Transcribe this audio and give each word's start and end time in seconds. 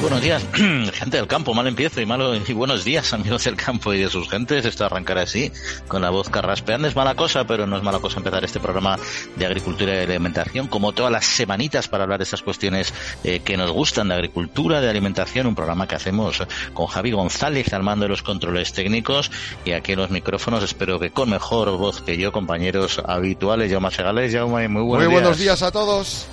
Buenos 0.00 0.20
días, 0.20 0.44
gente 0.92 1.16
del 1.16 1.26
campo, 1.26 1.54
mal 1.54 1.66
empiezo 1.66 2.00
y 2.00 2.06
malo 2.06 2.34
y 2.34 2.52
buenos 2.52 2.84
días, 2.84 3.12
amigos 3.14 3.44
del 3.44 3.56
campo 3.56 3.92
y 3.92 3.98
de 3.98 4.08
sus 4.08 4.28
gentes. 4.28 4.64
Esto 4.64 4.84
arrancará 4.84 5.22
así, 5.22 5.50
con 5.88 6.02
la 6.02 6.10
voz 6.10 6.28
carraspeando. 6.28 6.86
Es 6.86 6.94
mala 6.94 7.14
cosa, 7.14 7.46
pero 7.46 7.66
no 7.66 7.76
es 7.76 7.82
mala 7.82 7.98
cosa 7.98 8.18
empezar 8.18 8.44
este 8.44 8.60
programa 8.60 8.98
de 9.36 9.46
agricultura 9.46 9.94
y 9.94 9.98
alimentación, 9.98 10.68
como 10.68 10.92
todas 10.92 11.10
las 11.10 11.24
semanitas 11.24 11.88
para 11.88 12.04
hablar 12.04 12.18
de 12.18 12.24
estas 12.24 12.42
cuestiones 12.42 12.92
eh, 13.24 13.40
que 13.40 13.56
nos 13.56 13.70
gustan 13.70 14.08
de 14.08 14.14
agricultura, 14.14 14.80
de 14.80 14.88
alimentación, 14.88 15.46
un 15.46 15.54
programa 15.54 15.88
que 15.88 15.96
hacemos 15.96 16.42
con 16.74 16.86
Javi 16.86 17.10
González 17.10 17.72
al 17.72 17.82
mando 17.82 18.04
de 18.04 18.10
los 18.10 18.22
controles 18.22 18.72
técnicos 18.72 19.30
y 19.64 19.72
aquí 19.72 19.92
en 19.92 19.98
los 19.98 20.10
micrófonos, 20.10 20.62
espero 20.62 21.00
que 21.00 21.10
con 21.10 21.30
mejor 21.30 21.70
voz 21.76 22.02
que 22.02 22.16
yo, 22.16 22.30
compañeros 22.30 23.00
habituales, 23.04 23.72
Jaume 23.72 23.90
Segales, 23.90 24.32
Jaume, 24.32 24.68
muy 24.68 24.82
buenos 24.82 25.06
Muy 25.06 25.14
buenos 25.14 25.38
días 25.38 25.62
a 25.62 25.72
todos. 25.72 26.28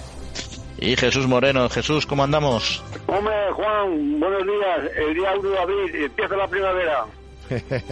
Y 0.78 0.96
Jesús 0.96 1.28
Moreno. 1.28 1.70
Jesús, 1.70 2.06
¿cómo 2.06 2.24
andamos? 2.24 2.84
Hombre, 3.08 3.34
Juan, 3.54 4.20
buenos 4.20 4.44
días. 4.44 4.92
El 4.98 5.14
día 5.14 5.34
1 5.40 5.50
de 5.50 5.60
abril 5.60 5.96
empieza 5.96 6.36
la 6.36 6.48
primavera. 6.48 7.06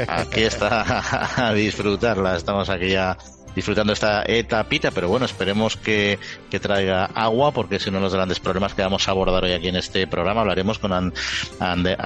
Aquí 0.07 0.41
está, 0.43 1.01
a 1.47 1.53
disfrutarla. 1.53 2.35
Estamos 2.35 2.69
aquí 2.69 2.89
ya 2.89 3.17
disfrutando 3.55 3.93
esta 3.93 4.23
etapita, 4.25 4.91
pero 4.91 5.07
bueno, 5.07 5.25
esperemos 5.25 5.77
que, 5.77 6.19
que 6.49 6.59
traiga 6.59 7.05
agua, 7.05 7.51
porque 7.51 7.75
es 7.75 7.87
uno 7.87 7.97
de 7.97 8.03
los 8.03 8.13
grandes 8.13 8.39
problemas 8.39 8.73
que 8.73 8.81
vamos 8.81 9.07
a 9.07 9.11
abordar 9.11 9.43
hoy 9.43 9.51
aquí 9.51 9.67
en 9.67 9.75
este 9.75 10.07
programa. 10.07 10.41
Hablaremos 10.41 10.79
con, 10.79 11.13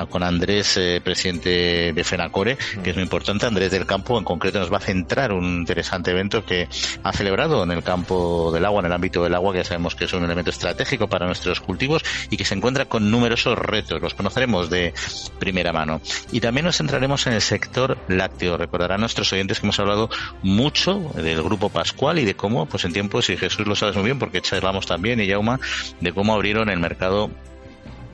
con 0.10 0.24
Andrés, 0.24 0.78
eh, 0.78 1.02
presidente 1.04 1.94
de 1.94 2.04
FENACORE, 2.04 2.58
que 2.84 2.90
es 2.90 2.96
muy 2.96 3.04
importante. 3.04 3.46
Andrés 3.46 3.72
del 3.72 3.86
Campo, 3.86 4.18
en 4.18 4.24
concreto, 4.24 4.60
nos 4.60 4.72
va 4.72 4.78
a 4.78 4.82
centrar 4.82 5.32
un 5.32 5.46
interesante 5.46 6.12
evento 6.12 6.46
que 6.46 6.68
ha 7.04 7.14
celebrado 7.14 7.64
en 7.64 7.72
el 7.72 7.84
campo 7.84 8.52
del 8.52 8.66
agua, 8.66 8.82
en 8.82 8.88
el 8.88 8.94
ámbito 8.94 9.24
del 9.24 9.36
agua, 9.36 9.54
que 9.54 9.60
ya 9.60 9.66
sabemos 9.66 9.96
que 9.96 10.06
es 10.06 10.14
un 10.14 10.24
elemento 10.24 10.52
estratégico 10.52 11.08
para 11.08 11.26
nuestros 11.26 11.60
cultivos 11.60 12.04
y 12.30 12.38
que 12.38 12.46
se 12.46 12.56
encuentra 12.56 12.86
con 12.86 13.10
numerosos 13.10 13.58
retos. 13.58 14.02
Los 14.02 14.14
conoceremos 14.14 14.70
de 14.70 14.94
primera 15.40 15.72
mano. 15.72 16.02
Y 16.32 16.40
también 16.40 16.66
nos 16.66 16.78
centraremos 16.78 17.28
en 17.28 17.34
el 17.34 17.42
sector 17.42 17.98
lácteo. 18.08 18.58
Recordarán 18.58 19.00
nuestros 19.00 19.32
oyentes 19.34 19.60
que 19.60 19.66
hemos 19.66 19.80
hablado 19.80 20.10
mucho 20.42 21.00
de 21.16 21.36
del 21.38 21.46
Grupo 21.46 21.70
Pascual 21.70 22.20
y 22.20 22.26
de 22.26 22.36
cómo, 22.36 22.66
pues 22.66 22.84
en 22.86 22.94
tiempos, 22.94 23.30
y 23.30 23.38
Jesús 23.38 23.66
lo 23.66 23.76
sabes 23.76 23.96
muy 23.96 24.06
bien 24.06 24.20
porque 24.20 24.42
charlamos 24.42 24.86
también, 24.86 25.20
y 25.20 25.28
Yauma, 25.28 25.60
de 26.02 26.12
cómo 26.12 26.34
abrieron 26.34 26.70
el 26.70 26.80
mercado 26.80 27.30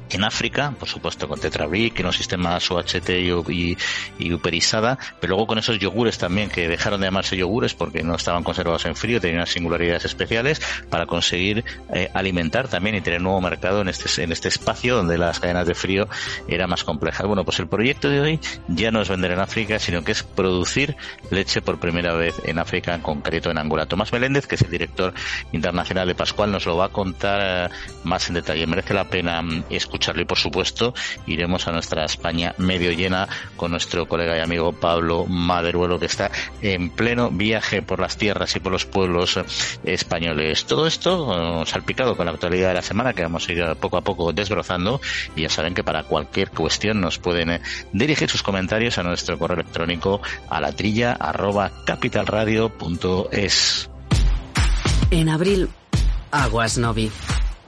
en 0.10 0.24
África, 0.24 0.74
por 0.78 0.88
supuesto 0.88 1.28
con 1.28 1.40
Tetrabric, 1.40 2.00
en 2.00 2.06
los 2.06 2.16
sistemas 2.16 2.70
OHT 2.70 3.10
y, 3.10 3.78
y, 4.20 4.34
uperizada, 4.34 4.98
pero 5.20 5.32
luego 5.32 5.48
con 5.48 5.58
esos 5.58 5.80
yogures 5.80 6.18
también 6.18 6.50
que 6.50 6.68
dejaron 6.68 7.02
de 7.02 7.08
llamarse 7.08 7.38
yogures 7.38 7.74
porque 7.74 8.04
no 8.04 8.16
estaban 8.16 8.44
conservados 8.44 8.86
en 8.86 8.96
frío, 8.96 9.20
tenían 9.20 9.40
unas 9.40 9.50
singularidades 9.50 10.06
especiales 10.06 10.62
para 10.90 11.06
conseguir 11.06 11.64
eh, 11.94 12.10
alimentar 12.14 12.68
también 12.68 12.96
y 12.96 13.02
tener 13.02 13.22
nuevo 13.22 13.42
mercado 13.42 13.82
en 13.82 13.90
este, 13.90 14.24
en 14.24 14.32
este 14.32 14.48
espacio 14.48 14.96
donde 14.96 15.18
las 15.18 15.40
cadenas 15.40 15.68
de 15.68 15.76
frío 15.76 16.08
eran 16.48 16.70
más 16.70 16.84
complejas. 16.84 17.26
Bueno, 17.26 17.44
pues 17.44 17.60
el 17.60 17.68
proyecto 17.68 18.10
de 18.10 18.22
hoy 18.22 18.40
ya 18.68 18.92
no 18.92 19.02
es 19.02 19.10
vender 19.10 19.32
en 19.32 19.40
África, 19.40 19.80
sino 19.80 20.04
que 20.04 20.12
es 20.12 20.24
producir 20.24 20.96
leche 21.32 21.62
por 21.62 21.80
primera 21.80 22.14
vez 22.14 22.36
en 22.46 22.60
África, 22.60 22.94
en 22.94 23.02
concreto 23.02 23.52
en 23.52 23.58
Angola. 23.58 23.86
Tomás 23.86 24.12
Meléndez, 24.12 24.48
que 24.48 24.56
es 24.56 24.62
el 24.62 24.72
director 24.72 25.14
internacional 25.52 26.08
de 26.08 26.16
Pascual, 26.16 26.52
nos 26.52 26.66
lo 26.66 26.78
va 26.78 26.86
a 26.86 26.90
contar 26.90 27.70
eh, 27.72 27.74
más 28.04 28.28
en 28.28 28.36
detalle. 28.36 28.68
Merece 28.68 28.94
la 28.94 29.06
pena 29.06 29.42
mm, 29.42 29.66
escuchar 29.94 30.20
y 30.20 30.26
por 30.26 30.40
supuesto 30.40 30.96
iremos 31.28 31.68
a 31.68 31.72
nuestra 31.72 32.04
España 32.04 32.56
medio 32.58 32.92
llena 32.92 33.28
con 33.56 33.70
nuestro 33.70 34.08
colega 34.08 34.36
y 34.36 34.40
amigo 34.40 34.74
Pablo 34.74 35.28
Maderuelo 35.28 36.00
que 36.00 36.08
está 36.08 36.32
en 36.64 36.90
pleno 36.90 37.30
viaje 37.30 37.84
por 37.84 38.00
las 38.00 38.18
tierras 38.18 38.56
y 38.56 38.60
por 38.60 38.72
los 38.72 38.86
pueblos 38.86 39.40
españoles. 39.84 40.66
Todo 40.66 40.88
esto 40.88 41.62
eh, 41.62 41.66
salpicado 41.68 42.18
con 42.18 42.26
la 42.26 42.32
actualidad 42.32 42.70
de 42.70 42.74
la 42.74 42.82
semana 42.82 43.14
que 43.14 43.22
vamos 43.22 43.48
a 43.48 43.52
ir 43.52 43.64
poco 43.80 43.98
a 43.98 44.02
poco 44.02 44.34
desbrozando 44.34 45.00
y 45.36 45.44
ya 45.44 45.50
saben 45.50 45.76
que 45.76 45.84
para 45.84 46.04
cualquier 46.04 46.50
cuestión 46.50 47.00
nos 47.00 47.20
pueden 47.20 47.52
eh, 47.52 47.62
dirigir 47.92 48.32
sus 48.32 48.42
comentarios 48.42 48.98
a 48.98 49.04
nuestro 49.04 49.38
correo 49.38 49.60
electrónico 49.60 50.22
a 50.50 50.60
la 50.60 50.72
trilla 50.72 51.14
arroba 51.14 51.72
capitalradio.es. 51.86 53.90
En 55.12 55.30
abril, 55.30 55.70
Aguas 56.32 56.80
Novi 56.80 57.12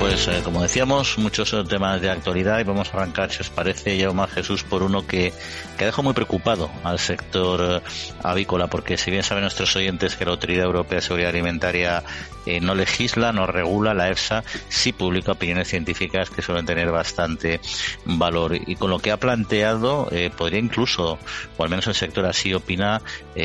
Pues 0.00 0.28
eh, 0.28 0.40
como 0.42 0.62
decíamos, 0.62 1.18
muchos 1.18 1.54
temas 1.68 2.00
de 2.00 2.08
actualidad 2.08 2.58
y 2.58 2.64
vamos 2.64 2.88
a 2.88 2.96
arrancar, 2.96 3.30
si 3.30 3.42
os 3.42 3.50
parece, 3.50 3.98
ya 3.98 4.10
más 4.12 4.30
Jesús, 4.30 4.64
por 4.64 4.82
uno 4.82 5.06
que, 5.06 5.30
que 5.76 5.84
dejado 5.84 6.04
muy 6.04 6.14
preocupado 6.14 6.70
al 6.84 6.98
sector 6.98 7.82
eh, 7.84 7.90
avícola, 8.22 8.68
porque 8.68 8.96
si 8.96 9.10
bien 9.10 9.22
saben 9.22 9.42
nuestros 9.42 9.76
oyentes 9.76 10.16
que 10.16 10.24
la 10.24 10.30
Autoridad 10.30 10.64
Europea 10.64 10.96
de 10.96 11.02
Seguridad 11.02 11.28
Alimentaria 11.28 12.02
eh, 12.46 12.62
no 12.62 12.74
legisla, 12.74 13.32
no 13.32 13.46
regula, 13.46 13.92
la 13.92 14.08
EFSA 14.08 14.42
sí 14.70 14.94
publica 14.94 15.32
opiniones 15.32 15.68
científicas 15.68 16.30
que 16.30 16.40
suelen 16.40 16.64
tener 16.64 16.90
bastante 16.90 17.60
valor. 18.06 18.54
Y 18.54 18.76
con 18.76 18.88
lo 18.88 19.00
que 19.00 19.12
ha 19.12 19.18
planteado, 19.18 20.08
podría 20.38 20.60
incluso, 20.60 21.18
o 21.58 21.62
al 21.62 21.68
menos 21.68 21.86
el 21.88 21.94
sector 21.94 22.24
así 22.24 22.54
opina, 22.54 23.02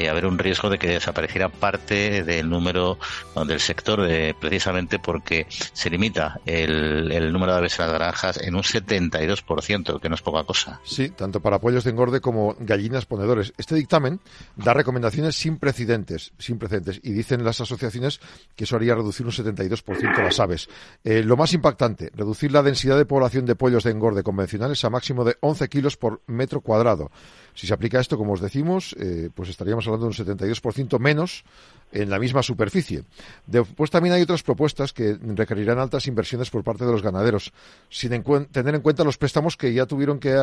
haber 0.10 0.26
un 0.26 0.40
riesgo 0.40 0.70
de 0.70 0.78
que 0.78 0.88
desapareciera 0.88 1.50
parte 1.50 2.24
del 2.24 2.50
número 2.50 2.98
del 3.46 3.60
sector, 3.60 4.08
precisamente 4.40 4.98
porque 4.98 5.46
se 5.50 5.90
limita 5.90 6.40
el, 6.46 7.32
número 7.34 7.54
de 7.54 7.60
aves 7.60 7.80
en 7.80 7.88
las 7.88 7.96
granjas 7.96 8.38
en 8.38 8.56
un 8.56 8.62
72%, 8.62 10.00
que 10.00 10.10
no 10.10 10.16
es 10.16 10.22
poca 10.22 10.44
cosa. 10.44 10.80
Sí, 10.84 11.10
tanto 11.10 11.42
para 11.42 11.60
pollos 11.60 11.84
de 11.84 11.92
engorde 11.92 12.22
como 12.22 12.56
gallinas 12.60 13.06
ponedores. 13.06 13.54
Este 13.58 13.76
dictamen 13.76 14.20
da 14.56 14.74
recomendaciones 14.74 15.36
sin 15.36 15.58
precedentes, 15.58 16.34
sin 16.38 16.58
precedentes, 16.58 17.00
y 17.04 17.12
dicen 17.12 17.44
las 17.44 17.62
asociaciones 17.62 18.20
que 18.56 18.66
eso 18.66 18.76
haría 18.76 18.96
reducir 18.96 19.26
un 19.26 19.32
72% 19.32 20.24
las 20.24 20.40
aves. 20.40 20.70
Eh, 21.04 21.24
lo 21.24 21.38
más 21.38 21.54
impactante, 21.54 22.12
reducir 22.16 22.52
la 22.52 22.64
densidad 22.64 22.98
de 22.98 23.06
población 23.06 23.46
de 23.46 23.56
pollos 23.56 23.84
de 23.84 23.92
engorde 23.92 24.24
convencionales 24.24 24.84
a 24.86 24.90
máximo 24.90 25.24
de 25.24 25.38
11 25.40 25.68
kilos 25.70 25.98
por 25.98 26.22
metro 26.28 26.62
cuadrado. 26.62 27.12
Si 27.56 27.68
se 27.68 27.74
aplica 27.74 28.00
esto, 28.00 28.18
como 28.18 28.34
os 28.34 28.42
decimos, 28.42 28.96
eh, 29.00 29.30
pues 29.34 29.50
estaríamos 29.50 29.88
hablando 29.88 30.10
de 30.10 30.22
un 30.22 30.38
72% 30.38 31.00
menos 31.00 31.46
en 31.92 32.10
la 32.10 32.20
misma 32.20 32.44
superficie. 32.44 33.04
Después 33.48 33.90
también 33.90 34.14
hay 34.14 34.22
otras 34.22 34.44
propuestas 34.44 34.92
que 34.92 35.18
requerirán 35.22 35.80
altas 35.80 36.08
inversiones 36.08 36.50
por 36.50 36.64
parte 36.64 36.86
de 36.86 36.92
los 36.92 37.02
ganaderos, 37.02 37.54
sin 37.90 38.10
tener 38.52 38.76
en 38.76 38.82
cuenta 38.82 39.06
los 39.06 39.18
préstamos 39.18 39.56
que 39.56 39.74
ya 39.74 39.86
tuvieron 39.86 40.20
que 40.20 40.36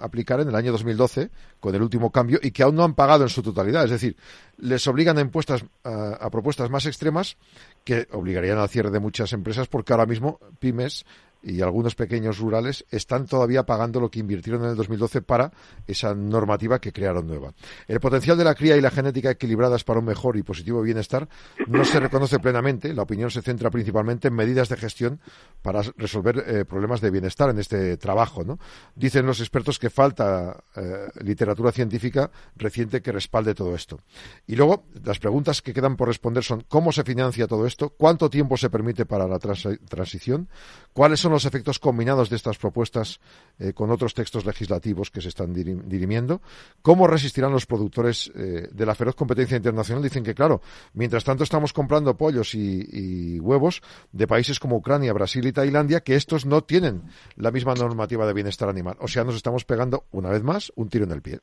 aplicar 0.00 0.40
en 0.40 0.48
el 0.48 0.54
año 0.54 0.70
2012 0.70 1.30
con 1.58 1.74
el 1.74 1.82
último 1.82 2.10
cambio 2.10 2.38
y 2.40 2.52
que 2.52 2.62
aún 2.62 2.76
no 2.76 2.84
han 2.84 2.94
pagado 2.94 3.24
en 3.24 3.30
su 3.30 3.42
totalidad. 3.42 3.84
Es 3.84 3.90
decir, 3.90 4.16
les 4.58 4.86
obligan 4.86 5.18
a, 5.18 5.22
impuestas, 5.22 5.64
a 5.82 6.30
propuestas 6.30 6.70
más 6.70 6.86
extremas 6.86 7.36
que 7.82 8.06
obligarían 8.12 8.58
al 8.58 8.68
cierre 8.68 8.90
de 8.90 9.00
muchas 9.00 9.32
empresas 9.32 9.66
porque 9.66 9.92
ahora 9.92 10.06
mismo 10.06 10.38
pymes 10.60 11.04
y 11.44 11.60
algunos 11.60 11.94
pequeños 11.94 12.38
rurales 12.38 12.84
están 12.90 13.26
todavía 13.26 13.64
pagando 13.64 14.00
lo 14.00 14.10
que 14.10 14.20
invirtieron 14.20 14.64
en 14.64 14.70
el 14.70 14.76
2012 14.76 15.22
para 15.22 15.52
esa 15.86 16.14
normativa 16.14 16.78
que 16.78 16.92
crearon 16.92 17.26
nueva. 17.26 17.52
El 17.86 18.00
potencial 18.00 18.38
de 18.38 18.44
la 18.44 18.54
cría 18.54 18.76
y 18.76 18.80
la 18.80 18.90
genética 18.90 19.30
equilibradas 19.30 19.84
para 19.84 20.00
un 20.00 20.06
mejor 20.06 20.36
y 20.36 20.42
positivo 20.42 20.80
bienestar 20.82 21.28
no 21.66 21.84
se 21.84 22.00
reconoce 22.00 22.38
plenamente. 22.38 22.94
La 22.94 23.02
opinión 23.02 23.30
se 23.30 23.42
centra 23.42 23.70
principalmente 23.70 24.28
en 24.28 24.34
medidas 24.34 24.68
de 24.68 24.76
gestión 24.76 25.20
para 25.62 25.82
resolver 25.96 26.44
eh, 26.46 26.64
problemas 26.64 27.00
de 27.00 27.10
bienestar 27.10 27.50
en 27.50 27.58
este 27.58 27.96
trabajo. 27.96 28.44
¿no? 28.44 28.58
Dicen 28.94 29.26
los 29.26 29.40
expertos 29.40 29.78
que 29.78 29.90
falta 29.90 30.64
eh, 30.76 31.08
literatura 31.20 31.72
científica 31.72 32.30
reciente 32.56 33.02
que 33.02 33.12
respalde 33.12 33.54
todo 33.54 33.74
esto. 33.74 34.00
Y 34.46 34.56
luego, 34.56 34.84
las 35.04 35.18
preguntas 35.18 35.60
que 35.60 35.74
quedan 35.74 35.96
por 35.96 36.08
responder 36.08 36.42
son 36.42 36.64
¿cómo 36.68 36.92
se 36.92 37.04
financia 37.04 37.46
todo 37.46 37.66
esto? 37.66 37.90
¿Cuánto 37.90 38.30
tiempo 38.30 38.56
se 38.56 38.70
permite 38.70 39.04
para 39.04 39.28
la 39.28 39.38
transición? 39.38 40.48
¿Cuáles 40.92 41.20
son 41.20 41.33
los 41.34 41.44
efectos 41.44 41.78
combinados 41.78 42.30
de 42.30 42.36
estas 42.36 42.58
propuestas 42.58 43.20
eh, 43.58 43.72
con 43.72 43.90
otros 43.90 44.14
textos 44.14 44.46
legislativos 44.46 45.10
que 45.10 45.20
se 45.20 45.28
están 45.28 45.52
dirimiendo? 45.52 46.40
¿Cómo 46.82 47.06
resistirán 47.06 47.52
los 47.52 47.66
productores 47.66 48.32
eh, 48.34 48.68
de 48.70 48.86
la 48.86 48.94
feroz 48.94 49.14
competencia 49.14 49.56
internacional? 49.56 50.02
Dicen 50.02 50.24
que, 50.24 50.34
claro, 50.34 50.60
mientras 50.94 51.24
tanto 51.24 51.44
estamos 51.44 51.72
comprando 51.72 52.16
pollos 52.16 52.54
y, 52.54 53.38
huevos 53.40 53.82
de 54.12 54.26
países 54.26 54.58
como 54.58 54.76
Ucrania, 54.76 55.12
Brasil 55.12 55.46
y 55.46 55.52
Tailandia, 55.52 56.00
que 56.00 56.14
estos 56.14 56.46
no 56.46 56.62
tienen 56.62 57.02
la 57.36 57.50
misma 57.50 57.74
normativa 57.74 58.26
de 58.26 58.32
bienestar 58.32 58.68
animal. 58.68 58.96
O 59.00 59.08
sea, 59.08 59.24
nos 59.24 59.34
estamos 59.36 59.64
pegando, 59.64 60.04
una 60.12 60.30
vez 60.30 60.42
más, 60.42 60.72
un 60.76 60.88
tiro 60.88 61.04
en 61.04 61.12
el 61.12 61.22
pie. 61.22 61.40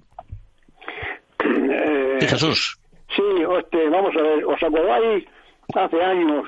Eh, 1.44 2.28
Jesús. 2.28 2.80
Sí, 3.16 3.24
este, 3.60 3.90
vamos 3.90 4.14
a 4.18 4.22
ver, 4.22 4.46
¿os 4.46 4.64
acordáis 4.64 5.26
hace 5.76 6.02
años 6.02 6.46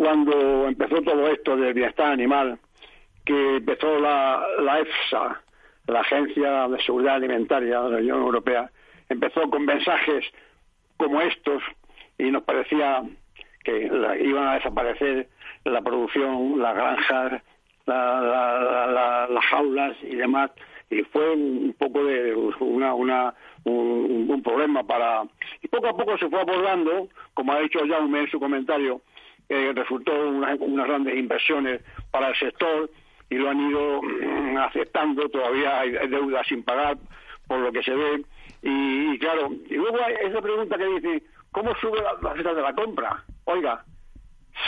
cuando 0.00 0.66
empezó 0.66 1.02
todo 1.02 1.28
esto 1.28 1.58
del 1.58 1.74
bienestar 1.74 2.12
animal, 2.12 2.58
que 3.22 3.56
empezó 3.56 3.98
la, 3.98 4.42
la 4.62 4.78
EFSA, 4.78 5.42
la 5.88 6.00
Agencia 6.00 6.68
de 6.68 6.82
Seguridad 6.84 7.16
Alimentaria 7.16 7.82
de 7.82 7.90
la 7.90 7.98
Unión 7.98 8.22
Europea, 8.22 8.70
empezó 9.10 9.42
con 9.50 9.66
mensajes 9.66 10.24
como 10.96 11.20
estos 11.20 11.62
y 12.16 12.30
nos 12.30 12.44
parecía 12.44 13.02
que 13.62 13.90
iban 14.24 14.48
a 14.48 14.54
desaparecer 14.54 15.28
la 15.64 15.82
producción, 15.82 16.58
las 16.58 16.74
granjas, 16.74 17.42
las 17.84 19.44
jaulas 19.50 19.96
y 20.02 20.16
demás, 20.16 20.50
y 20.88 21.02
fue 21.02 21.30
un 21.30 21.74
poco 21.78 22.04
de 22.04 22.34
una, 22.60 22.94
una 22.94 23.34
un, 23.64 24.42
problema 24.42 24.82
para 24.82 25.24
y 25.60 25.68
poco 25.68 25.88
a 25.88 25.94
poco 25.94 26.16
se 26.16 26.30
fue 26.30 26.40
abordando 26.40 27.08
como 27.34 27.52
ha 27.52 27.60
dicho 27.60 27.80
Jaume 27.86 28.20
en 28.20 28.30
su 28.30 28.40
comentario 28.40 29.02
eh, 29.50 29.72
resultó 29.74 30.12
unas, 30.28 30.58
grandes 30.58 31.16
inversiones 31.16 31.82
para 32.10 32.28
el 32.28 32.36
sector 32.36 32.88
y 33.28 33.34
lo 33.34 33.50
han 33.50 33.68
ido 33.68 34.00
mm, 34.00 34.56
aceptando 34.58 35.28
todavía 35.28 35.80
hay, 35.80 35.90
deudas 36.08 36.46
sin 36.46 36.62
pagar 36.62 36.96
por 37.46 37.58
lo 37.58 37.72
que 37.72 37.82
se 37.82 37.92
ve. 37.92 38.24
Y, 38.62 39.18
claro 39.18 39.50
y 39.68 39.74
luego 39.74 39.98
hay 40.04 40.14
esa 40.22 40.40
pregunta 40.40 40.78
que 40.78 40.84
dice 40.86 41.22
cómo 41.50 41.74
sube 41.76 41.98
la, 42.00 42.34
la 42.34 42.54
de 42.54 42.62
la 42.62 42.74
compra 42.74 43.24
oiga 43.44 43.84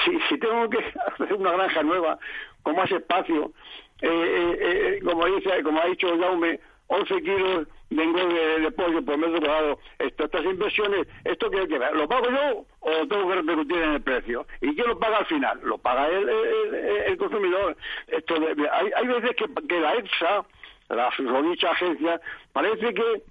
si, 0.05 0.19
si 0.29 0.39
tengo 0.39 0.69
que 0.71 0.79
hacer 1.07 1.35
una 1.35 1.53
granja 1.53 1.83
nueva 1.83 2.19
con 2.63 2.75
más 2.75 2.91
espacio 2.91 3.53
eh, 4.01 4.09
eh, 4.09 4.59
eh, 4.61 5.01
como 5.05 5.27
dice 5.27 5.63
como 5.63 5.81
ha 5.81 5.87
dicho 5.87 6.09
Jaume 6.19 6.59
11 6.93 7.23
kilos 7.23 7.69
de 7.89 8.03
engorde 8.03 8.61
de, 8.61 8.71
pollo 8.73 9.03
por 9.03 9.17
metro 9.17 9.41
cuadrado, 9.41 9.79
estas 9.99 10.45
inversiones, 10.45 11.07
¿esto 11.25 11.51
qué 11.51 11.67
que? 11.67 11.79
¿Lo 11.79 12.07
pago 12.07 12.27
yo 12.31 12.67
o 12.81 13.07
tengo 13.09 13.29
que 13.29 13.35
repercutir 13.37 13.79
en 13.79 13.93
el 13.95 14.03
precio? 14.03 14.47
¿Y 14.61 14.75
quién 14.75 14.89
lo 14.89 14.99
paga 14.99 15.19
al 15.19 15.27
final? 15.27 15.59
Lo 15.63 15.79
paga 15.79 16.07
el, 16.09 16.29
el, 16.29 17.17
consumidor. 17.17 17.77
Esto 18.09 18.35
hay, 18.37 18.91
hay 18.95 19.07
veces 19.07 19.31
que, 19.37 19.81
la 19.81 19.95
EFSA, 19.95 20.45
la 20.91 21.11
dicha 21.43 21.71
agencia, 21.71 22.21
parece 22.53 22.93
que 22.93 23.23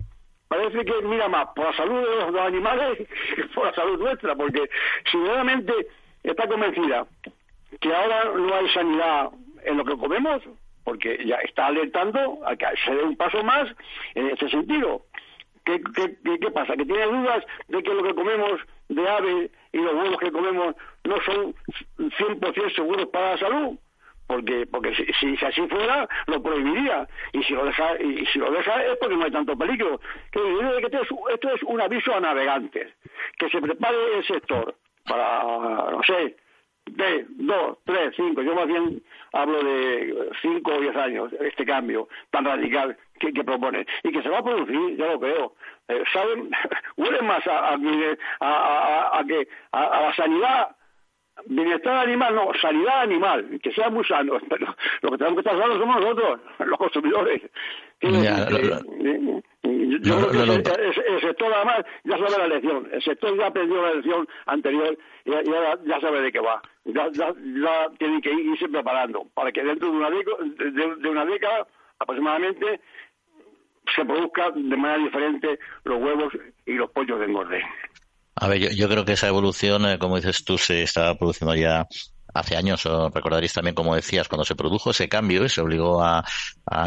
parece 0.47 0.83
que 0.83 1.01
mira 1.03 1.29
más 1.29 1.47
por 1.55 1.65
la 1.65 1.77
salud 1.77 2.01
de 2.01 2.31
los, 2.31 2.35
animales 2.41 2.97
que 3.35 3.43
por 3.53 3.67
la 3.67 3.73
salud 3.73 3.99
nuestra, 3.99 4.35
porque 4.35 4.69
sinceramente 5.11 5.73
está 6.23 6.47
convencida 6.47 7.05
que 7.79 7.93
ahora 7.93 8.25
no 8.35 8.55
hay 8.55 8.69
sanidad 8.69 9.29
en 9.63 9.77
lo 9.77 9.85
que 9.85 9.97
comemos, 9.97 10.41
porque 10.83 11.23
ya 11.25 11.37
está 11.37 11.67
alertando 11.67 12.39
a 12.45 12.55
que 12.55 12.65
se 12.83 12.95
dé 12.95 13.03
un 13.03 13.15
paso 13.15 13.43
más 13.43 13.69
en 14.15 14.27
ese 14.27 14.49
sentido. 14.49 15.05
¿Qué, 15.63 15.79
qué, 16.23 16.51
pasa? 16.51 16.75
¿Que 16.75 16.85
tiene 16.85 17.05
dudas 17.05 17.45
de 17.67 17.83
que 17.83 17.93
lo 17.93 18.03
que 18.03 18.15
comemos 18.15 18.59
de 18.89 19.07
ave 19.07 19.51
y 19.71 19.77
los 19.77 19.93
huevos 19.93 20.17
que 20.17 20.31
comemos 20.31 20.75
no 21.03 21.21
son 21.21 21.53
100% 21.97 22.75
seguros 22.75 23.07
para 23.07 23.31
la 23.31 23.37
salud? 23.37 23.77
Porque, 24.25 24.65
porque 24.65 24.95
si, 24.95 25.05
si, 25.13 25.45
así 25.45 25.67
fuera, 25.67 26.07
lo 26.27 26.41
prohibiría. 26.41 27.07
Y 27.33 27.43
si 27.43 27.53
lo 27.53 27.65
deja, 27.65 28.01
y 28.01 28.25
si 28.27 28.39
lo 28.39 28.49
deja 28.49 28.83
es 28.85 28.97
porque 28.97 29.17
no 29.17 29.25
hay 29.25 29.31
tanto 29.31 29.57
peligro. 29.57 29.99
Que, 30.31 30.39
esto, 30.81 31.01
es, 31.01 31.09
esto 31.33 31.53
es 31.53 31.63
un 31.63 31.81
aviso 31.81 32.15
a 32.15 32.21
navegantes. 32.21 32.93
Que 33.37 33.49
se 33.49 33.61
prepare 33.61 33.97
el 34.17 34.25
sector 34.25 34.75
para, 35.05 35.43
no 35.91 36.01
sé, 36.03 36.37
de 36.85 37.25
dos, 37.29 37.77
tres, 37.85 38.13
cinco, 38.15 38.41
yo 38.41 38.55
más 38.55 38.67
bien 38.67 39.01
hablo 39.33 39.63
de 39.63 40.29
cinco 40.41 40.73
o 40.73 40.81
diez 40.81 40.95
años, 40.95 41.31
este 41.39 41.65
cambio 41.65 42.07
tan 42.31 42.45
radical 42.45 42.97
que, 43.19 43.31
que 43.31 43.43
propone. 43.43 43.85
Y 44.03 44.11
que 44.11 44.21
se 44.21 44.29
va 44.29 44.39
a 44.39 44.43
producir, 44.43 44.97
yo 44.97 45.07
lo 45.07 45.19
creo. 45.19 45.55
Eh, 45.87 46.03
¿Saben? 46.13 46.49
Huele 46.97 47.21
más 47.21 47.45
a, 47.47 47.69
a, 47.69 47.77
a, 48.39 49.19
a, 49.19 49.23
que 49.25 49.47
a, 49.71 50.01
la 50.01 50.15
sanidad 50.15 50.75
bienestar 51.45 52.07
animal, 52.07 52.35
no, 52.35 52.51
sanidad 52.61 53.01
animal, 53.01 53.59
que 53.61 53.71
sea 53.71 53.89
muy 53.89 54.03
sano. 54.05 54.39
Pero 54.49 54.75
lo 55.01 55.11
que 55.11 55.17
tenemos 55.17 55.41
que 55.41 55.49
estar 55.49 55.61
sanos 55.61 55.79
somos 55.79 56.01
nosotros, 56.01 56.39
los 56.59 56.77
consumidores. 56.77 57.41
Yo 58.01 58.09
creo 60.29 60.31
que 60.31 61.00
el, 61.31 61.37
sector 61.37 61.53
además 61.53 61.85
ya 62.03 62.17
sabe 62.17 62.37
la 62.37 62.47
lección, 62.47 62.89
el 62.91 63.03
sector 63.03 63.37
ya 63.37 63.47
aprendió 63.47 63.81
la 63.81 63.93
lección 63.93 64.27
anterior 64.45 64.97
y 65.25 65.31
ya, 65.31 65.41
ya, 65.85 65.99
sabe 65.99 66.21
de 66.21 66.31
qué 66.31 66.39
va. 66.39 66.61
Ya, 66.85 67.09
ya, 67.13 67.33
tiene 67.97 68.21
que 68.21 68.31
irse 68.31 68.67
preparando 68.67 69.27
para 69.33 69.51
que 69.51 69.63
dentro 69.63 69.91
de 69.91 69.97
una, 69.97 70.09
de, 70.09 71.09
una 71.09 71.25
década 71.25 71.67
aproximadamente 71.99 72.81
se 73.95 74.05
produzca 74.05 74.51
de 74.51 74.77
manera 74.77 75.03
diferente 75.03 75.59
los 75.83 76.01
huevos 76.01 76.33
y 76.65 76.73
los 76.73 76.89
pollos 76.91 77.19
de 77.19 77.25
engorde. 77.25 77.61
A 78.35 78.47
ver, 78.47 78.59
yo, 78.59 78.69
yo 78.75 78.89
creo 78.89 79.05
que 79.05 79.13
esa 79.13 79.27
evolución, 79.27 79.85
eh, 79.85 79.99
como 79.99 80.15
dices 80.15 80.43
tú, 80.43 80.57
se 80.57 80.83
está 80.83 81.15
produciendo 81.15 81.55
ya 81.55 81.87
hace 82.33 82.55
años, 82.55 82.83
recordaréis 83.13 83.53
también, 83.53 83.75
como 83.75 83.95
decías, 83.95 84.27
cuando 84.27 84.45
se 84.45 84.55
produjo 84.55 84.91
ese 84.91 85.09
cambio 85.09 85.45
y 85.45 85.49
se 85.49 85.61
obligó 85.61 86.03
a, 86.03 86.23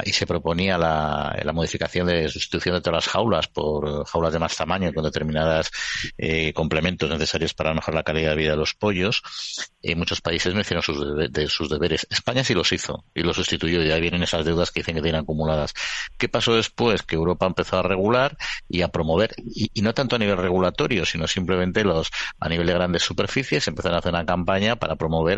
y 0.04 0.12
se 0.12 0.26
proponía 0.26 0.78
la, 0.78 1.36
la, 1.42 1.52
modificación 1.52 2.06
de 2.06 2.28
sustitución 2.28 2.74
de 2.74 2.80
todas 2.80 3.04
las 3.04 3.12
jaulas 3.12 3.48
por 3.48 4.06
jaulas 4.06 4.32
de 4.32 4.38
más 4.38 4.56
tamaño 4.56 4.92
con 4.92 5.04
determinadas 5.04 5.70
eh, 6.16 6.52
complementos 6.52 7.10
necesarios 7.10 7.54
para 7.54 7.74
mejorar 7.74 7.96
la 7.96 8.02
calidad 8.02 8.30
de 8.30 8.36
vida 8.36 8.50
de 8.52 8.56
los 8.56 8.74
pollos. 8.74 9.22
En 9.82 9.98
muchos 9.98 10.20
países 10.20 10.54
no 10.54 10.60
hicieron 10.60 10.82
sus, 10.82 11.30
de, 11.30 11.48
sus 11.48 11.68
deberes. 11.68 12.06
España 12.10 12.42
sí 12.44 12.54
los 12.54 12.72
hizo 12.72 13.04
y 13.14 13.22
los 13.22 13.36
sustituyó 13.36 13.82
y 13.82 13.90
ahí 13.90 14.00
vienen 14.00 14.22
esas 14.22 14.44
deudas 14.44 14.70
que 14.70 14.80
dicen 14.80 14.94
que 14.94 15.02
tienen 15.02 15.22
acumuladas. 15.22 15.74
¿Qué 16.18 16.28
pasó 16.28 16.54
después? 16.54 17.02
Que 17.02 17.16
Europa 17.16 17.46
empezó 17.46 17.78
a 17.78 17.82
regular 17.82 18.36
y 18.68 18.82
a 18.82 18.88
promover, 18.88 19.34
y, 19.38 19.70
y 19.74 19.82
no 19.82 19.92
tanto 19.94 20.16
a 20.16 20.18
nivel 20.18 20.36
regulatorio, 20.36 21.04
sino 21.04 21.26
simplemente 21.26 21.84
los 21.84 22.10
a 22.40 22.48
nivel 22.48 22.66
de 22.66 22.74
grandes 22.74 23.02
superficies, 23.02 23.68
empezaron 23.68 23.96
a 23.96 23.98
hacer 23.98 24.12
una 24.12 24.24
campaña 24.24 24.76
para 24.76 24.96
promover 24.96 25.33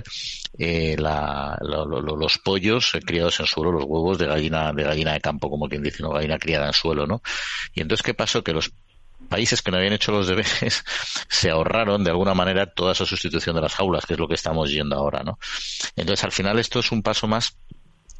eh, 0.59 0.97
los 0.99 2.39
pollos 2.39 2.93
criados 3.05 3.41
en 3.41 3.47
suelo, 3.47 3.73
los 3.73 3.85
huevos 3.85 4.19
de 4.19 4.27
gallina, 4.27 4.73
de 4.73 4.85
gallina 4.85 5.13
de 5.13 5.21
campo, 5.21 5.51
como 5.51 5.69
quien 5.69 5.83
dice, 5.83 6.03
no 6.03 6.11
gallina 6.11 6.39
criada 6.39 6.67
en 6.67 6.73
suelo, 6.73 7.07
¿no? 7.07 7.23
Y 7.75 7.83
entonces, 7.83 8.03
¿qué 8.03 8.15
pasó? 8.15 8.43
Que 8.43 8.53
los 8.53 8.73
países 9.29 9.63
que 9.63 9.71
no 9.71 9.79
habían 9.79 9.93
hecho 9.93 10.13
los 10.13 10.27
deberes 10.27 10.85
se 11.29 11.51
ahorraron 11.51 12.05
de 12.05 12.11
alguna 12.11 12.35
manera 12.35 12.67
toda 12.67 12.93
esa 12.93 13.07
sustitución 13.07 13.57
de 13.57 13.63
las 13.63 13.75
jaulas, 13.75 14.07
que 14.07 14.15
es 14.15 14.21
lo 14.21 14.29
que 14.29 14.35
estamos 14.35 14.71
yendo 14.71 14.97
ahora, 14.97 15.23
¿no? 15.23 15.39
Entonces, 15.97 16.25
al 16.25 16.33
final, 16.33 16.59
esto 16.59 16.81
es 16.81 16.93
un 16.93 17.03
paso 17.03 17.27
más 17.27 17.57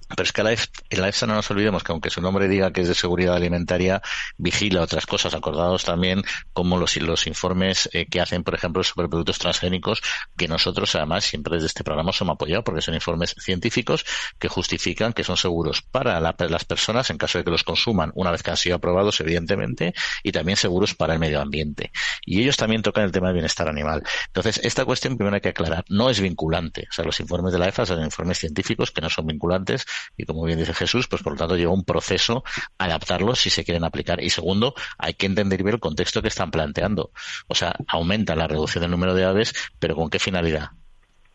pero 0.09 0.23
es 0.23 0.33
que 0.33 0.43
la 0.43 0.53
en 0.53 1.01
la 1.01 1.09
EFSA 1.09 1.27
no 1.27 1.35
nos 1.35 1.51
olvidemos 1.51 1.83
que 1.83 1.93
aunque 1.93 2.11
su 2.11 2.21
nombre 2.21 2.49
diga 2.49 2.73
que 2.73 2.83
es 2.83 2.89
de 2.89 2.95
seguridad 2.95 3.35
alimentaria, 3.35 4.03
vigila 4.37 4.83
otras 4.83 5.07
cosas. 5.07 5.35
Acordados 5.35 5.85
también 5.85 6.23
como 6.53 6.79
los, 6.79 6.97
los 6.99 7.27
informes 7.27 7.89
eh, 7.93 8.07
que 8.07 8.21
hacen, 8.21 8.45
por 8.45 8.55
ejemplo, 8.55 8.83
sobre 8.85 9.09
productos 9.09 9.39
transgénicos, 9.39 10.03
que 10.37 10.49
nosotros 10.49 10.95
además 10.95 11.25
siempre 11.25 11.55
desde 11.55 11.67
este 11.67 11.85
programa 11.85 12.11
hemos 12.11 12.23
apoyado 12.23 12.63
porque 12.65 12.83
son 12.83 12.95
informes 12.95 13.35
científicos 13.39 14.05
que 14.39 14.49
justifican 14.49 15.13
que 15.13 15.25
son 15.25 15.37
seguros 15.37 15.83
para 15.83 16.21
las 16.21 16.65
personas 16.65 17.11
en 17.11 17.19
caso 17.19 17.39
de 17.39 17.45
que 17.45 17.51
los 17.51 17.65
consuman 17.65 18.13
una 18.15 18.31
vez 18.31 18.43
que 18.43 18.51
han 18.51 18.57
sido 18.57 18.77
aprobados, 18.77 19.21
evidentemente, 19.21 19.95
y 20.23 20.33
también 20.33 20.57
seguros 20.57 20.95
para 20.95 21.15
el 21.15 21.19
medio 21.19 21.41
ambiente. 21.41 21.91
Y 22.25 22.43
ellos 22.43 22.57
también 22.57 22.83
tocan 22.83 23.05
el 23.05 23.13
tema 23.13 23.29
del 23.29 23.35
bienestar 23.35 23.69
animal. 23.69 24.03
Entonces, 24.27 24.61
esta 24.63 24.85
cuestión 24.85 25.17
primero 25.17 25.35
hay 25.35 25.41
que 25.41 25.49
aclarar, 25.51 25.85
no 25.89 26.11
es 26.11 26.21
vinculante. 26.21 26.87
O 26.91 26.93
sea, 26.93 27.05
los 27.05 27.19
informes 27.21 27.53
de 27.53 27.59
la 27.59 27.69
EFSA 27.69 27.87
son 27.87 28.05
informes 28.05 28.39
científicos 28.39 28.91
que 28.91 29.01
no 29.01 29.11
son 29.11 29.27
vinculantes 29.27 29.87
y 30.17 30.25
como 30.25 30.45
bien 30.45 30.59
dice 30.59 30.75
Jesús, 30.75 31.09
pues 31.09 31.23
por 31.23 31.33
lo 31.33 31.39
tanto 31.39 31.57
lleva 31.57 31.73
un 31.73 31.85
proceso 31.85 32.45
adaptarlos 32.79 33.41
si 33.41 33.51
se 33.51 33.65
quieren 33.65 33.85
aplicar. 33.85 34.23
Y 34.23 34.31
segundo, 34.31 34.75
hay 34.99 35.15
que 35.15 35.27
entender 35.27 35.63
bien 35.63 35.75
el 35.75 35.81
contexto 35.81 36.23
que 36.23 36.29
están 36.29 36.51
planteando. 36.51 37.13
O 37.49 37.55
sea, 37.55 37.77
aumenta 37.89 38.37
la 38.37 38.47
reducción 38.47 38.83
del 38.83 38.91
número 38.91 39.15
de 39.15 39.25
aves, 39.25 39.55
pero 39.79 39.95
¿con 39.97 40.11
qué 40.11 40.19
finalidad? 40.19 40.71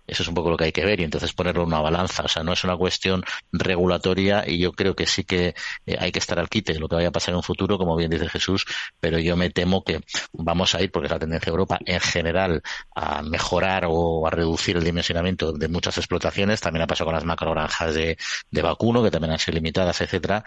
Eso 0.08 0.24
es 0.24 0.29
un 0.29 0.36
poco 0.36 0.50
lo 0.50 0.58
que 0.58 0.65
hay 0.65 0.72
que 0.72 0.86
ver 0.86 1.00
y 1.00 1.03
entonces 1.03 1.34
ponerlo 1.34 1.62
en 1.62 1.67
una 1.67 1.81
balanza. 1.81 2.24
O 2.24 2.27
sea, 2.27 2.43
no 2.43 2.53
es 2.53 2.63
una 2.63 2.75
cuestión 2.75 3.24
regulatoria 3.51 4.43
y 4.48 4.60
yo 4.60 4.74
creo 4.74 4.96
que 4.96 5.05
sí 5.05 5.24
que 5.24 5.55
eh, 5.86 5.98
hay 6.00 6.12
que 6.12 6.20
estar 6.20 6.39
al 6.39 6.50
quite 6.50 6.74
de 6.74 6.79
lo 6.79 6.88
que 6.88 6.96
vaya 6.96 7.10
a 7.10 7.12
pasar 7.12 7.34
en 7.34 7.38
un 7.38 7.43
futuro, 7.43 7.77
como 7.77 7.96
bien 7.96 8.10
dice 8.10 8.27
Jesús, 8.27 8.65
pero 9.00 9.20
yo 9.20 9.38
me 9.38 9.50
temo 9.50 9.84
que 9.84 10.01
vamos 10.34 10.75
a 10.75 10.81
ir, 10.81 10.91
porque 10.91 11.08
es 11.08 11.12
la 11.12 11.20
tendencia 11.20 11.46
de 11.46 11.51
Europa 11.51 11.79
en 11.86 12.00
general, 12.00 12.62
a 12.96 13.22
mejorar 13.22 13.86
o 13.88 14.27
a 14.27 14.29
reducir 14.29 14.77
el 14.77 14.84
dimensionamiento 14.84 15.53
de 15.53 15.67
muchas 15.67 15.98
explotaciones. 15.98 16.60
También 16.62 16.84
ha 16.84 16.88
pasado 16.88 17.05
con 17.05 17.15
las 17.15 17.25
macrogranjas 17.25 17.93
de, 17.93 18.17
de 18.50 18.62
vacuno, 18.62 19.03
que 19.03 19.12
también 19.12 19.34
han 19.34 19.39
sido 19.39 19.55
limitadas, 19.55 20.01
etcétera. 20.01 20.43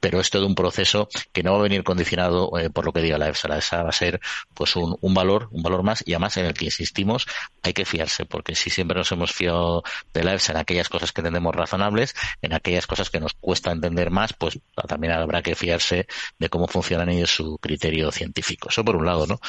Pero 0.00 0.20
es 0.20 0.30
todo 0.30 0.46
un 0.46 0.54
proceso 0.54 1.08
que 1.32 1.42
no 1.42 1.52
va 1.52 1.58
a 1.58 1.62
venir 1.62 1.82
condicionado 1.84 2.56
eh, 2.58 2.70
por 2.70 2.84
lo 2.84 2.92
que 2.92 3.00
diga 3.00 3.18
la 3.18 3.28
EFSA. 3.28 3.48
La 3.48 3.58
EFSA 3.58 3.82
va 3.82 3.88
a 3.88 3.92
ser 3.92 4.20
pues 4.54 4.76
un, 4.76 4.96
un 5.00 5.14
valor, 5.14 5.48
un 5.50 5.62
valor 5.62 5.82
más 5.82 6.02
y 6.06 6.12
además 6.12 6.36
en 6.36 6.46
el 6.46 6.54
que 6.54 6.66
insistimos 6.66 7.26
hay 7.62 7.72
que 7.72 7.84
fiarse, 7.84 8.24
porque 8.26 8.54
si 8.54 8.70
siempre 8.70 8.99
nos 9.00 9.12
hemos 9.12 9.32
fiado 9.32 9.82
de 10.14 10.24
la 10.24 10.34
EFSA 10.34 10.52
en 10.52 10.58
aquellas 10.58 10.88
cosas 10.88 11.12
que 11.12 11.20
entendemos 11.20 11.54
razonables, 11.54 12.14
en 12.42 12.52
aquellas 12.52 12.86
cosas 12.86 13.10
que 13.10 13.20
nos 13.20 13.34
cuesta 13.34 13.72
entender 13.72 14.10
más, 14.10 14.32
pues 14.32 14.58
también 14.88 15.12
habrá 15.12 15.42
que 15.42 15.54
fiarse 15.54 16.06
de 16.38 16.48
cómo 16.48 16.68
funcionan 16.68 17.08
ellos 17.08 17.30
su 17.30 17.58
criterio 17.58 18.12
científico. 18.12 18.68
Eso 18.68 18.84
por 18.84 18.96
un 18.96 19.06
lado, 19.06 19.26
¿no? 19.26 19.40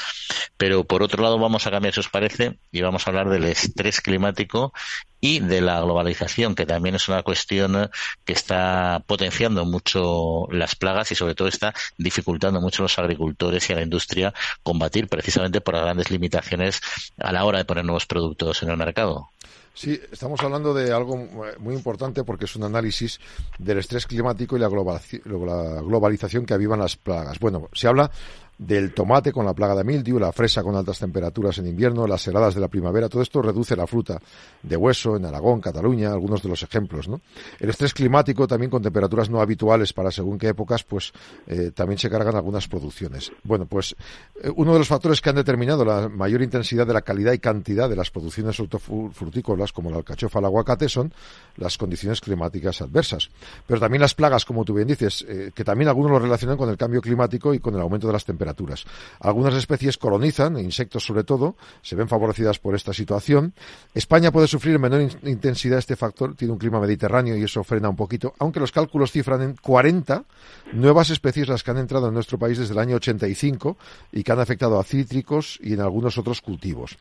Pero 0.58 0.84
por 0.86 1.03
otro 1.03 1.22
lado 1.22 1.38
vamos 1.38 1.67
a 1.67 1.72
cambiar, 1.72 1.93
si 1.93 2.00
os 2.00 2.10
parece, 2.10 2.58
y 2.72 2.81
vamos 2.81 3.05
a 3.05 3.10
hablar 3.10 3.29
del 3.29 3.43
estrés 3.46 4.01
climático 4.01 4.74
y 5.22 5.39
de 5.39 5.62
la 5.62 5.79
globalización, 5.79 6.55
que 6.55 6.65
también 6.65 6.96
es 6.96 7.08
una 7.08 7.22
cuestión 7.22 7.89
que 8.25 8.34
está 8.34 9.03
potenciando 9.05 9.65
mucho 9.65 10.48
las 10.51 10.75
plagas 10.75 11.12
y 11.12 11.15
sobre 11.15 11.36
todo 11.36 11.48
está 11.48 11.74
dificultando 11.98 12.60
mucho 12.60 12.81
a 12.81 12.86
los 12.86 12.98
agricultores 12.98 13.70
y 13.70 13.74
a 13.74 13.75
la 13.77 13.84
industria 13.84 14.34
combatir 14.63 15.08
precisamente 15.08 15.62
por 15.62 15.75
las 15.75 15.84
grandes 15.84 16.10
limitaciones 16.10 16.81
a 17.20 17.31
la 17.31 17.46
hora 17.46 17.60
de 17.60 17.65
poner 17.65 17.86
nuevos 17.86 18.08
productos 18.08 18.63
en 18.63 18.72
el 18.72 18.77
mercado. 18.77 19.29
Sí, 19.73 19.99
estamos 20.11 20.41
hablando 20.41 20.73
de 20.73 20.91
algo 20.91 21.17
muy 21.59 21.73
importante 21.73 22.23
porque 22.23 22.45
es 22.45 22.55
un 22.55 22.63
análisis 22.63 23.19
del 23.57 23.77
estrés 23.77 24.05
climático 24.05 24.57
y 24.57 24.59
la 24.59 24.67
globalización 24.67 26.45
que 26.45 26.53
avivan 26.53 26.79
las 26.79 26.97
plagas. 26.97 27.39
Bueno, 27.39 27.69
se 27.71 27.87
habla 27.87 28.11
del 28.61 28.93
tomate 28.93 29.31
con 29.31 29.43
la 29.43 29.55
plaga 29.55 29.73
de 29.73 29.83
mildiu, 29.83 30.19
la 30.19 30.31
fresa 30.31 30.61
con 30.61 30.75
altas 30.75 30.99
temperaturas 30.99 31.57
en 31.57 31.65
invierno, 31.65 32.05
las 32.05 32.27
heladas 32.27 32.53
de 32.53 32.61
la 32.61 32.67
primavera, 32.67 33.09
todo 33.09 33.23
esto 33.23 33.41
reduce 33.41 33.75
la 33.75 33.87
fruta 33.87 34.21
de 34.61 34.77
hueso 34.77 35.17
en 35.17 35.25
Aragón, 35.25 35.59
Cataluña, 35.59 36.11
algunos 36.11 36.43
de 36.43 36.49
los 36.49 36.61
ejemplos, 36.61 37.07
¿no? 37.07 37.21
El 37.59 37.71
estrés 37.71 37.91
climático 37.91 38.47
también 38.47 38.69
con 38.69 38.83
temperaturas 38.83 39.31
no 39.31 39.41
habituales 39.41 39.93
para 39.93 40.11
según 40.11 40.37
qué 40.37 40.49
épocas, 40.49 40.83
pues 40.83 41.11
eh, 41.47 41.71
también 41.73 41.97
se 41.97 42.07
cargan 42.07 42.35
algunas 42.35 42.67
producciones. 42.67 43.31
Bueno, 43.43 43.65
pues 43.65 43.95
eh, 44.43 44.51
uno 44.55 44.73
de 44.73 44.79
los 44.79 44.87
factores 44.87 45.21
que 45.21 45.31
han 45.31 45.37
determinado 45.37 45.83
la 45.83 46.07
mayor 46.07 46.43
intensidad 46.43 46.85
de 46.85 46.93
la 46.93 47.01
calidad 47.01 47.33
y 47.33 47.39
cantidad 47.39 47.89
de 47.89 47.95
las 47.95 48.11
producciones 48.11 48.59
hortofrutícolas, 48.59 49.71
como 49.71 49.89
la 49.89 49.97
alcachofa, 49.97 50.37
el 50.37 50.45
aguacate, 50.45 50.87
son 50.87 51.11
las 51.57 51.79
condiciones 51.79 52.21
climáticas 52.21 52.79
adversas. 52.83 53.31
Pero 53.65 53.79
también 53.79 54.01
las 54.01 54.13
plagas, 54.13 54.45
como 54.45 54.63
tú 54.65 54.75
bien 54.75 54.87
dices, 54.87 55.25
eh, 55.27 55.51
que 55.55 55.63
también 55.63 55.87
algunos 55.87 56.11
lo 56.11 56.19
relacionan 56.19 56.57
con 56.57 56.69
el 56.69 56.77
cambio 56.77 57.01
climático 57.01 57.55
y 57.55 57.59
con 57.59 57.73
el 57.73 57.81
aumento 57.81 58.05
de 58.05 58.13
las 58.13 58.23
temperaturas 58.23 58.50
algunas 59.20 59.53
especies 59.53 59.98
colonizan, 59.98 60.58
insectos 60.58 61.05
sobre 61.05 61.24
todo, 61.24 61.55
se 61.81 61.96
ven 61.96 62.08
favorecidas 62.08 62.60
por 62.60 62.75
esta 62.75 62.93
situación. 62.93 63.53
España 63.93 64.31
puede 64.31 64.48
sufrir 64.48 64.75
en 64.75 64.81
menor 64.81 65.01
intensidad 65.24 65.79
este 65.79 65.96
factor, 65.96 66.36
tiene 66.36 66.53
un 66.53 66.60
clima 66.60 66.79
mediterráneo 66.79 67.36
y 67.38 67.43
eso 67.43 67.63
frena 67.63 67.89
un 67.89 67.96
poquito, 67.96 68.34
aunque 68.39 68.60
los 68.60 68.72
cálculos 68.72 69.12
cifran 69.12 69.41
en 69.41 69.55
40 69.55 70.24
nuevas 70.74 71.10
especies 71.10 71.48
las 71.48 71.63
que 71.63 71.72
han 71.72 71.77
entrado 71.77 72.08
en 72.08 72.13
nuestro 72.13 72.38
país 72.38 72.58
desde 72.58 72.74
el 72.74 72.79
año 72.79 72.96
85 72.98 73.77
y 74.12 74.24
que 74.24 74.31
han 74.31 74.39
afectado 74.39 74.79
a 74.79 74.84
cítricos 74.84 75.60
y 75.62 75.74
en 75.74 75.81
algunos 75.81 76.17
otros 76.17 76.41
cultivos. 76.41 76.98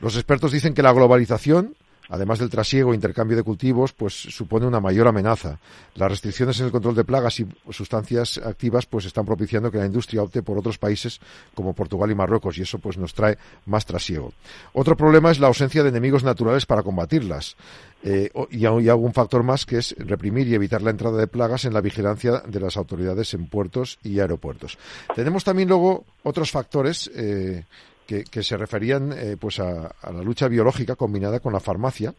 Los 0.00 0.16
expertos 0.16 0.52
dicen 0.52 0.74
que 0.74 0.82
la 0.82 0.92
globalización 0.92 1.74
además 2.08 2.38
del 2.38 2.50
trasiego 2.50 2.92
e 2.92 2.94
intercambio 2.94 3.36
de 3.36 3.42
cultivos, 3.42 3.92
pues 3.92 4.14
supone 4.14 4.66
una 4.66 4.80
mayor 4.80 5.08
amenaza. 5.08 5.58
Las 5.94 6.10
restricciones 6.10 6.58
en 6.60 6.66
el 6.66 6.72
control 6.72 6.94
de 6.94 7.04
plagas 7.04 7.40
y 7.40 7.46
sustancias 7.70 8.38
activas 8.38 8.86
pues 8.86 9.04
están 9.04 9.26
propiciando 9.26 9.70
que 9.70 9.78
la 9.78 9.86
industria 9.86 10.22
opte 10.22 10.42
por 10.42 10.58
otros 10.58 10.78
países 10.78 11.20
como 11.54 11.72
Portugal 11.72 12.10
y 12.10 12.14
Marruecos 12.14 12.58
y 12.58 12.62
eso 12.62 12.78
pues 12.78 12.98
nos 12.98 13.14
trae 13.14 13.38
más 13.66 13.86
trasiego. 13.86 14.32
Otro 14.72 14.96
problema 14.96 15.30
es 15.30 15.40
la 15.40 15.48
ausencia 15.48 15.82
de 15.82 15.88
enemigos 15.90 16.24
naturales 16.24 16.66
para 16.66 16.82
combatirlas. 16.82 17.56
Eh, 18.02 18.30
y, 18.50 18.64
hay 18.64 18.88
algún 18.88 19.12
factor 19.12 19.42
más 19.42 19.66
que 19.66 19.78
es 19.78 19.94
reprimir 19.98 20.46
y 20.46 20.54
evitar 20.54 20.82
la 20.82 20.90
entrada 20.90 21.18
de 21.18 21.26
plagas 21.26 21.64
en 21.64 21.74
la 21.74 21.80
vigilancia 21.80 22.42
de 22.46 22.60
las 22.60 22.76
autoridades 22.76 23.34
en 23.34 23.46
puertos 23.46 23.98
y 24.04 24.20
aeropuertos. 24.20 24.78
Tenemos 25.16 25.42
también 25.42 25.68
luego 25.68 26.04
otros 26.22 26.52
factores 26.52 27.10
eh, 27.14 27.64
que, 28.08 28.42
se 28.42 28.56
referían 28.56 29.12
eh, 29.12 29.36
pues 29.38 29.60
a, 29.60 29.94
la 30.10 30.22
lucha 30.22 30.48
biológica 30.48 30.96
combinada 30.96 31.40
con 31.40 31.52
la 31.52 31.60
farmacia 31.60 32.14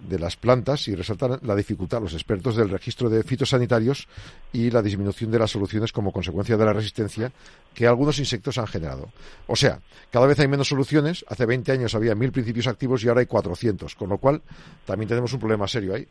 de 0.00 0.18
las 0.18 0.36
plantas 0.36 0.88
y 0.88 0.96
resaltan 0.96 1.38
la 1.42 1.54
dificultad 1.54 2.00
los 2.00 2.14
expertos 2.14 2.56
del 2.56 2.68
registro 2.68 3.08
de 3.08 3.22
fitosanitarios 3.22 4.08
y 4.52 4.72
la 4.72 4.82
disminución 4.82 5.30
de 5.30 5.38
las 5.38 5.52
soluciones 5.52 5.92
como 5.92 6.10
consecuencia 6.10 6.56
de 6.56 6.64
la 6.64 6.72
resistencia 6.72 7.30
que 7.72 7.86
algunos 7.86 8.18
insectos 8.18 8.58
han 8.58 8.66
generado. 8.66 9.06
O 9.46 9.54
sea, 9.54 9.78
cada 10.10 10.26
vez 10.26 10.38
hay 10.40 10.48
menos 10.48 10.66
soluciones. 10.66 11.24
Hace 11.28 11.46
20 11.46 11.70
años 11.72 11.94
había 11.94 12.16
mil 12.16 12.32
principios 12.32 12.66
activos 12.66 13.04
y 13.04 13.08
ahora 13.08 13.20
hay 13.20 13.26
400, 13.26 13.94
con 13.94 14.08
lo 14.08 14.18
cual 14.18 14.42
también 14.84 15.08
tenemos 15.08 15.32
un 15.32 15.38
problema 15.38 15.68
serio 15.68 15.94
ahí. 15.94 16.06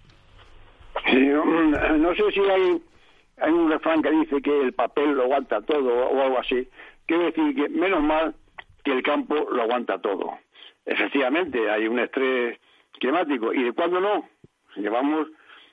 no 1.99 2.15
sé 2.15 2.23
si 2.33 2.39
hay, 2.39 2.81
hay 3.37 3.51
un 3.51 3.69
refrán 3.69 4.01
que 4.01 4.11
dice 4.11 4.41
que 4.41 4.61
el 4.61 4.71
papel 4.71 5.11
lo 5.11 5.23
aguanta 5.23 5.61
todo 5.61 5.89
o 5.89 6.21
algo 6.21 6.39
así. 6.39 6.69
Quiero 7.05 7.25
decir 7.25 7.53
que 7.55 7.67
menos 7.67 8.01
mal 8.01 8.33
que 8.83 8.91
el 8.91 9.03
campo 9.03 9.47
lo 9.51 9.61
aguanta 9.61 10.01
todo. 10.01 10.37
Efectivamente, 10.85 11.69
hay 11.69 11.87
un 11.87 11.99
estrés 11.99 12.59
climático. 12.99 13.53
¿Y 13.53 13.63
de 13.63 13.73
cuándo 13.73 13.99
no? 13.99 14.27
Llevamos, 14.75 15.27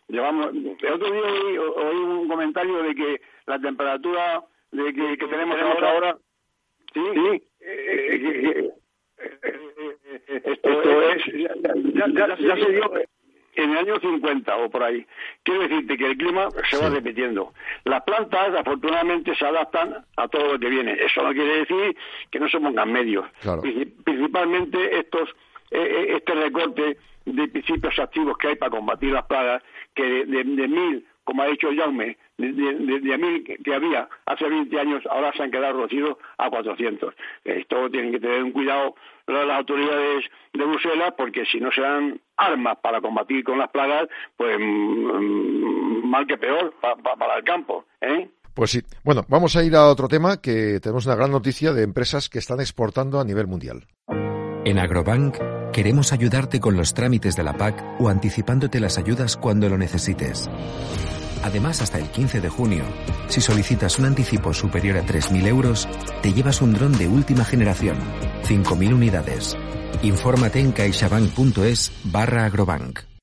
llevamos. 0.08 0.48
El 0.52 0.92
otro 0.92 1.10
día 1.10 1.60
oí, 1.60 1.96
un 1.96 2.28
comentario 2.28 2.82
de 2.82 2.94
que 2.94 3.20
la 3.46 3.58
temperatura 3.58 4.44
de 4.72 4.92
que, 4.92 5.26
tenemos, 5.26 5.56
ahora, 5.60 6.16
sí, 6.92 7.00
sí 7.14 8.70
esto, 10.26 11.02
es, 11.10 11.24
ya, 11.34 12.36
ya 12.38 12.56
se 12.56 12.72
dio 12.72 12.90
en 13.56 13.70
el 13.70 13.78
año 13.78 13.98
50 13.98 14.56
o 14.56 14.70
por 14.70 14.82
ahí. 14.82 15.04
Quiero 15.42 15.62
decirte 15.62 15.96
que 15.96 16.06
el 16.06 16.16
clima 16.16 16.48
se 16.70 16.76
va 16.76 16.90
repitiendo. 16.90 17.52
Las 17.84 18.02
plantas, 18.02 18.54
afortunadamente, 18.54 19.34
se 19.34 19.46
adaptan 19.46 20.04
a 20.16 20.28
todo 20.28 20.52
lo 20.52 20.58
que 20.58 20.68
viene. 20.68 20.92
Eso 20.92 21.22
no 21.22 21.32
quiere 21.32 21.58
decir 21.58 21.96
que 22.30 22.38
no 22.38 22.48
se 22.48 22.60
pongan 22.60 22.92
medios. 22.92 23.26
Principalmente 24.04 24.98
estos, 24.98 25.30
eh, 25.70 25.80
eh, 25.80 26.16
este 26.16 26.34
recorte 26.34 26.98
de 27.24 27.48
principios 27.48 27.98
activos 27.98 28.38
que 28.38 28.48
hay 28.48 28.56
para 28.56 28.70
combatir 28.70 29.12
las 29.12 29.26
plagas, 29.26 29.62
que 29.94 30.24
de, 30.24 30.44
de 30.44 30.68
mil, 30.68 31.06
como 31.24 31.42
ha 31.42 31.46
dicho 31.46 31.68
Jaume, 31.74 32.16
de, 32.38 32.52
de, 32.52 33.18
mil 33.18 33.44
que, 33.44 33.74
había 33.74 34.08
hace 34.26 34.48
20 34.48 34.78
años, 34.78 35.04
ahora 35.10 35.32
se 35.32 35.42
han 35.42 35.50
quedado 35.50 35.78
reducidos 35.78 36.18
a 36.38 36.50
400. 36.50 37.14
Esto 37.44 37.90
tienen 37.90 38.12
que 38.12 38.20
tener 38.20 38.42
un 38.42 38.52
cuidado 38.52 38.94
las 39.26 39.58
autoridades 39.58 40.24
de 40.52 40.64
Bruselas 40.64 41.14
porque 41.16 41.44
si 41.46 41.58
no 41.60 41.70
se 41.72 41.80
dan 41.80 42.20
armas 42.36 42.78
para 42.82 43.00
combatir 43.00 43.44
con 43.44 43.58
las 43.58 43.70
plagas, 43.70 44.08
pues 44.36 44.56
mm, 44.58 46.08
mal 46.08 46.26
que 46.26 46.38
peor 46.38 46.74
para 46.80 47.36
el 47.36 47.44
campo. 47.44 47.84
¿eh? 48.00 48.30
Pues 48.54 48.70
sí. 48.70 48.80
Bueno, 49.04 49.22
vamos 49.28 49.54
a 49.56 49.62
ir 49.62 49.76
a 49.76 49.86
otro 49.86 50.08
tema 50.08 50.40
que 50.40 50.80
tenemos 50.80 51.04
una 51.06 51.14
gran 51.14 51.30
noticia 51.30 51.72
de 51.72 51.82
empresas 51.82 52.28
que 52.28 52.38
están 52.38 52.60
exportando 52.60 53.20
a 53.20 53.24
nivel 53.24 53.46
mundial. 53.46 53.86
En 54.64 54.78
Agrobank 54.78 55.36
queremos 55.72 56.12
ayudarte 56.12 56.58
con 56.58 56.74
los 56.74 56.94
trámites 56.94 57.36
de 57.36 57.42
la 57.42 57.52
PAC 57.52 58.00
o 58.00 58.08
anticipándote 58.08 58.80
las 58.80 58.96
ayudas 58.96 59.36
cuando 59.36 59.68
lo 59.68 59.76
necesites. 59.76 60.48
Además, 61.44 61.82
hasta 61.82 61.98
el 61.98 62.08
15 62.08 62.40
de 62.40 62.48
junio, 62.48 62.84
si 63.28 63.40
solicitas 63.40 63.98
un 63.98 64.06
anticipo 64.06 64.54
superior 64.54 64.96
a 64.96 65.02
3.000 65.04 65.46
euros, 65.46 65.86
te 66.22 66.32
llevas 66.32 66.62
un 66.62 66.72
dron 66.72 66.96
de 66.96 67.06
última 67.08 67.44
generación, 67.44 67.98
5.000 68.48 68.94
unidades. 68.94 69.56
Infórmate 70.02 70.60
en 70.60 70.72
caixabank.es 70.72 71.90
barra 72.04 72.46
agrobank. 72.46 73.15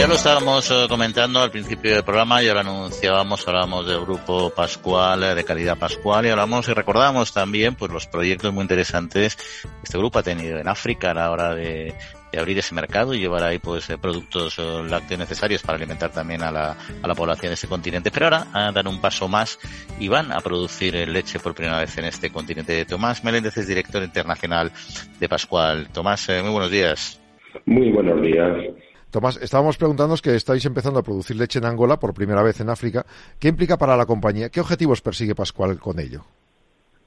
Ya 0.00 0.06
lo 0.06 0.14
estábamos 0.14 0.70
eh, 0.70 0.86
comentando 0.88 1.40
al 1.40 1.50
principio 1.50 1.92
del 1.92 2.02
programa, 2.02 2.42
ya 2.42 2.54
lo 2.54 2.60
anunciábamos, 2.60 3.46
hablábamos 3.46 3.86
del 3.86 4.00
grupo 4.00 4.48
Pascual, 4.48 5.22
eh, 5.22 5.34
de 5.34 5.44
calidad 5.44 5.76
Pascual, 5.76 6.24
y 6.24 6.30
hablamos 6.30 6.66
y 6.70 6.72
recordamos 6.72 7.34
también 7.34 7.74
pues 7.74 7.92
los 7.92 8.06
proyectos 8.06 8.50
muy 8.50 8.62
interesantes 8.62 9.36
que 9.36 9.68
este 9.82 9.98
grupo 9.98 10.18
ha 10.18 10.22
tenido 10.22 10.58
en 10.58 10.68
África 10.68 11.10
a 11.10 11.14
la 11.14 11.30
hora 11.30 11.54
de, 11.54 11.92
abrir 12.34 12.58
ese 12.58 12.74
mercado 12.74 13.12
y 13.12 13.18
llevar 13.18 13.42
ahí 13.42 13.58
pues 13.58 13.90
eh, 13.90 13.98
productos 13.98 14.56
lácteos 14.88 15.20
necesarios 15.20 15.60
para 15.60 15.76
alimentar 15.76 16.10
también 16.10 16.44
a 16.44 16.50
la, 16.50 16.78
a 17.02 17.06
la 17.06 17.14
población 17.14 17.50
de 17.50 17.54
ese 17.54 17.68
continente. 17.68 18.10
Pero 18.10 18.24
ahora 18.24 18.46
a 18.54 18.72
dar 18.72 18.88
un 18.88 19.02
paso 19.02 19.28
más 19.28 19.58
y 19.98 20.08
van 20.08 20.32
a 20.32 20.40
producir 20.40 20.94
leche 21.10 21.40
por 21.40 21.54
primera 21.54 21.78
vez 21.78 21.98
en 21.98 22.06
este 22.06 22.30
continente. 22.30 22.86
Tomás 22.86 23.22
Meléndez 23.22 23.58
es 23.58 23.66
director 23.66 24.02
internacional 24.02 24.72
de 25.18 25.28
Pascual. 25.28 25.88
Tomás, 25.92 26.26
muy 26.26 26.50
buenos 26.50 26.70
días. 26.70 27.20
Muy 27.66 27.90
buenos 27.90 28.22
días. 28.22 28.89
Tomás, 29.10 29.42
estábamos 29.42 29.76
preguntándonos 29.76 30.22
que 30.22 30.36
estáis 30.36 30.64
empezando 30.66 31.00
a 31.00 31.02
producir 31.02 31.36
leche 31.36 31.58
en 31.58 31.64
Angola 31.64 31.98
por 31.98 32.14
primera 32.14 32.44
vez 32.44 32.60
en 32.60 32.68
África. 32.68 33.04
¿Qué 33.40 33.48
implica 33.48 33.76
para 33.76 33.96
la 33.96 34.06
compañía? 34.06 34.50
¿Qué 34.50 34.60
objetivos 34.60 35.00
persigue 35.02 35.34
Pascual 35.34 35.80
con 35.80 35.98
ello? 35.98 36.20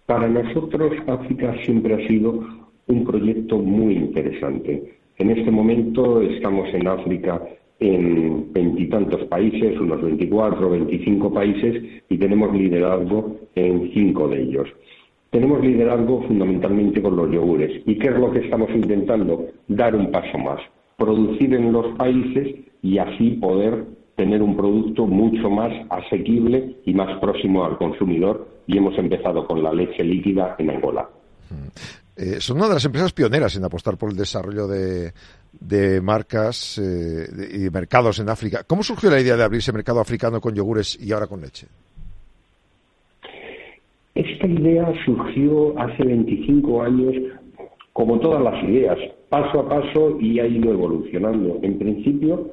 Para 0.05 0.27
nosotros 0.27 0.91
África 1.07 1.55
siempre 1.63 1.95
ha 1.95 2.07
sido 2.07 2.43
un 2.88 3.05
proyecto 3.05 3.57
muy 3.57 3.95
interesante. 3.95 5.00
En 5.17 5.29
este 5.29 5.50
momento 5.50 6.22
estamos 6.22 6.67
en 6.74 6.88
África 6.89 7.41
en 7.79 8.51
veintitantos 8.51 9.24
países, 9.27 9.79
unos 9.79 10.01
24 10.01 10.67
o 10.67 10.72
25 10.72 11.33
países, 11.33 12.01
y 12.10 12.17
tenemos 12.17 12.53
liderazgo 12.53 13.38
en 13.55 13.91
cinco 13.93 14.27
de 14.27 14.41
ellos. 14.41 14.67
Tenemos 15.29 15.62
liderazgo 15.62 16.22
fundamentalmente 16.24 17.01
con 17.01 17.15
los 17.15 17.31
yogures. 17.31 17.81
¿Y 17.86 17.98
qué 17.98 18.10
es 18.10 18.19
lo 18.19 18.29
que 18.31 18.39
estamos 18.39 18.69
intentando? 18.72 19.48
Dar 19.69 19.95
un 19.95 20.12
paso 20.12 20.38
más 20.38 20.60
producir 21.03 21.53
en 21.53 21.72
los 21.72 21.95
países 21.98 22.55
y 22.81 22.98
así 22.98 23.31
poder 23.31 23.86
tener 24.15 24.41
un 24.41 24.55
producto 24.55 25.05
mucho 25.05 25.50
más 25.50 25.72
asequible 25.89 26.77
y 26.86 26.93
más 26.93 27.19
próximo 27.19 27.65
al 27.65 27.77
consumidor 27.77 28.48
y 28.67 28.77
hemos 28.77 28.98
empezado 28.98 29.45
con 29.45 29.62
la 29.63 29.74
leche 29.74 30.03
líquida 30.03 30.55
en 30.60 30.69
Angola. 30.69 31.10
Eh, 32.15 32.39
son 32.39 32.57
una 32.57 32.67
de 32.67 32.75
las 32.75 32.86
empresas 32.86 33.12
pioneras 33.12 33.55
en 33.55 33.65
apostar 33.65 33.98
por 33.98 34.12
el 34.12 34.15
desarrollo 34.15 34.67
de, 34.67 36.01
marcas 36.01 36.77
eh, 36.77 37.25
y 37.53 37.57
de 37.60 37.72
mercados 37.72 38.19
en 38.19 38.29
África. 38.29 38.63
¿Cómo 38.65 38.83
surgió 38.83 39.10
la 39.10 39.19
idea 39.19 39.36
de 39.36 39.43
abrirse 39.43 39.74
mercado 39.74 40.00
africano 40.00 40.39
con 40.39 40.53
yogures 40.53 40.98
y 41.01 41.12
ahora 41.12 41.27
con 41.27 41.41
leche? 41.41 41.67
Esta 44.13 44.45
idea 44.45 44.93
surgió 45.05 45.77
hace 45.79 46.03
25 46.03 46.83
años, 46.83 47.15
como 47.94 48.20
todas 48.20 48.42
las 48.42 48.64
ideas, 48.64 48.98
paso 49.30 49.62
a 49.62 49.70
paso 49.70 50.18
y 50.20 50.40
ha 50.40 50.48
ido 50.48 50.72
evolucionando. 50.72 51.60
En 51.62 51.78
principio, 51.78 52.52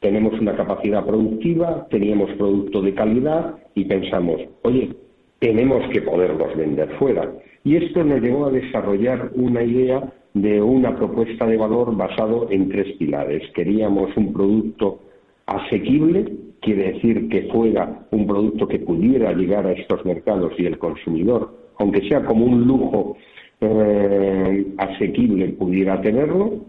tenemos 0.00 0.38
una 0.40 0.56
capacidad 0.56 1.04
productiva, 1.06 1.86
teníamos 1.90 2.30
producto 2.32 2.82
de 2.82 2.94
calidad 2.94 3.54
y 3.74 3.84
pensamos, 3.84 4.40
oye, 4.62 4.90
tenemos 5.38 5.88
que 5.92 6.02
poderlos 6.02 6.56
vender 6.56 6.90
fuera. 6.98 7.32
Y 7.62 7.76
esto 7.76 8.04
nos 8.04 8.20
llevó 8.20 8.46
a 8.46 8.50
desarrollar 8.50 9.30
una 9.34 9.62
idea 9.62 10.12
de 10.34 10.60
una 10.60 10.96
propuesta 10.96 11.46
de 11.46 11.56
valor 11.56 11.96
basado 11.96 12.48
en 12.50 12.68
tres 12.68 12.96
pilares. 12.98 13.42
Queríamos 13.54 14.14
un 14.16 14.32
producto 14.32 15.00
asequible, 15.46 16.24
quiere 16.60 16.94
decir 16.94 17.28
que 17.28 17.42
fuera 17.52 18.06
un 18.10 18.26
producto 18.26 18.66
que 18.66 18.80
pudiera 18.80 19.32
llegar 19.32 19.66
a 19.66 19.72
estos 19.72 20.04
mercados 20.04 20.52
y 20.58 20.66
el 20.66 20.78
consumidor, 20.78 21.50
aunque 21.78 22.08
sea 22.08 22.24
como 22.24 22.44
un 22.44 22.66
lujo 22.66 23.16
eh, 23.64 24.66
asequible, 24.78 25.48
pudiera 25.50 26.00
tenerlo, 26.00 26.64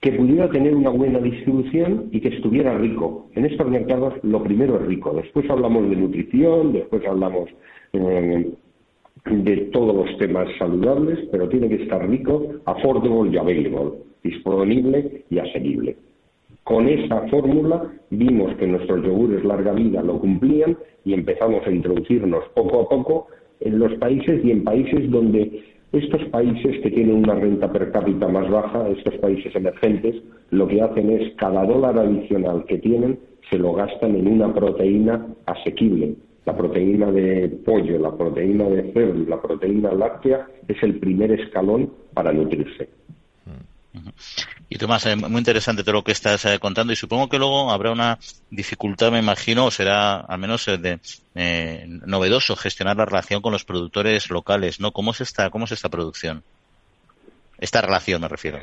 que 0.00 0.12
pudiera 0.12 0.50
tener 0.50 0.74
una 0.74 0.90
buena 0.90 1.18
distribución 1.18 2.08
y 2.12 2.20
que 2.20 2.28
estuviera 2.28 2.76
rico. 2.76 3.28
En 3.34 3.46
estos 3.46 3.68
mercados 3.68 4.14
lo 4.22 4.42
primero 4.42 4.76
es 4.80 4.86
rico, 4.86 5.14
después 5.14 5.48
hablamos 5.48 5.88
de 5.88 5.96
nutrición, 5.96 6.72
después 6.72 7.06
hablamos 7.06 7.48
eh, 7.94 8.50
de 9.24 9.56
todos 9.72 9.94
los 9.94 10.18
temas 10.18 10.48
saludables, 10.58 11.20
pero 11.32 11.48
tiene 11.48 11.68
que 11.68 11.82
estar 11.82 12.06
rico, 12.08 12.46
affordable 12.66 13.30
y 13.32 13.38
available, 13.38 13.92
disponible 14.22 15.24
y 15.30 15.38
asequible. 15.38 15.96
Con 16.64 16.88
esa 16.88 17.26
fórmula 17.28 17.92
vimos 18.10 18.54
que 18.56 18.66
nuestros 18.66 19.04
yogures 19.04 19.44
larga 19.44 19.72
vida 19.72 20.02
lo 20.02 20.18
cumplían 20.18 20.76
y 21.04 21.12
empezamos 21.12 21.66
a 21.66 21.70
introducirnos 21.70 22.44
poco 22.54 22.80
a 22.80 22.88
poco 22.88 23.26
en 23.60 23.78
los 23.78 23.94
países 23.94 24.44
y 24.44 24.50
en 24.50 24.64
países 24.64 25.10
donde 25.10 25.62
estos 25.94 26.24
países 26.30 26.80
que 26.82 26.90
tienen 26.90 27.16
una 27.16 27.34
renta 27.34 27.70
per 27.70 27.92
cápita 27.92 28.26
más 28.28 28.50
baja, 28.50 28.88
estos 28.88 29.14
países 29.18 29.54
emergentes, 29.54 30.16
lo 30.50 30.66
que 30.66 30.82
hacen 30.82 31.10
es 31.10 31.34
cada 31.36 31.64
dólar 31.64 31.98
adicional 31.98 32.64
que 32.66 32.78
tienen 32.78 33.18
se 33.50 33.58
lo 33.58 33.74
gastan 33.74 34.16
en 34.16 34.26
una 34.26 34.52
proteína 34.52 35.26
asequible, 35.46 36.16
la 36.46 36.56
proteína 36.56 37.10
de 37.12 37.48
pollo, 37.64 37.98
la 37.98 38.16
proteína 38.16 38.64
de 38.64 38.92
cerdo, 38.92 39.24
la 39.28 39.40
proteína 39.40 39.92
láctea 39.92 40.48
es 40.66 40.82
el 40.82 40.98
primer 40.98 41.32
escalón 41.32 41.90
para 42.14 42.32
nutrirse. 42.32 42.88
Y 44.68 44.76
Tomás, 44.78 45.06
eh, 45.06 45.16
muy 45.16 45.38
interesante 45.38 45.82
todo 45.82 45.94
lo 45.94 46.04
que 46.04 46.12
estás 46.12 46.44
eh, 46.46 46.58
contando 46.58 46.92
y 46.92 46.96
supongo 46.96 47.28
que 47.28 47.38
luego 47.38 47.70
habrá 47.70 47.92
una 47.92 48.18
dificultad, 48.50 49.12
me 49.12 49.20
imagino, 49.20 49.66
o 49.66 49.70
será 49.70 50.16
al 50.20 50.38
menos 50.38 50.66
eh, 50.68 50.78
de, 50.78 52.00
novedoso 52.04 52.56
gestionar 52.56 52.96
la 52.96 53.04
relación 53.04 53.40
con 53.40 53.52
los 53.52 53.64
productores 53.64 54.30
locales, 54.30 54.80
¿no? 54.80 54.92
¿Cómo 54.92 55.12
es 55.12 55.20
esta, 55.20 55.50
cómo 55.50 55.66
es 55.66 55.72
esta 55.72 55.88
producción? 55.88 56.42
Esta 57.58 57.80
relación 57.80 58.20
me 58.22 58.28
refiero. 58.28 58.58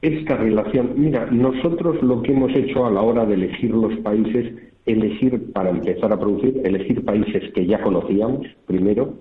Esta 0.00 0.36
relación, 0.36 0.94
mira, 0.96 1.26
nosotros 1.26 2.02
lo 2.02 2.22
que 2.22 2.32
hemos 2.32 2.50
hecho 2.56 2.86
a 2.86 2.90
la 2.90 3.02
hora 3.02 3.26
de 3.26 3.34
elegir 3.34 3.70
los 3.70 3.98
países 4.00 4.54
elegir, 4.86 5.52
para 5.52 5.70
empezar 5.70 6.12
a 6.12 6.18
producir, 6.18 6.60
elegir 6.64 7.04
países 7.04 7.52
que 7.52 7.66
ya 7.66 7.80
conocíamos, 7.82 8.46
primero, 8.66 9.14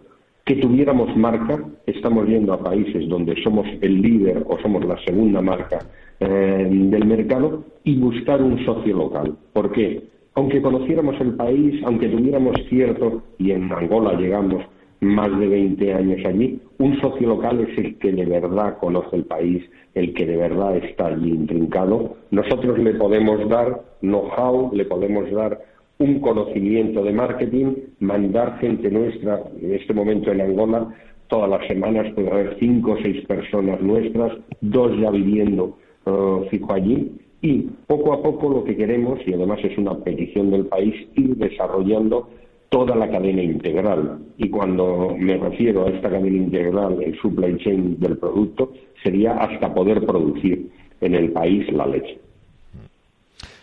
que 0.50 0.56
tuviéramos 0.56 1.16
marca, 1.16 1.64
estamos 1.86 2.28
yendo 2.28 2.54
a 2.54 2.64
países 2.64 3.08
donde 3.08 3.40
somos 3.44 3.68
el 3.82 4.02
líder 4.02 4.44
o 4.48 4.58
somos 4.64 4.84
la 4.84 4.98
segunda 5.06 5.44
marca 5.44 5.78
eh, 6.20 6.68
del 6.68 7.06
mercado 7.06 7.66
y 7.84 8.00
buscar 8.00 8.42
un 8.42 8.66
socio 8.66 8.98
local. 8.98 9.38
¿Por 9.54 9.72
qué? 9.72 10.02
Aunque 10.34 10.60
conociéramos 10.60 11.22
el 11.22 11.36
país, 11.36 11.80
aunque 11.86 12.10
tuviéramos 12.10 12.56
cierto, 12.68 13.22
y 13.38 13.52
en 13.52 13.72
Angola 13.72 14.20
llegamos 14.20 14.64
más 15.02 15.30
de 15.38 15.48
20 15.50 15.94
años 15.94 16.26
allí, 16.26 16.60
un 16.80 17.00
socio 17.00 17.28
local 17.28 17.60
es 17.60 17.78
el 17.78 18.00
que 18.00 18.12
de 18.12 18.26
verdad 18.26 18.80
conoce 18.80 19.18
el 19.18 19.26
país, 19.26 19.64
el 19.94 20.16
que 20.16 20.26
de 20.26 20.38
verdad 20.38 20.78
está 20.78 21.10
allí 21.10 21.30
intrincado. 21.30 22.16
Nosotros 22.32 22.80
le 22.80 22.96
podemos 22.96 23.48
dar 23.50 23.84
know-how, 24.02 24.72
le 24.74 24.86
podemos 24.86 25.30
dar 25.30 25.60
un 26.00 26.22
conocimiento 26.22 27.04
de 27.04 27.12
marketing, 27.12 27.76
mandar 28.00 28.58
gente 28.60 28.90
nuestra, 28.90 29.44
en 29.62 29.74
este 29.74 29.94
momento 29.94 30.32
en 30.32 30.40
Angola, 30.40 30.96
todas 31.28 31.50
las 31.50 31.68
semanas 31.68 32.14
puede 32.16 32.32
haber 32.32 32.58
cinco 32.58 32.94
o 32.94 32.98
seis 33.04 33.26
personas 33.26 33.82
nuestras, 33.82 34.32
dos 34.62 34.98
ya 34.98 35.12
viviendo 35.12 35.78
uh, 36.06 36.46
fijo 36.50 36.74
allí, 36.74 37.12
y 37.42 37.68
poco 37.88 38.14
a 38.14 38.24
poco 38.24 38.50
lo 38.50 38.64
que 38.64 38.78
queremos, 38.78 39.20
y 39.26 39.34
además 39.34 39.60
es 39.62 39.78
una 39.78 39.98
petición 39.98 40.52
del 40.52 40.68
país, 40.68 40.96
ir 41.16 41.36
desarrollando 41.36 42.30
toda 42.70 42.96
la 42.96 43.10
cadena 43.10 43.44
integral. 43.44 44.20
Y 44.38 44.50
cuando 44.50 45.16
me 45.18 45.36
refiero 45.36 45.86
a 45.86 45.90
esta 45.90 46.10
cadena 46.10 46.38
integral, 46.38 47.04
el 47.04 47.20
supply 47.20 47.58
chain 47.58 48.00
del 48.00 48.18
producto, 48.18 48.72
sería 49.04 49.34
hasta 49.34 49.74
poder 49.74 50.06
producir 50.06 50.70
en 51.02 51.16
el 51.16 51.34
país 51.34 51.70
la 51.74 51.88
leche. 51.88 52.20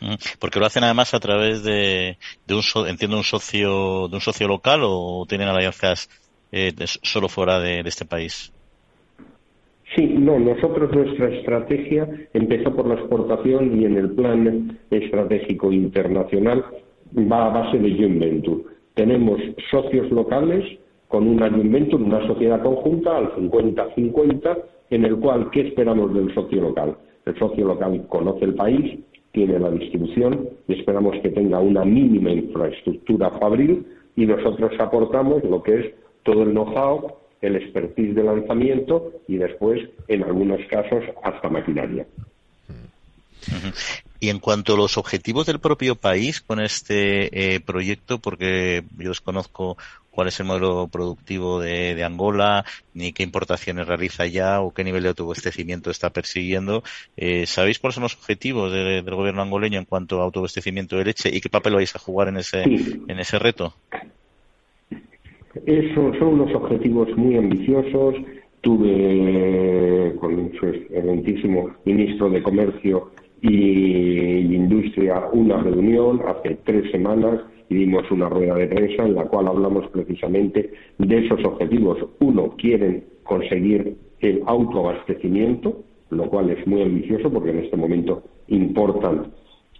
Mm, 0.06 0.14
porque 0.38 0.60
lo 0.60 0.66
hacen 0.66 0.84
además 0.84 1.14
a 1.14 1.20
través 1.20 1.64
de, 1.64 2.16
un, 2.48 2.88
entiendo, 2.88 3.16
un 3.16 3.24
socio, 3.24 4.08
de 4.08 4.14
un 4.14 4.20
socio 4.20 4.46
local 4.46 4.80
o 4.84 5.26
tienen 5.28 5.48
alianzas 5.48 6.08
eh, 6.52 6.72
solo 7.02 7.28
fuera 7.28 7.58
de, 7.58 7.80
este 7.80 8.04
país. 8.04 8.52
Sí, 9.94 10.04
no, 10.06 10.38
nosotros 10.38 10.92
nuestra 10.92 11.28
estrategia 11.28 12.08
empezó 12.34 12.74
por 12.74 12.86
la 12.86 12.94
exportación 12.94 13.80
y 13.80 13.84
en 13.84 13.96
el 13.96 14.10
plan 14.10 14.78
estratégico 14.90 15.72
internacional 15.72 16.64
va 17.16 17.46
a 17.46 17.62
base 17.62 17.78
de 17.78 17.90
joint 17.96 18.20
venture 18.20 18.76
tenemos 18.96 19.38
socios 19.70 20.10
locales 20.10 20.64
con 21.08 21.28
un 21.28 21.42
ayuntamiento, 21.42 21.98
una 21.98 22.26
sociedad 22.26 22.62
conjunta 22.62 23.18
al 23.18 23.30
50-50, 23.36 24.58
en 24.88 25.04
el 25.04 25.16
cual, 25.16 25.50
¿qué 25.52 25.68
esperamos 25.68 26.14
del 26.14 26.34
socio 26.34 26.62
local? 26.62 26.96
El 27.26 27.38
socio 27.38 27.66
local 27.66 28.06
conoce 28.08 28.46
el 28.46 28.54
país, 28.54 28.98
tiene 29.36 29.58
la 29.58 29.70
distribución 29.70 30.48
y 30.66 30.78
esperamos 30.78 31.14
que 31.22 31.28
tenga 31.28 31.60
una 31.60 31.84
mínima 31.84 32.30
infraestructura 32.30 33.30
fabril 33.38 33.84
y 34.16 34.24
nosotros 34.24 34.72
aportamos 34.80 35.44
lo 35.44 35.62
que 35.62 35.78
es 35.78 35.94
todo 36.22 36.44
el 36.44 36.52
know-how, 36.52 37.12
el 37.42 37.56
expertise 37.56 38.14
de 38.14 38.24
lanzamiento 38.24 39.12
y 39.28 39.36
después, 39.36 39.86
en 40.08 40.24
algunos 40.24 40.58
casos, 40.70 41.04
hasta 41.22 41.50
maquinaria. 41.50 42.06
Y 44.18 44.30
en 44.30 44.38
cuanto 44.38 44.74
a 44.74 44.76
los 44.76 44.96
objetivos 44.96 45.46
del 45.46 45.60
propio 45.60 45.94
país 45.94 46.40
con 46.40 46.60
este 46.60 47.54
eh, 47.54 47.60
proyecto, 47.60 48.18
porque 48.18 48.82
yo 48.96 49.10
desconozco 49.10 49.76
cuál 50.10 50.28
es 50.28 50.40
el 50.40 50.46
modelo 50.46 50.88
productivo 50.88 51.60
de, 51.60 52.02
Angola, 52.02 52.64
ni 52.94 53.12
qué 53.12 53.22
importaciones 53.22 53.86
realiza 53.86 54.26
ya 54.26 54.62
o 54.62 54.72
qué 54.72 54.82
nivel 54.82 55.02
de 55.02 55.10
autoabastecimiento 55.10 55.90
está 55.90 56.08
persiguiendo. 56.10 56.82
Eh, 57.16 57.44
¿Sabéis 57.44 57.78
cuáles 57.78 57.96
son 57.96 58.04
los 58.04 58.14
objetivos 58.14 58.72
del 58.72 59.04
gobierno 59.14 59.42
angoleño 59.42 59.78
en 59.78 59.84
cuanto 59.84 60.20
a 60.20 60.24
autoabastecimiento 60.24 60.96
de 60.96 61.04
leche 61.04 61.28
y 61.30 61.40
qué 61.40 61.50
papel 61.50 61.74
vais 61.74 61.94
a 61.94 61.98
jugar 61.98 62.28
en 62.28 62.38
ese, 62.38 62.62
en 62.62 63.18
ese 63.20 63.38
reto? 63.38 63.74
Eso, 65.66 66.12
son 66.18 66.40
unos 66.40 66.54
objetivos 66.54 67.08
muy 67.16 67.36
ambiciosos. 67.36 68.14
Tuve 68.62 70.16
con 70.18 70.50
su 70.58 70.66
excelentísimo 70.66 71.70
ministro 71.84 72.30
de 72.30 72.42
Comercio 72.42 73.12
y 73.42 74.54
Industria 74.54 75.28
una 75.32 75.62
reunión 75.62 76.20
hace 76.26 76.58
tres 76.64 76.90
semanas 76.90 77.40
y 77.68 77.74
dimos 77.74 78.10
una 78.10 78.28
rueda 78.28 78.54
de 78.54 78.66
prensa 78.66 79.04
en 79.04 79.14
la 79.14 79.24
cual 79.24 79.48
hablamos 79.48 79.88
precisamente 79.90 80.72
de 80.98 81.18
esos 81.18 81.44
objetivos. 81.44 81.98
Uno, 82.20 82.54
quieren 82.56 83.04
conseguir 83.22 83.96
el 84.20 84.42
autoabastecimiento, 84.46 85.84
lo 86.10 86.28
cual 86.28 86.50
es 86.50 86.66
muy 86.66 86.82
ambicioso 86.82 87.30
porque 87.30 87.50
en 87.50 87.58
este 87.60 87.76
momento 87.76 88.22
importan, 88.48 89.32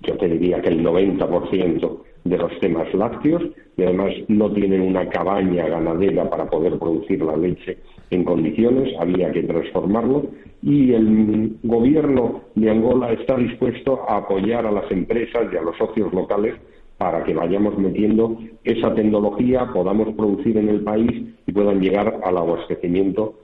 yo 0.03 0.16
te 0.16 0.29
diría 0.29 0.61
que 0.61 0.69
el 0.69 0.85
90% 0.85 1.99
de 2.25 2.38
los 2.38 2.59
temas 2.61 2.92
lácteos 2.92 3.42
y 3.77 3.83
además 3.83 4.12
no 4.29 4.53
tienen 4.53 4.81
una 4.81 5.09
cabaña 5.09 5.69
ganadera 5.69 6.29
para 6.29 6.47
poder 6.51 6.79
producir 6.79 7.23
la 7.23 7.37
leche 7.37 7.79
en 8.11 8.25
condiciones, 8.25 8.95
había 8.99 9.33
que 9.33 9.42
transformarlo 9.42 10.27
y 10.62 10.92
el 10.92 11.57
gobierno 11.62 12.42
de 12.55 12.71
Angola 12.71 13.12
está 13.12 13.37
dispuesto 13.37 14.09
a 14.09 14.19
apoyar 14.19 14.66
a 14.66 14.73
las 14.73 14.90
empresas 14.90 15.47
y 15.53 15.57
a 15.57 15.62
los 15.62 15.77
socios 15.77 16.12
locales 16.12 16.55
para 16.99 17.25
que 17.25 17.35
vayamos 17.35 17.77
metiendo 17.79 18.38
esa 18.64 18.95
tecnología, 18.95 19.71
podamos 19.73 20.14
producir 20.14 20.57
en 20.57 20.69
el 20.69 20.83
país 20.83 21.35
y 21.47 21.53
puedan 21.53 21.81
llegar 21.81 22.21
al 22.25 22.37
abastecimiento 22.38 23.35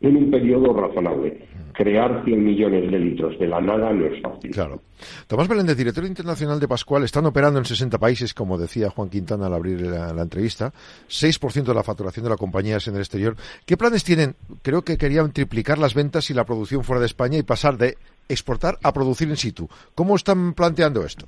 en 0.00 0.16
un 0.16 0.30
periodo 0.30 0.72
razonable. 0.72 1.48
crear 1.72 2.22
100 2.24 2.44
millones 2.44 2.88
de 2.90 2.98
litros 3.00 3.36
de 3.38 3.48
la 3.48 3.60
nada 3.60 3.92
no 3.92 4.06
es 4.06 4.22
fácil. 4.22 4.52
Claro. 4.52 4.80
Tomás 5.26 5.48
Meléndez, 5.48 5.76
director 5.76 6.04
internacional 6.04 6.60
de 6.60 6.68
Pascual, 6.68 7.02
están 7.02 7.26
operando 7.26 7.58
en 7.58 7.64
60 7.64 7.98
países, 7.98 8.32
como 8.32 8.56
decía 8.56 8.90
Juan 8.90 9.08
Quintana 9.10 9.46
al 9.46 9.54
abrir 9.54 9.80
la, 9.80 10.12
la 10.12 10.22
entrevista. 10.22 10.72
6% 11.08 11.64
de 11.64 11.74
la 11.74 11.82
facturación 11.82 12.22
de 12.22 12.30
la 12.30 12.36
compañía 12.36 12.76
es 12.76 12.86
en 12.86 12.94
el 12.94 13.00
exterior. 13.00 13.34
¿Qué 13.66 13.76
planes 13.76 14.04
tienen? 14.04 14.36
Creo 14.62 14.82
que 14.82 14.96
querían 14.96 15.32
triplicar 15.32 15.78
las 15.78 15.94
ventas 15.94 16.30
y 16.30 16.34
la 16.34 16.44
producción 16.44 16.84
fuera 16.84 17.00
de 17.00 17.06
España 17.06 17.38
y 17.38 17.42
pasar 17.42 17.76
de 17.76 17.96
exportar 18.28 18.78
a 18.82 18.92
producir 18.92 19.28
in 19.28 19.36
situ. 19.36 19.68
¿Cómo 19.94 20.14
están 20.14 20.54
planteando 20.54 21.04
esto? 21.04 21.26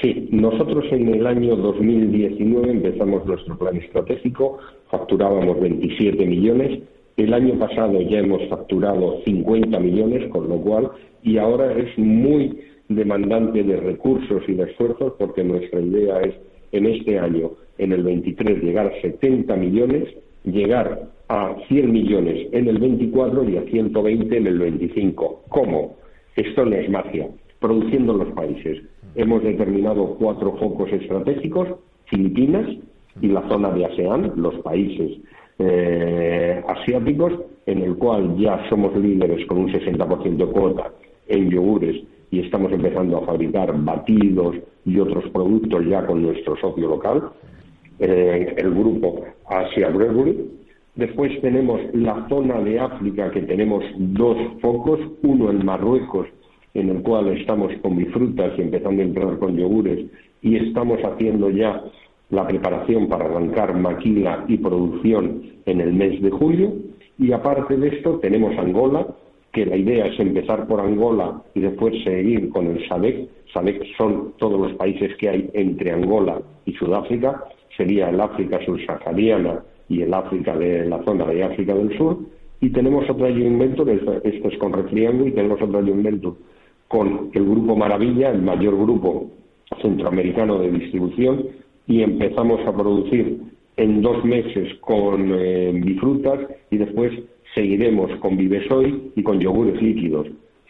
Sí, 0.00 0.28
nosotros 0.30 0.84
en 0.92 1.08
el 1.14 1.26
año 1.26 1.56
2019 1.56 2.70
empezamos 2.70 3.26
nuestro 3.26 3.58
plan 3.58 3.76
estratégico, 3.76 4.58
facturábamos 4.90 5.60
27 5.60 6.24
millones, 6.24 6.82
el 7.18 7.34
año 7.34 7.58
pasado 7.58 8.00
ya 8.00 8.20
hemos 8.20 8.48
facturado 8.48 9.20
50 9.24 9.80
millones, 9.80 10.30
con 10.30 10.48
lo 10.48 10.56
cual, 10.58 10.90
y 11.24 11.38
ahora 11.38 11.72
es 11.72 11.98
muy 11.98 12.60
demandante 12.88 13.64
de 13.64 13.76
recursos 13.76 14.42
y 14.46 14.52
de 14.54 14.70
esfuerzos 14.70 15.14
porque 15.18 15.42
nuestra 15.42 15.80
idea 15.80 16.20
es 16.20 16.34
en 16.70 16.86
este 16.86 17.18
año, 17.18 17.50
en 17.78 17.92
el 17.92 18.04
23, 18.04 18.62
llegar 18.62 18.86
a 18.86 19.00
70 19.00 19.56
millones, 19.56 20.08
llegar 20.44 21.08
a 21.28 21.56
100 21.66 21.92
millones 21.92 22.48
en 22.52 22.68
el 22.68 22.78
24 22.78 23.50
y 23.50 23.56
a 23.56 23.62
120 23.62 24.36
en 24.36 24.46
el 24.46 24.58
25. 24.60 25.44
¿Cómo? 25.48 25.96
Esto 26.36 26.64
no 26.64 26.76
es 26.76 26.88
magia, 26.88 27.28
produciendo 27.58 28.12
en 28.12 28.18
los 28.18 28.32
países. 28.34 28.80
Hemos 29.16 29.42
determinado 29.42 30.14
cuatro 30.20 30.52
focos 30.52 30.92
estratégicos, 30.92 31.68
Filipinas 32.04 32.68
y 33.20 33.26
la 33.26 33.46
zona 33.48 33.70
de 33.72 33.86
ASEAN, 33.86 34.34
los 34.36 34.54
países 34.60 35.18
eh, 35.58 36.62
asiáticos, 36.66 37.32
en 37.66 37.82
el 37.82 37.96
cual 37.96 38.36
ya 38.36 38.68
somos 38.68 38.96
líderes 38.96 39.46
con 39.46 39.58
un 39.58 39.72
60% 39.72 40.36
de 40.36 40.46
cuota 40.46 40.92
en 41.26 41.50
yogures 41.50 41.96
y 42.30 42.40
estamos 42.40 42.72
empezando 42.72 43.18
a 43.18 43.26
fabricar 43.26 43.72
batidos 43.82 44.56
y 44.84 44.98
otros 44.98 45.28
productos 45.30 45.84
ya 45.86 46.06
con 46.06 46.22
nuestro 46.22 46.56
socio 46.56 46.88
local, 46.88 47.30
eh, 47.98 48.54
el 48.56 48.70
grupo 48.70 49.24
Asia 49.48 49.88
Brewery. 49.88 50.50
Después 50.94 51.40
tenemos 51.40 51.80
la 51.92 52.26
zona 52.28 52.60
de 52.60 52.80
África, 52.80 53.30
que 53.30 53.42
tenemos 53.42 53.84
dos 53.96 54.36
focos, 54.60 55.00
uno 55.22 55.50
en 55.50 55.64
Marruecos, 55.64 56.26
en 56.74 56.90
el 56.90 57.02
cual 57.02 57.28
estamos 57.28 57.72
con 57.82 57.96
bifrutas 57.96 58.52
y 58.58 58.62
empezando 58.62 59.02
a 59.02 59.04
entrar 59.04 59.38
con 59.38 59.56
yogures, 59.56 60.06
y 60.42 60.56
estamos 60.56 60.98
haciendo 61.00 61.50
ya 61.50 61.82
la 62.30 62.46
preparación 62.46 63.08
para 63.08 63.24
arrancar 63.24 63.74
maquila 63.74 64.44
y 64.48 64.58
producción 64.58 65.42
en 65.66 65.80
el 65.80 65.92
mes 65.92 66.20
de 66.20 66.30
julio. 66.30 66.72
Y 67.18 67.32
aparte 67.32 67.76
de 67.76 67.88
esto, 67.88 68.18
tenemos 68.20 68.56
Angola, 68.58 69.06
que 69.52 69.64
la 69.64 69.76
idea 69.76 70.06
es 70.06 70.20
empezar 70.20 70.66
por 70.66 70.80
Angola 70.80 71.42
y 71.54 71.60
después 71.60 71.94
seguir 72.04 72.50
con 72.50 72.66
el 72.66 72.86
SADEC. 72.86 73.28
SADEC 73.52 73.82
son 73.96 74.34
todos 74.36 74.60
los 74.60 74.76
países 74.76 75.16
que 75.16 75.28
hay 75.28 75.50
entre 75.54 75.92
Angola 75.92 76.40
y 76.66 76.72
Sudáfrica, 76.74 77.44
sería 77.76 78.10
el 78.10 78.20
África 78.20 78.60
subsahariana 78.64 79.60
y 79.88 80.02
el 80.02 80.12
África 80.12 80.56
de 80.56 80.84
la 80.84 81.02
zona 81.04 81.24
de 81.24 81.44
África 81.44 81.74
del 81.74 81.96
Sur. 81.96 82.18
Y 82.60 82.70
tenemos 82.70 83.06
venture, 83.06 83.94
esto 84.24 84.48
es 84.48 84.58
con 84.58 84.72
Refriango, 84.72 85.26
y 85.26 85.32
tenemos 85.32 85.62
otra 85.62 85.80
joint 85.80 86.02
venture 86.02 86.36
con 86.88 87.30
el 87.32 87.44
Grupo 87.44 87.76
Maravilla, 87.76 88.30
el 88.30 88.42
mayor 88.42 88.76
grupo 88.76 89.30
centroamericano 89.80 90.58
de 90.58 90.72
distribución, 90.72 91.44
y 91.88 92.02
empezamos 92.02 92.60
a 92.66 92.72
producir 92.72 93.38
en 93.76 94.02
dos 94.02 94.22
meses 94.24 94.74
con 94.80 95.32
eh, 95.34 95.72
bifrutas 95.74 96.40
y 96.70 96.76
después 96.76 97.12
seguiremos 97.54 98.14
con 98.20 98.36
Vivesoy 98.36 99.12
y 99.16 99.22
con 99.22 99.40
yogures 99.40 99.80
líquidos. 99.80 100.28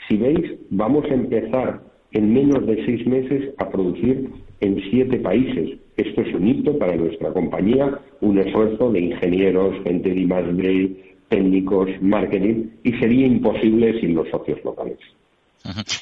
Si 0.09 0.17
veis, 0.17 0.55
vamos 0.71 1.05
a 1.11 1.15
empezar 1.15 1.81
en 2.13 2.33
menos 2.33 2.65
de 2.67 2.85
seis 2.87 3.07
meses 3.07 3.53
a 3.59 3.69
producir 3.69 4.31
en 4.61 4.81
siete 4.91 5.19
países. 5.19 5.79
Esto 5.97 6.23
es 6.23 6.33
un 6.35 6.47
hito 6.47 6.79
para 6.79 6.97
nuestra 6.97 7.33
compañía, 7.33 7.99
un 8.21 8.39
esfuerzo 8.39 8.91
de 8.93 9.01
ingenieros, 9.01 9.75
gente 9.83 10.11
de 10.11 10.21
I+D, 10.21 10.97
técnicos, 11.29 11.91
marketing, 12.01 12.71
y 12.85 12.93
sería 12.93 13.27
imposible 13.27 14.01
sin 14.01 14.15
los 14.15 14.29
socios 14.29 14.65
locales 14.65 14.99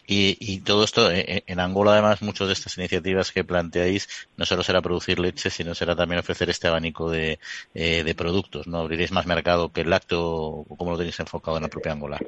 y, 0.06 0.60
todo 0.60 0.84
esto, 0.84 1.10
eh, 1.10 1.24
eh, 1.28 1.42
en 1.46 1.60
Angola 1.60 1.92
además, 1.92 2.22
muchas 2.22 2.46
de 2.46 2.52
estas 2.52 2.76
iniciativas 2.78 3.32
que 3.32 3.44
planteáis 3.44 4.08
no 4.36 4.44
solo 4.46 4.62
será 4.62 4.82
producir 4.82 5.18
leche, 5.18 5.50
sino 5.50 5.74
será 5.74 5.96
también 5.96 6.20
ofrecer 6.20 6.50
este 6.50 6.68
abanico 6.68 7.10
de, 7.10 7.38
eh, 7.74 8.04
de 8.04 8.14
productos, 8.14 8.66
¿no? 8.66 8.78
Abriréis 8.78 9.12
más 9.12 9.26
mercado 9.26 9.72
que 9.72 9.82
el 9.82 9.90
lácteo, 9.90 10.64
como 10.76 10.92
lo 10.92 10.98
tenéis 10.98 11.18
enfocado 11.20 11.56
en 11.56 11.64
la 11.64 11.68
propia 11.68 11.92
Angola. 11.92 12.18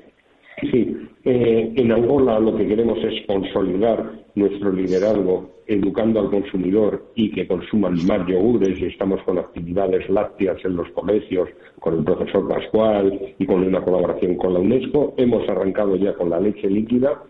Sí, 0.61 0.97
en 1.25 1.93
Angola 1.93 2.41
lo 2.41 2.57
que 2.57 2.67
queremos 2.67 2.99
es 3.05 3.25
consolidar 3.27 4.13
nuestro 4.35 4.73
liderazgo 4.73 5.51
educando 5.67 6.21
al 6.21 6.31
consumidor 6.31 7.13
y 7.15 7.31
que 7.31 7.47
consuman 7.47 7.95
más 8.07 8.27
yogures 8.27 8.81
y 8.81 8.87
estamos 8.87 9.23
con 9.23 9.39
actividades 9.39 10.09
lácteas 10.09 10.57
en 10.65 10.77
los 10.77 10.89
colegios 10.91 11.49
con 11.79 11.99
el 11.99 12.05
profesor 12.05 12.49
Pascual 12.49 13.35
y 13.39 13.47
con 13.47 13.63
una 13.63 13.83
colaboración 13.83 14.37
con 14.37 14.55
la 14.55 14.61
UNESCO. 14.61 15.15
Hemos 15.17 15.49
arrancado 15.49 15.97
ya 15.97 16.15
con 16.15 16.31
la 16.31 16.41
leche 16.41 16.69
líquida. 16.69 17.23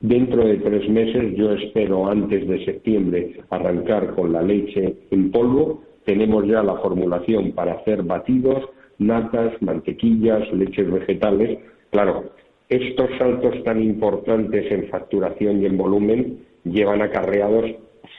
Dentro 0.00 0.44
de 0.44 0.56
tres 0.58 0.88
meses, 0.88 1.34
yo 1.36 1.52
espero 1.52 2.06
antes 2.08 2.46
de 2.46 2.64
septiembre 2.64 3.40
arrancar 3.50 4.14
con 4.14 4.32
la 4.32 4.42
leche 4.42 4.96
en 5.10 5.30
polvo. 5.30 5.82
Tenemos 6.04 6.46
ya 6.46 6.62
la 6.62 6.76
formulación 6.76 7.52
para 7.52 7.74
hacer 7.74 8.02
batidos, 8.02 8.64
natas, 8.98 9.60
mantequillas, 9.60 10.52
leches 10.52 10.90
vegetales. 10.90 11.58
Claro, 11.90 12.30
estos 12.70 13.10
saltos 13.18 13.62
tan 13.64 13.82
importantes 13.82 14.70
en 14.70 14.88
facturación 14.88 15.62
y 15.62 15.66
en 15.66 15.76
volumen 15.76 16.46
llevan 16.64 17.02
acarreados 17.02 17.70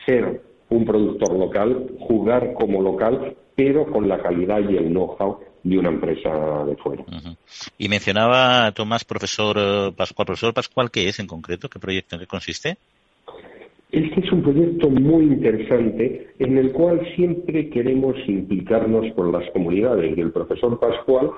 ser 0.06 0.42
un 0.70 0.86
productor 0.86 1.34
local, 1.34 1.92
jugar 2.00 2.54
como 2.54 2.82
local, 2.82 3.36
pero 3.56 3.86
con 3.86 4.08
la 4.08 4.22
calidad 4.22 4.60
y 4.70 4.78
el 4.78 4.90
know-how 4.90 5.40
de 5.64 5.78
una 5.78 5.90
empresa 5.90 6.66
de 6.66 6.76
fuera. 6.78 7.04
Y 7.78 7.88
mencionaba 7.88 8.72
Tomás, 8.74 9.06
profesor 9.06 9.58
eh, 9.60 9.92
Pascual. 9.96 10.26
Profesor 10.26 10.54
Pascual, 10.54 10.92
¿qué 10.92 11.08
es 11.08 11.20
en 11.20 11.28
concreto? 11.28 11.70
¿Qué 11.70 11.80
proyecto? 11.80 12.16
¿En 12.16 12.22
qué 12.22 12.28
consiste? 12.28 12.78
Este 13.92 14.22
es 14.22 14.32
un 14.32 14.42
proyecto 14.42 14.90
muy 14.90 15.26
interesante 15.26 16.34
en 16.40 16.58
el 16.58 16.72
cual 16.72 17.02
siempre 17.16 17.70
queremos 17.70 18.16
implicarnos 18.26 19.14
con 19.16 19.32
las 19.32 19.50
comunidades. 19.52 20.18
Y 20.18 20.22
el 20.22 20.32
profesor 20.32 20.80
Pascual 20.80 21.32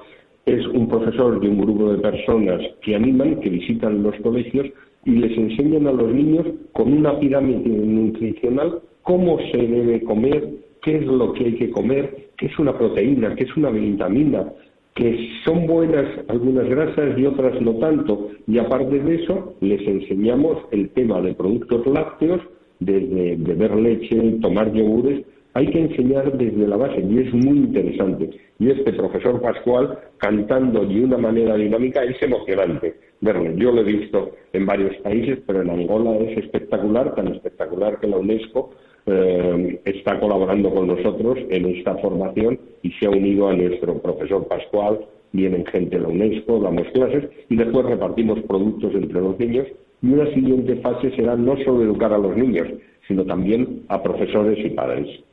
es 0.46 0.66
un 0.68 0.88
profesor 0.88 1.40
de 1.40 1.48
un 1.48 1.60
grupo 1.60 1.94
de 1.94 2.00
personas 2.00 2.62
que 2.82 2.96
animan, 2.96 3.40
que 3.40 3.50
visitan 3.50 4.04
los 4.04 4.16
colegios 4.18 4.68
y 5.06 5.12
les 5.12 5.38
enseñan 5.38 5.88
a 5.88 5.92
los 5.92 6.12
niños 6.14 6.46
con 6.74 6.92
una 6.92 7.18
pirámide 7.20 7.70
nutricional 7.70 8.82
cómo 9.04 9.38
se 9.52 9.58
debe 9.58 10.02
comer, 10.04 10.50
qué 10.82 10.98
es 10.98 11.06
lo 11.06 11.34
que 11.34 11.46
hay 11.46 11.54
que 11.56 11.70
comer, 11.70 12.30
qué 12.38 12.48
es 12.48 12.60
una 12.60 12.78
proteína, 12.78 13.36
qué 13.36 13.44
es 13.44 13.56
una 13.56 13.70
vitamina, 13.70 14.52
que 14.96 15.30
son 15.44 15.66
buenas 15.68 16.06
algunas 16.28 16.68
grasas 16.68 17.18
y 17.18 17.26
otras 17.26 17.60
no 17.62 17.74
tanto. 17.76 18.30
Y 18.48 18.58
aparte 18.58 19.00
de 19.00 19.16
eso, 19.16 19.56
les 19.62 19.86
enseñamos 19.88 20.58
el 20.72 20.90
tema 20.90 21.22
de 21.22 21.34
productos 21.34 21.86
lácteos, 21.88 22.42
desde 22.80 23.36
beber 23.38 23.76
leche, 23.76 24.18
tomar 24.42 24.72
yogures, 24.74 25.26
hay 25.56 25.68
que 25.68 25.80
enseñar 25.80 26.36
desde 26.36 26.68
la 26.68 26.78
base 26.78 27.00
y 27.00 27.20
es 27.20 27.34
muy 27.34 27.58
interesante. 27.58 28.30
Y 28.60 28.72
este 28.72 28.94
profesor 28.94 29.40
Pascual 29.42 30.00
cantando 30.18 30.86
de 30.86 31.04
una 31.04 31.18
manera 31.18 31.56
dinámica 31.56 32.04
es 32.04 32.22
emocionante 32.22 32.96
verlo. 33.22 33.52
Yo 33.56 33.72
lo 33.72 33.82
he 33.82 33.84
visto 33.84 34.32
en 34.52 34.66
varios 34.66 34.96
países, 34.98 35.40
pero 35.46 35.62
en 35.62 35.70
Angola 35.70 36.16
es 36.18 36.38
espectacular, 36.40 37.16
tan 37.16 37.28
espectacular 37.30 38.00
que 38.00 38.08
la 38.08 38.18
UNESCO 38.18 38.72
eh, 39.06 39.80
está 39.86 40.20
colaborando 40.20 40.74
con 40.74 40.88
nosotros 40.88 41.38
en 41.50 41.66
esta 41.68 41.96
formación 41.98 42.60
y 42.82 42.92
se 42.94 43.06
ha 43.06 43.12
unido 43.12 43.48
a 43.48 43.54
nuestro 43.54 44.00
profesor 44.00 44.48
Pascual. 44.48 45.06
Vienen 45.32 45.66
gente 45.66 45.98
de 45.98 46.02
la 46.02 46.10
UNESCO, 46.10 46.60
damos 46.60 46.88
clases 46.94 47.30
y 47.50 47.56
después 47.56 47.86
repartimos 47.86 48.40
productos 48.42 48.94
entre 48.94 49.22
los 49.22 49.40
niños. 49.40 49.68
Y 50.02 50.08
una 50.08 50.32
siguiente 50.34 50.76
fase 50.78 51.12
será 51.16 51.36
no 51.36 51.56
solo 51.64 51.84
educar 51.84 52.12
a 52.12 52.18
los 52.18 52.36
niños, 52.36 52.68
sino 53.08 53.24
también 53.26 53.84
a 53.88 54.02
profesores 54.04 54.64
y 54.64 54.70
padres 54.72 55.24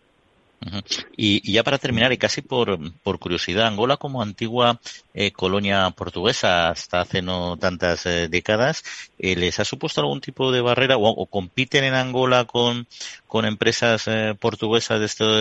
y, 1.17 1.53
ya 1.53 1.63
para 1.63 1.79
terminar, 1.79 2.13
y 2.13 2.19
casi 2.19 2.43
por, 2.43 2.79
por 3.03 3.19
curiosidad, 3.19 3.67
Angola 3.67 3.97
como 3.97 4.23
antigua 4.23 4.79
eh, 5.15 5.33
colonia 5.33 5.89
portuguesa 5.97 6.69
hasta 6.69 7.01
hace 7.01 7.23
no 7.23 7.57
tantas 7.57 8.05
eh, 8.07 8.29
décadas, 8.29 8.83
eh, 9.19 9.37
¿les 9.37 9.59
ha 9.59 9.65
supuesto 9.65 10.01
algún 10.01 10.21
tipo 10.21 10.53
de 10.53 10.61
barrera 10.61 10.97
o, 10.99 11.27
compiten 11.27 11.85
en 11.85 11.95
Angola 11.95 12.45
con, 12.45 12.87
con 13.27 13.45
empresas 13.45 14.09
portuguesas 14.39 15.01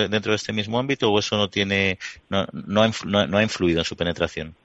dentro 0.10 0.32
de 0.32 0.36
este 0.36 0.54
mismo 0.54 0.80
ámbito 0.80 1.12
o 1.12 1.20
eso 1.20 1.38
no 1.38 1.50
tiene 1.50 1.98
no, 2.30 2.46
no, 2.54 2.84
ha, 2.84 2.92
no 3.06 3.38
ha 3.38 3.44
influido 3.44 3.80
en 3.80 3.86
su 3.86 3.96
penetración? 3.96 4.56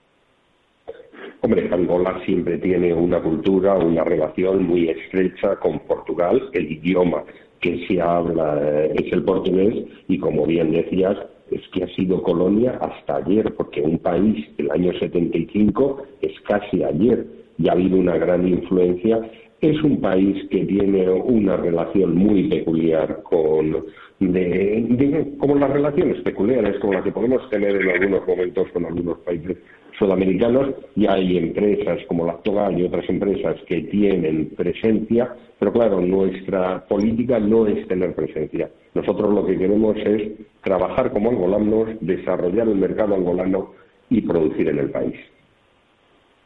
Hombre, 1.40 1.68
Angola 1.70 2.22
siempre 2.24 2.56
tiene 2.56 2.94
una 2.94 3.20
cultura, 3.20 3.74
una 3.74 4.02
relación 4.02 4.64
muy 4.64 4.88
estrecha 4.88 5.56
con 5.56 5.80
Portugal, 5.80 6.48
el 6.54 6.72
idioma 6.72 7.22
que 7.64 7.86
se 7.86 7.98
habla 7.98 8.60
eh, 8.62 8.92
es 8.94 9.10
el 9.10 9.24
portugués 9.24 9.86
y 10.06 10.18
como 10.18 10.44
bien 10.44 10.70
decías, 10.70 11.16
es 11.50 11.62
que 11.72 11.84
ha 11.84 11.88
sido 11.94 12.22
colonia 12.22 12.78
hasta 12.78 13.16
ayer, 13.16 13.54
porque 13.54 13.80
un 13.80 13.98
país 13.98 14.54
del 14.58 14.70
año 14.70 14.92
75 14.92 16.02
es 16.20 16.38
casi 16.42 16.84
ayer 16.84 17.26
y 17.56 17.68
ha 17.68 17.72
habido 17.72 17.96
una 17.96 18.18
gran 18.18 18.46
influencia. 18.46 19.18
Es 19.62 19.82
un 19.82 19.98
país 20.02 20.46
que 20.50 20.66
tiene 20.66 21.08
una 21.08 21.56
relación 21.56 22.14
muy 22.14 22.48
peculiar 22.50 23.22
con, 23.22 23.86
de, 24.20 25.34
como 25.38 25.54
las 25.54 25.70
relaciones 25.70 26.20
peculiares 26.20 26.78
como 26.80 26.92
las 26.92 27.04
que 27.04 27.12
podemos 27.12 27.48
tener 27.48 27.80
en 27.80 27.88
algunos 27.88 28.28
momentos 28.28 28.68
con 28.74 28.84
algunos 28.84 29.18
países 29.20 29.56
sudamericanos 29.98 30.74
y 30.96 31.06
hay 31.06 31.36
empresas 31.36 32.00
como 32.08 32.26
la 32.26 32.34
Togal 32.38 32.78
y 32.78 32.84
otras 32.84 33.08
empresas 33.08 33.56
que 33.66 33.82
tienen 33.82 34.50
presencia, 34.56 35.34
pero 35.58 35.72
claro, 35.72 36.00
nuestra 36.00 36.84
política 36.86 37.38
no 37.38 37.66
es 37.66 37.86
tener 37.88 38.14
presencia. 38.14 38.70
Nosotros 38.94 39.32
lo 39.32 39.46
que 39.46 39.58
queremos 39.58 39.96
es 39.96 40.32
trabajar 40.62 41.12
como 41.12 41.30
angolanos, 41.30 41.88
desarrollar 42.00 42.68
el 42.68 42.76
mercado 42.76 43.14
angolano 43.14 43.72
y 44.10 44.20
producir 44.20 44.68
en 44.68 44.78
el 44.78 44.90
país. 44.90 45.16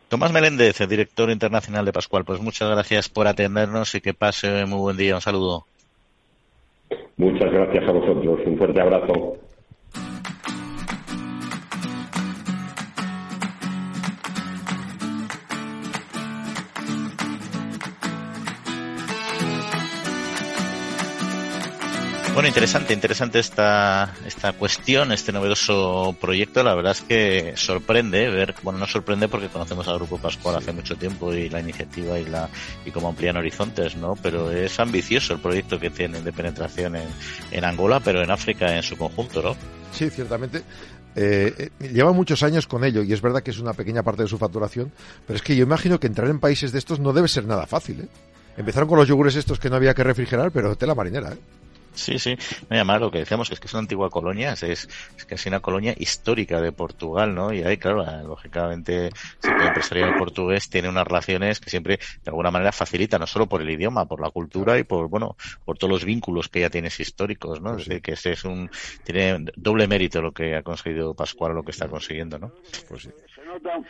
Tomás 0.08 0.32
Meléndez, 0.32 0.78
director 0.88 1.30
internacional 1.30 1.84
de 1.84 1.92
Pascual, 1.92 2.24
pues 2.24 2.40
muchas 2.40 2.70
gracias 2.70 3.10
por 3.10 3.26
atendernos 3.26 3.94
y 3.94 4.00
que 4.00 4.14
pase 4.14 4.64
muy 4.64 4.78
buen 4.78 4.96
día. 4.96 5.14
Un 5.14 5.20
saludo. 5.20 5.66
Muchas 7.18 7.52
gracias 7.52 7.86
a 7.86 7.92
vosotros. 7.92 8.40
Un 8.46 8.56
fuerte 8.56 8.80
abrazo. 8.80 9.36
Bueno, 22.38 22.50
interesante, 22.50 22.94
interesante 22.94 23.40
esta, 23.40 24.14
esta 24.24 24.52
cuestión, 24.52 25.10
este 25.10 25.32
novedoso 25.32 26.14
proyecto. 26.20 26.62
La 26.62 26.76
verdad 26.76 26.92
es 26.92 27.00
que 27.00 27.54
sorprende 27.56 28.30
ver, 28.30 28.54
bueno, 28.62 28.78
no 28.78 28.86
sorprende 28.86 29.26
porque 29.26 29.48
conocemos 29.48 29.88
al 29.88 29.96
Grupo 29.96 30.18
Pascual 30.18 30.54
hace 30.54 30.70
mucho 30.70 30.94
tiempo 30.94 31.34
y 31.34 31.48
la 31.48 31.58
iniciativa 31.58 32.16
y 32.16 32.26
la 32.26 32.48
y 32.84 32.92
cómo 32.92 33.08
amplían 33.08 33.38
horizontes, 33.38 33.96
¿no? 33.96 34.14
Pero 34.22 34.52
es 34.52 34.78
ambicioso 34.78 35.32
el 35.32 35.40
proyecto 35.40 35.80
que 35.80 35.90
tienen 35.90 36.22
de 36.22 36.32
penetración 36.32 36.94
en, 36.94 37.08
en 37.50 37.64
Angola, 37.64 37.98
pero 37.98 38.22
en 38.22 38.30
África 38.30 38.76
en 38.76 38.84
su 38.84 38.96
conjunto, 38.96 39.42
¿no? 39.42 39.56
Sí, 39.90 40.08
ciertamente. 40.08 40.62
Eh, 41.16 41.70
eh, 41.80 41.88
lleva 41.92 42.12
muchos 42.12 42.44
años 42.44 42.68
con 42.68 42.84
ello 42.84 43.02
y 43.02 43.12
es 43.12 43.20
verdad 43.20 43.42
que 43.42 43.50
es 43.50 43.58
una 43.58 43.72
pequeña 43.72 44.04
parte 44.04 44.22
de 44.22 44.28
su 44.28 44.38
facturación, 44.38 44.92
pero 45.26 45.38
es 45.38 45.42
que 45.42 45.56
yo 45.56 45.64
imagino 45.64 45.98
que 45.98 46.06
entrar 46.06 46.30
en 46.30 46.38
países 46.38 46.70
de 46.70 46.78
estos 46.78 47.00
no 47.00 47.12
debe 47.12 47.26
ser 47.26 47.46
nada 47.46 47.66
fácil, 47.66 48.02
¿eh? 48.02 48.08
Empezaron 48.56 48.88
con 48.88 48.98
los 48.98 49.08
yogures 49.08 49.34
estos 49.34 49.58
que 49.58 49.70
no 49.70 49.74
había 49.74 49.94
que 49.94 50.04
refrigerar, 50.04 50.52
pero 50.52 50.76
tela 50.76 50.94
marinera, 50.94 51.32
¿eh? 51.32 51.38
Sí, 51.98 52.18
sí. 52.18 52.36
Me 52.70 52.76
llama 52.76 52.96
lo 52.98 53.10
que 53.10 53.18
decíamos, 53.18 53.48
que 53.48 53.54
es 53.54 53.60
que 53.60 53.66
es 53.66 53.74
una 53.74 53.80
antigua 53.80 54.08
colonia, 54.08 54.52
es, 54.52 54.62
es 54.62 54.88
casi 55.26 55.48
una 55.48 55.58
colonia 55.58 55.94
histórica 55.96 56.60
de 56.60 56.70
Portugal, 56.70 57.34
¿no? 57.34 57.52
Y 57.52 57.62
ahí, 57.62 57.76
claro, 57.76 58.04
lógicamente, 58.24 59.06
el 59.06 59.12
sector 59.40 59.66
empresarial 59.66 60.16
portugués 60.16 60.70
tiene 60.70 60.88
unas 60.88 61.06
relaciones 61.06 61.58
que 61.58 61.70
siempre, 61.70 61.96
de 61.96 62.30
alguna 62.30 62.52
manera, 62.52 62.70
facilita, 62.70 63.18
no 63.18 63.26
solo 63.26 63.46
por 63.46 63.62
el 63.62 63.70
idioma, 63.70 64.06
por 64.06 64.20
la 64.20 64.30
cultura 64.30 64.78
y 64.78 64.84
por, 64.84 65.08
bueno, 65.08 65.36
por 65.64 65.76
todos 65.76 65.90
los 65.90 66.04
vínculos 66.04 66.48
que 66.48 66.60
ya 66.60 66.70
tienes 66.70 67.00
históricos, 67.00 67.60
¿no? 67.60 67.74
Pues 67.74 67.88
que 68.00 68.12
ese 68.12 68.32
es 68.32 68.44
un, 68.44 68.70
tiene 69.04 69.44
doble 69.56 69.88
mérito 69.88 70.22
lo 70.22 70.30
que 70.30 70.54
ha 70.54 70.62
conseguido 70.62 71.14
Pascual, 71.14 71.52
lo 71.52 71.64
que 71.64 71.72
está 71.72 71.88
consiguiendo, 71.88 72.38
¿no? 72.38 72.52
Pues 72.88 73.02
sí. 73.02 73.10
se, 73.34 73.44
nota, 73.44 73.80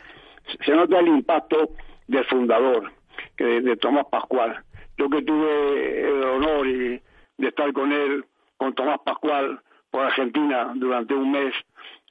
se 0.64 0.72
nota 0.72 0.98
el 0.98 1.08
impacto 1.08 1.74
del 2.06 2.24
fundador, 2.24 2.90
que 3.36 3.44
de, 3.44 3.60
de 3.60 3.76
Tomás 3.76 4.06
Pascual. 4.10 4.64
Yo 4.96 5.10
que 5.10 5.22
tuve 5.22 6.08
el 6.08 6.24
honor 6.24 6.66
y 6.66 7.00
de 7.38 7.48
estar 7.48 7.72
con 7.72 7.92
él, 7.92 8.24
con 8.57 8.74
Tomás 8.74 9.01
Pascual, 9.01 9.61
por 9.90 10.05
Argentina 10.05 10.72
durante 10.74 11.14
un 11.14 11.31
mes 11.31 11.55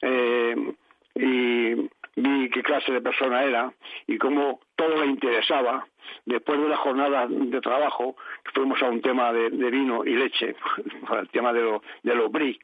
eh, 0.02 0.74
y 1.14 1.74
vi 2.16 2.50
qué 2.50 2.62
clase 2.62 2.92
de 2.92 3.00
persona 3.00 3.44
era 3.44 3.72
y 4.06 4.18
cómo 4.18 4.60
todo 4.76 5.04
le 5.04 5.06
interesaba. 5.06 5.86
Después 6.24 6.60
de 6.60 6.68
la 6.68 6.76
jornada 6.76 7.26
de 7.28 7.60
trabajo, 7.60 8.16
fuimos 8.54 8.82
a 8.82 8.86
un 8.86 9.02
tema 9.02 9.32
de, 9.32 9.50
vino 9.50 10.04
y 10.04 10.14
leche, 10.14 10.56
el 11.18 11.28
tema 11.28 11.52
de, 11.52 11.60
lo, 11.60 11.82
de 12.02 12.14
los 12.14 12.30
bris. 12.32 12.58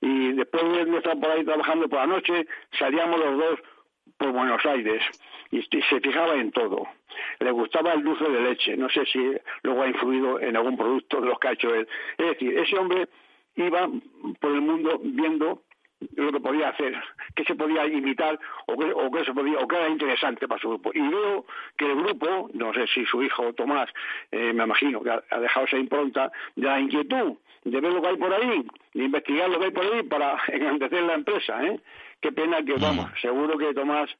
Y 0.00 0.32
después 0.32 0.62
de 0.86 0.96
estar 0.96 1.18
por 1.20 1.30
ahí 1.30 1.44
trabajando 1.44 1.88
por 1.88 1.98
la 1.98 2.06
noche, 2.06 2.46
salíamos 2.78 3.20
los 3.20 3.38
dos 3.38 3.60
por 4.20 4.32
Buenos 4.32 4.64
Aires 4.66 5.02
y, 5.50 5.62
se 5.62 6.00
fijaba 6.00 6.34
en 6.34 6.52
todo. 6.52 6.86
Le 7.38 7.50
gustaba 7.52 7.94
el 7.94 8.04
dulce 8.04 8.28
de 8.28 8.40
leche, 8.42 8.76
no 8.76 8.90
sé 8.90 9.06
si 9.06 9.18
luego 9.62 9.82
ha 9.82 9.88
influido 9.88 10.38
en 10.38 10.56
algún 10.56 10.76
producto 10.76 11.22
de 11.22 11.28
los 11.28 11.38
que 11.38 11.48
ha 11.48 11.52
hecho 11.52 11.74
él. 11.74 11.88
Es 12.18 12.26
decir, 12.26 12.58
ese 12.58 12.76
hombre 12.76 13.08
iba 13.56 13.88
por 14.38 14.52
el 14.52 14.60
mundo 14.60 15.00
viendo 15.02 15.62
lo 16.16 16.32
que 16.32 16.40
podía 16.40 16.68
hacer, 16.68 16.94
qué 17.34 17.44
se 17.44 17.54
podía 17.54 17.86
imitar 17.86 18.38
o 18.66 18.76
qué, 18.78 18.92
o 18.92 19.10
qué 19.10 19.24
se 19.24 19.32
podía 19.32 19.58
o 19.58 19.66
qué 19.66 19.76
era 19.76 19.88
interesante 19.88 20.46
para 20.46 20.60
su 20.60 20.68
grupo. 20.68 20.90
Y 20.92 21.00
veo 21.00 21.46
que 21.78 21.86
el 21.86 21.96
grupo, 21.96 22.50
no 22.52 22.74
sé 22.74 22.86
si 22.88 23.06
su 23.06 23.22
hijo 23.22 23.54
Tomás, 23.54 23.88
eh, 24.30 24.52
me 24.52 24.64
imagino 24.64 25.02
que 25.02 25.10
ha, 25.10 25.40
dejado 25.40 25.66
esa 25.66 25.78
impronta 25.78 26.30
de 26.56 26.66
la 26.66 26.78
inquietud 26.78 27.38
de 27.64 27.80
ver 27.80 27.92
lo 27.92 28.00
que 28.00 28.08
hay 28.08 28.16
por 28.16 28.32
ahí, 28.32 28.66
de 28.94 29.04
investigar 29.04 29.50
lo 29.50 29.58
que 29.58 29.66
hay 29.66 29.70
por 29.70 29.84
ahí 29.84 30.02
para 30.04 30.38
engrandecer 30.48 31.02
la 31.02 31.14
empresa. 31.14 31.64
¿eh? 31.64 31.80
Qué 32.20 32.32
pena 32.32 32.62
que, 32.64 32.74
vamos, 32.74 33.10
seguro 33.20 33.56
que 33.56 33.72
Tomás, 33.72 34.10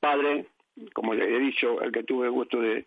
padre, 0.00 0.46
como 0.94 1.14
he 1.14 1.38
dicho, 1.38 1.80
el 1.82 1.92
que 1.92 2.02
tuve 2.02 2.26
el 2.26 2.32
gusto 2.32 2.58
de, 2.60 2.86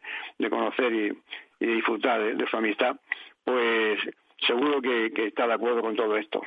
conocer 0.49 0.91
y, 0.93 1.65
disfrutar 1.65 2.35
de, 2.35 2.47
su 2.49 2.57
amistad, 2.57 2.95
pues 3.43 3.99
seguro 4.45 4.81
que, 4.81 5.11
está 5.27 5.45
de 5.47 5.53
acuerdo 5.53 5.81
con 5.81 5.95
todo 5.95 6.17
esto. 6.17 6.41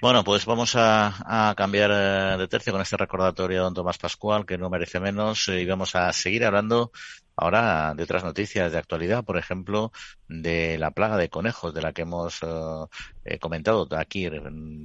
Bueno, 0.00 0.22
pues 0.24 0.46
vamos 0.46 0.74
a, 0.76 1.54
cambiar 1.56 1.90
eh, 1.92 2.38
de 2.38 2.48
tercio 2.48 2.72
con 2.72 2.82
este 2.82 2.96
recordatorio 2.96 3.60
a 3.60 3.64
don 3.64 3.74
Tomás 3.74 3.98
Pascual, 3.98 4.46
que 4.46 4.58
no 4.58 4.70
merece 4.70 5.00
menos, 5.00 5.48
eh, 5.48 5.62
y 5.62 5.66
vamos 5.66 5.94
a 5.94 6.12
seguir 6.12 6.44
hablando 6.44 6.92
ahora 7.38 7.94
de 7.94 8.02
otras 8.02 8.24
noticias 8.24 8.72
de 8.72 8.78
actualidad, 8.78 9.24
por 9.24 9.38
ejemplo, 9.38 9.92
de 10.28 10.76
la 10.76 10.90
plaga 10.90 11.16
de 11.16 11.28
conejos, 11.28 11.72
de 11.72 11.82
la 11.82 11.92
que 11.92 12.02
hemos 12.02 12.40
eh, 12.42 13.38
comentado 13.38 13.86
aquí 13.96 14.28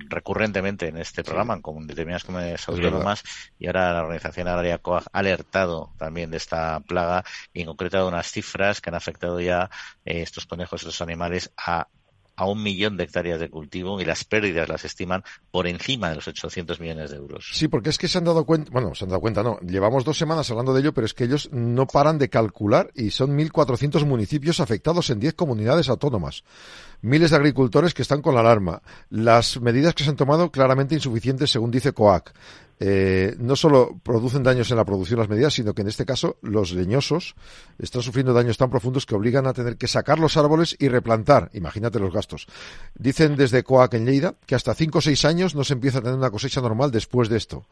recurrentemente 0.08 0.88
en 0.88 0.98
este 0.98 1.24
programa 1.24 1.60
con 1.62 1.88
determinadas 1.88 2.24
comunidades 2.24 2.70
autónomas, 2.70 3.24
y 3.58 3.66
ahora 3.66 3.94
la 3.94 4.04
Organización 4.04 4.48
Agraria 4.48 4.78
COAG 4.78 5.06
ha 5.12 5.20
alertado 5.20 5.94
también 5.98 6.30
de 6.30 6.38
esta 6.38 6.80
plaga 6.82 7.24
y 7.54 7.62
en 7.62 7.68
concreto 7.68 8.08
unas 8.08 8.32
cifras 8.32 8.82
que 8.82 8.92
han 8.92 8.96
afectado 8.96 9.42
ya 9.42 9.72
estos 10.06 10.46
conejos, 10.46 10.82
estos 10.82 11.02
animales, 11.02 11.52
a 11.58 11.88
a 12.36 12.46
un 12.46 12.64
millón 12.64 12.98
de 12.98 13.04
hectáreas 13.04 13.40
de 13.40 13.50
cultivo 13.50 14.02
y 14.02 14.06
las 14.06 14.24
pérdidas 14.24 14.68
las 14.70 14.86
estiman 14.86 15.24
por 15.52 15.68
encima 15.68 16.10
de 16.10 16.16
los 16.16 16.28
800 16.28 16.80
millones 16.80 17.12
de 17.12 17.18
euros. 17.18 17.50
Sí, 17.54 17.68
porque 17.68 17.90
es 17.90 17.98
que 17.98 18.08
se 18.08 18.18
han 18.18 18.24
dado 18.24 18.46
cuenta, 18.46 18.72
bueno, 18.72 18.96
se 18.96 19.06
han 19.06 19.10
dado 19.10 19.22
cuenta, 19.22 19.44
no, 19.44 19.60
llevamos 19.60 20.04
dos 20.04 20.18
semanas 20.18 20.50
hablando 20.50 20.74
de 20.74 20.82
ello, 20.82 20.94
pero 20.94 21.06
es 21.06 21.14
que 21.14 21.26
ellos 21.26 21.50
no 21.52 21.86
paran 21.88 22.18
de 22.18 22.30
calcular 22.30 22.92
y 22.96 23.12
son 23.12 23.38
1.400 23.38 24.06
municipios 24.06 24.60
afectados 24.60 25.10
en 25.10 25.20
10 25.20 25.34
comunidades 25.36 25.90
autónomas. 25.90 26.44
Miles 27.02 27.32
de 27.32 27.38
agricultores 27.38 27.94
que 27.94 28.02
están 28.02 28.22
con 28.22 28.34
la 28.34 28.40
alarma. 28.40 28.82
Las 29.10 29.60
medidas 29.60 29.94
que 29.94 30.04
se 30.04 30.10
han 30.10 30.16
tomado 30.16 30.52
claramente 30.52 30.96
insuficientes, 30.96 31.52
según 31.52 31.70
dice 31.70 31.92
COAC. 31.92 32.34
Eh, 32.80 33.36
no 33.40 33.56
solo 33.56 34.00
producen 34.04 34.44
daños 34.44 34.70
en 34.72 34.78
la 34.78 34.86
producción 34.86 35.20
las 35.20 35.30
medidas, 35.30 35.54
sino 35.54 35.74
que 35.74 35.84
en 35.84 35.88
este 35.88 36.06
caso 36.06 36.38
los 36.42 36.74
leñosos 36.74 37.36
están 37.80 38.02
sufriendo 38.02 38.34
daños 38.34 38.58
tan 38.58 38.70
profundos 38.70 39.06
que 39.06 39.16
obligan 39.16 39.48
a 39.48 39.54
tener 39.54 39.78
que 39.78 39.88
sacar 39.88 40.20
los 40.20 40.38
árboles 40.38 40.76
y 40.80 40.88
replantar. 40.88 41.50
Imagínate 41.54 42.00
los 42.00 42.14
gastos. 42.14 42.48
Dicen 42.96 43.36
desde 43.36 43.64
Coac 43.64 43.94
en 43.94 44.06
Lleida 44.06 44.36
que 44.46 44.56
hasta 44.56 44.74
cinco 44.74 45.00
o 45.00 45.02
seis 45.02 45.26
años 45.26 45.56
no 45.56 45.64
se 45.64 45.74
empieza 45.74 46.00
a 46.00 46.02
tener 46.02 46.18
una 46.18 46.32
cosecha 46.32 46.62
normal 46.62 46.92
después 46.92 47.30
de 47.30 47.38
esto. 47.38 47.66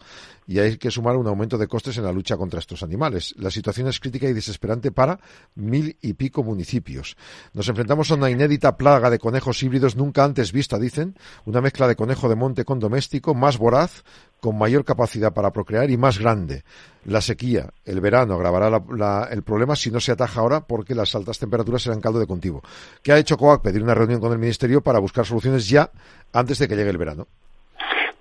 Y 0.47 0.59
hay 0.59 0.77
que 0.77 0.91
sumar 0.91 1.15
un 1.15 1.27
aumento 1.27 1.57
de 1.57 1.67
costes 1.67 1.97
en 1.97 2.03
la 2.03 2.11
lucha 2.11 2.37
contra 2.37 2.59
estos 2.59 2.83
animales. 2.83 3.33
La 3.37 3.51
situación 3.51 3.87
es 3.87 3.99
crítica 3.99 4.27
y 4.27 4.33
desesperante 4.33 4.91
para 4.91 5.19
mil 5.55 5.97
y 6.01 6.13
pico 6.13 6.43
municipios. 6.43 7.17
Nos 7.53 7.67
enfrentamos 7.67 8.11
a 8.11 8.15
una 8.15 8.29
inédita 8.29 8.77
plaga 8.77 9.09
de 9.09 9.19
conejos 9.19 9.61
híbridos 9.63 9.95
nunca 9.95 10.23
antes 10.23 10.51
vista, 10.51 10.79
dicen. 10.79 11.15
Una 11.45 11.61
mezcla 11.61 11.87
de 11.87 11.95
conejo 11.95 12.29
de 12.29 12.35
monte 12.35 12.65
con 12.65 12.79
doméstico, 12.79 13.33
más 13.33 13.57
voraz, 13.57 14.03
con 14.41 14.57
mayor 14.57 14.83
capacidad 14.83 15.33
para 15.33 15.51
procrear 15.51 15.89
y 15.89 15.97
más 15.97 16.19
grande. 16.19 16.63
La 17.05 17.21
sequía, 17.21 17.69
el 17.85 18.01
verano, 18.01 18.33
agravará 18.33 19.29
el 19.31 19.43
problema 19.43 19.75
si 19.75 19.91
no 19.91 19.99
se 19.99 20.11
ataja 20.11 20.41
ahora 20.41 20.61
porque 20.61 20.95
las 20.95 21.15
altas 21.15 21.39
temperaturas 21.39 21.83
serán 21.83 22.01
caldo 22.01 22.19
de 22.19 22.25
cultivo. 22.27 22.61
¿Qué 23.01 23.13
ha 23.13 23.17
hecho 23.17 23.37
COAC? 23.37 23.61
Pedir 23.61 23.81
una 23.81 23.93
reunión 23.93 24.19
con 24.19 24.33
el 24.33 24.39
Ministerio 24.39 24.81
para 24.81 24.99
buscar 24.99 25.25
soluciones 25.25 25.69
ya 25.69 25.89
antes 26.33 26.59
de 26.59 26.67
que 26.67 26.75
llegue 26.75 26.89
el 26.89 26.97
verano. 26.97 27.27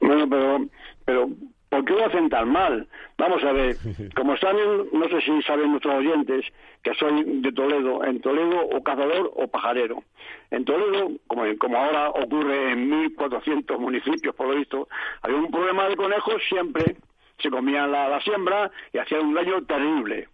Bueno, 0.01 0.27
pero, 0.29 0.59
pero 1.05 1.29
¿por 1.71 1.85
qué 1.85 1.95
lo 1.95 2.05
hacen 2.05 2.29
tan 2.29 2.51
mal? 2.51 2.87
Vamos 3.17 3.43
a 3.43 3.53
ver, 3.53 3.77
como 4.15 4.37
saben, 4.37 4.89
no 4.93 5.09
sé 5.09 5.21
si 5.23 5.43
saben 5.43 5.71
nuestros 5.71 5.95
oyentes, 5.95 6.45
que 6.83 6.95
soy 6.95 7.23
de 7.25 7.53
Toledo, 7.53 8.05
en 8.05 8.21
Toledo 8.21 8.61
o 8.61 8.83
cazador 8.83 9.31
o 9.35 9.49
pajarero. 9.49 10.03
En 10.51 10.65
Toledo, 10.65 11.13
como, 11.27 11.45
como 11.59 11.79
ahora 11.79 12.11
ocurre 12.11 12.73
en 12.73 12.91
1.400 13.17 13.79
municipios, 13.79 14.35
por 14.35 14.49
lo 14.49 14.57
visto, 14.57 14.89
había 15.23 15.39
un 15.39 15.51
problema 15.51 15.89
de 15.89 15.97
conejos 15.97 16.43
siempre, 16.49 16.97
se 17.39 17.51
comían 17.51 17.91
la, 17.91 18.21
siembra 18.21 18.71
y 18.93 18.99
hacían 18.99 19.27
un 19.27 19.35
daño 19.35 19.63
terrible. 19.65 20.29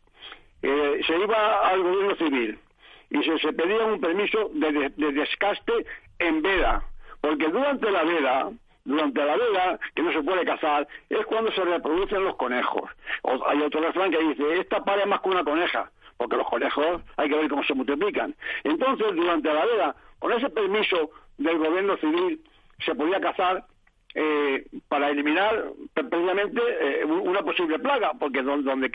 Eh, 0.63 1.01
se 1.07 1.17
iba 1.17 1.69
al 1.69 1.83
gobierno 1.83 2.17
civil 2.17 2.59
y 3.11 3.23
se, 3.23 3.39
se 3.39 3.53
pedía 3.53 3.85
un 3.85 4.01
permiso 4.01 4.51
de, 4.55 4.91
de 4.97 5.13
descaste 5.13 5.73
en 6.19 6.43
veda 6.43 6.83
porque 7.27 7.49
durante 7.49 7.91
la 7.91 8.05
veda, 8.05 8.51
durante 8.87 9.25
la 9.25 9.37
veda, 9.37 9.79
que 9.95 10.03
no 10.03 10.13
se 10.13 10.23
puede 10.23 10.45
cazar, 10.45 10.89
es 11.11 11.27
cuando 11.27 11.53
se 11.53 11.63
reproducen 11.65 12.25
los 12.25 12.37
conejos. 12.37 12.91
hay 13.47 13.61
otro 13.61 13.81
refrán 13.81 14.11
que 14.11 14.19
dice, 14.19 14.61
esta 14.61 14.83
para 14.83 15.05
más 15.07 15.21
que 15.21 15.29
una 15.29 15.45
coneja, 15.45 15.91
porque 16.17 16.37
los 16.37 16.49
conejos 16.49 17.03
hay 17.17 17.29
que 17.29 17.37
ver 17.37 17.49
cómo 17.49 17.65
se 17.65 17.75
multiplican. 17.75 18.35
Entonces, 18.65 19.15
durante 19.15 19.53
la 19.53 19.67
veda, 19.67 19.97
con 20.19 20.33
ese 20.33 20.49
permiso 20.49 21.11
del 21.37 21.59
gobierno 21.59 21.97
civil, 21.99 22.41
se 22.85 22.95
podía 22.95 23.21
cazar 23.21 23.65
eh, 24.19 24.65
para 24.89 25.11
eliminar 25.11 25.73
precisamente 25.93 26.63
eh, 26.81 27.05
una 27.05 27.43
posible 27.43 27.79
plaga, 27.79 28.13
porque 28.19 28.43
donde, 28.43 28.91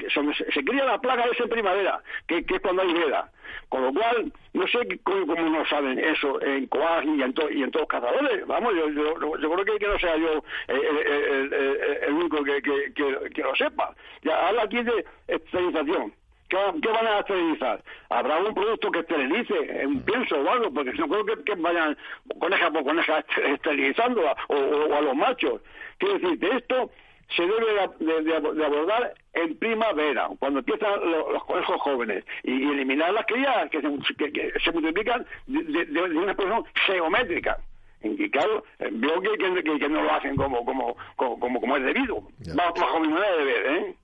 se, 0.52 0.64
cría 0.64 0.84
la 0.84 1.00
plaga 1.00 1.26
es 1.32 1.40
en 1.40 1.48
primavera, 1.48 2.02
que, 2.26 2.38
es 2.40 2.60
cuando 2.60 2.82
hay 2.82 2.92
veda. 2.92 3.30
Con 3.70 3.84
lo 3.84 3.94
cual, 3.94 4.34
no 4.54 4.68
sé 4.68 4.80
cómo, 5.04 5.36
no 5.36 5.64
saben 5.68 6.00
eso 6.00 6.42
en 6.42 6.66
Coag 6.66 7.06
y 7.06 7.22
en, 7.22 7.36
y 7.52 7.64
en 7.64 7.70
todos 7.70 7.82
los 7.82 7.88
cazadores. 7.88 8.48
Vamos, 8.48 8.74
yo, 8.74 8.90
yo, 8.90 9.14
creo 9.14 9.66
que, 9.66 9.78
que, 9.78 9.88
no 9.88 10.00
sea 10.00 10.18
yo 10.18 10.44
el, 10.68 12.14
único 12.14 12.44
que, 12.44 12.62
que, 12.64 13.44
lo 13.44 13.56
sepa. 13.56 13.94
Ya 14.24 14.48
habla 14.48 14.64
aquí 14.64 14.82
de 14.82 15.06
esterilización. 15.28 16.14
¿Qué, 16.52 16.90
van 16.90 17.08
a 17.08 17.20
esterilizar? 17.20 17.82
¿Habrá 18.10 18.40
un 18.40 18.54
producto 18.54 18.92
que 18.92 19.00
esterilice? 19.00 19.86
Un 19.86 20.02
pienso 20.02 20.36
o 20.36 20.50
algo, 20.50 20.70
porque 20.70 20.92
no 20.94 21.08
creo 21.08 21.26
que, 21.26 21.56
vayan 21.56 21.98
coneja 22.40 22.70
por 22.70 22.84
coneja 22.84 23.24
esterilizando 23.46 24.22
o, 24.50 24.94
a 24.94 25.02
los 25.02 25.16
machos. 25.16 25.62
Quiero 25.98 26.20
decir, 26.20 26.50
esto 26.54 26.92
se 27.34 27.44
debe 27.44 27.90
de, 28.00 28.66
abordar 28.66 29.14
en 29.34 29.58
primavera, 29.60 30.28
cuando 30.40 30.60
empiezan 30.60 31.10
los, 31.10 31.42
conejos 31.46 31.82
jóvenes, 31.82 32.26
y, 32.44 32.52
eliminar 32.52 33.14
las 33.14 33.26
crías 33.28 33.70
que 33.70 33.80
se, 33.80 34.60
se 34.60 34.72
multiplican 34.74 35.26
de, 35.48 36.02
una 36.18 36.34
expresión 36.34 36.66
geométrica. 36.86 37.58
En 38.02 38.18
que, 38.18 38.30
claro, 38.30 38.66
veo 38.80 39.22
que, 39.22 39.64
que, 39.64 39.88
no 39.88 40.02
lo 40.02 40.12
hacen 40.12 40.36
como, 40.36 40.66
como, 40.66 40.98
como, 41.16 41.62
como 41.62 41.78
es 41.78 41.84
debido, 41.84 42.24
bajo 42.56 43.00
mi 43.00 43.08
manera 43.08 43.38
de 43.38 43.46
ver, 43.46 43.66
¿eh? 43.68 43.96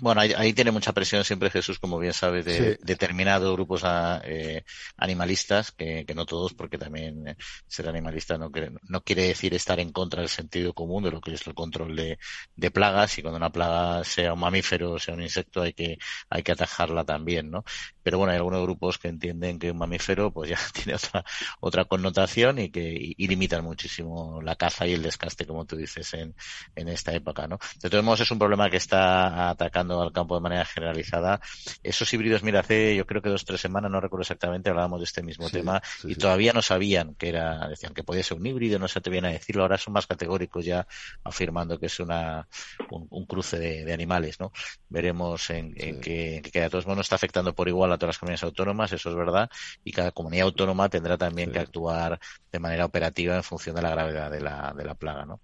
Bueno, 0.00 0.22
ahí, 0.22 0.52
tiene 0.54 0.70
mucha 0.70 0.92
presión 0.92 1.24
siempre 1.24 1.50
Jesús, 1.50 1.78
como 1.78 1.98
bien 1.98 2.14
sabe, 2.14 2.42
de 2.42 2.78
determinados 2.82 3.52
grupos 3.54 3.82
ah, 3.84 4.22
eh, 4.24 4.64
animalistas, 4.96 5.72
que, 5.72 6.06
no 6.14 6.24
todos, 6.24 6.54
porque 6.54 6.78
también 6.78 7.28
eh, 7.28 7.36
ser 7.66 7.88
animalista 7.88 8.38
no, 8.38 8.50
no 8.88 9.00
quiere 9.02 9.24
decir 9.24 9.52
estar 9.54 9.78
en 9.78 9.92
contra 9.92 10.20
del 10.22 10.30
sentido 10.30 10.72
común 10.72 11.04
de 11.04 11.10
lo 11.10 11.20
que 11.20 11.34
es 11.34 11.46
el 11.46 11.54
control 11.54 11.94
de, 11.96 12.18
de 12.56 12.70
plagas, 12.70 13.18
y 13.18 13.22
cuando 13.22 13.36
una 13.36 13.50
plaga 13.50 14.02
sea 14.04 14.32
un 14.32 14.40
mamífero 14.40 14.92
o 14.92 14.98
sea 14.98 15.14
un 15.14 15.22
insecto 15.22 15.62
hay 15.62 15.74
que, 15.74 15.98
hay 16.30 16.42
que 16.42 16.52
atajarla 16.52 17.04
también, 17.04 17.50
¿no? 17.50 17.64
Pero 18.02 18.18
bueno, 18.18 18.32
hay 18.32 18.38
algunos 18.38 18.62
grupos 18.62 18.98
que 18.98 19.08
entienden 19.08 19.58
que 19.58 19.70
un 19.70 19.78
mamífero 19.78 20.32
pues 20.32 20.50
ya 20.50 20.58
tiene 20.72 20.94
otra, 20.94 21.24
otra 21.60 21.84
connotación 21.84 22.58
y 22.58 22.70
que 22.70 23.14
y, 23.16 23.28
limitan 23.28 23.64
muchísimo 23.64 24.40
la 24.42 24.56
caza 24.56 24.86
y 24.86 24.94
el 24.94 25.02
descaste, 25.02 25.46
como 25.46 25.64
tú 25.66 25.76
dices, 25.76 26.12
en, 26.14 26.34
en 26.74 26.88
esta 26.88 27.12
época, 27.12 27.46
¿no? 27.46 27.58
De 27.82 27.90
todos 27.90 28.04
modos, 28.04 28.20
es 28.20 28.30
un 28.30 28.38
problema 28.38 28.70
que 28.70 28.78
está 28.78 29.50
atacando 29.50 29.89
al 29.98 30.12
campo 30.12 30.34
de 30.34 30.40
manera 30.40 30.64
generalizada. 30.64 31.40
Esos 31.82 32.12
híbridos, 32.12 32.42
mira, 32.42 32.60
hace 32.60 32.94
yo 32.96 33.06
creo 33.06 33.22
que 33.22 33.28
dos 33.28 33.42
o 33.42 33.46
tres 33.46 33.60
semanas, 33.60 33.90
no 33.90 34.00
recuerdo 34.00 34.22
exactamente, 34.22 34.70
hablábamos 34.70 35.00
de 35.00 35.04
este 35.04 35.22
mismo 35.22 35.48
tema 35.50 35.82
y 36.04 36.14
todavía 36.14 36.52
no 36.52 36.62
sabían 36.62 37.14
que 37.14 37.28
era, 37.28 37.68
decían 37.68 37.94
que 37.94 38.04
podía 38.04 38.22
ser 38.22 38.38
un 38.38 38.46
híbrido, 38.46 38.78
no 38.78 38.88
se 38.88 38.98
atrevían 38.98 39.24
a 39.24 39.30
decirlo, 39.30 39.62
ahora 39.62 39.78
son 39.78 39.94
más 39.94 40.06
categóricos 40.06 40.64
ya 40.64 40.86
afirmando 41.24 41.78
que 41.78 41.86
es 41.86 42.00
una, 42.00 42.46
un, 42.90 43.26
cruce 43.26 43.58
de, 43.58 43.92
animales, 43.92 44.38
¿no? 44.38 44.52
Veremos 44.88 45.50
en, 45.50 45.74
en 45.76 46.00
qué, 46.00 46.42
queda. 46.52 46.64
De 46.64 46.70
todos 46.70 46.86
modos, 46.86 46.96
no 46.98 47.02
está 47.02 47.16
afectando 47.16 47.54
por 47.54 47.68
igual 47.68 47.92
a 47.92 47.98
todas 47.98 48.10
las 48.14 48.18
comunidades 48.18 48.44
autónomas, 48.44 48.92
eso 48.92 49.10
es 49.10 49.16
verdad, 49.16 49.50
y 49.84 49.92
cada 49.92 50.12
comunidad 50.12 50.46
autónoma 50.46 50.88
tendrá 50.88 51.16
también 51.16 51.52
que 51.52 51.58
actuar 51.58 52.20
de 52.52 52.58
manera 52.58 52.84
operativa 52.84 53.36
en 53.36 53.42
función 53.42 53.76
de 53.76 53.82
la 53.82 53.90
gravedad 53.90 54.30
de 54.30 54.40
la, 54.40 54.72
de 54.76 54.84
la 54.84 54.94
plaga, 54.94 55.24
¿no? 55.24 55.40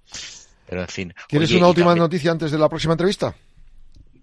Pero 0.68 0.80
en 0.82 0.88
fin. 0.88 1.14
¿Quieres 1.28 1.52
una 1.52 1.68
última 1.68 1.94
noticia 1.94 2.30
antes 2.30 2.50
de 2.50 2.58
la 2.58 2.68
próxima 2.68 2.94
entrevista? 2.94 3.34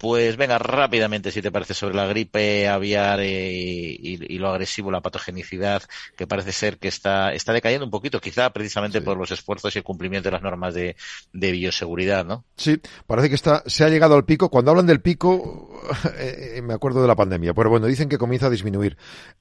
Pues 0.04 0.36
venga, 0.36 0.58
rápidamente, 0.58 1.32
si 1.32 1.42
te 1.42 1.50
parece, 1.50 1.74
sobre 1.74 1.96
la 1.96 2.06
gripe 2.06 2.68
aviar 2.68 3.22
eh, 3.22 3.96
y, 3.98 4.38
lo 4.38 4.50
agresivo, 4.50 4.92
la 4.92 5.00
patogenicidad, 5.00 5.82
que 6.18 6.28
parece 6.28 6.52
ser 6.52 6.78
que 6.78 6.90
está, 6.90 7.32
está 7.32 7.54
decayendo 7.54 7.86
un 7.86 7.90
poquito, 7.90 8.20
quizá 8.20 8.50
precisamente 8.50 9.00
por 9.00 9.16
los 9.16 9.32
esfuerzos 9.32 9.74
y 9.74 9.78
el 9.78 9.86
cumplimiento 9.86 10.28
de 10.28 10.34
las 10.34 10.42
normas 10.42 10.74
de, 10.74 10.98
bioseguridad, 11.32 12.26
¿no? 12.26 12.44
Sí, 12.58 12.82
parece 13.08 13.30
que 13.30 13.36
está, 13.36 13.64
se 13.66 13.86
ha 13.86 13.88
llegado 13.88 14.16
al 14.16 14.26
pico. 14.26 14.50
Cuando 14.50 14.72
hablan 14.72 14.88
del 14.88 15.00
pico, 15.00 15.72
eh, 16.18 16.60
me 16.62 16.74
acuerdo 16.74 17.02
de 17.02 17.08
la 17.08 17.16
pandemia, 17.16 17.54
pero 17.54 17.70
bueno, 17.70 17.88
dicen 17.88 18.10
que 18.10 18.18
comienza 18.18 18.48
a 18.48 18.50
disminuir. 18.50 18.98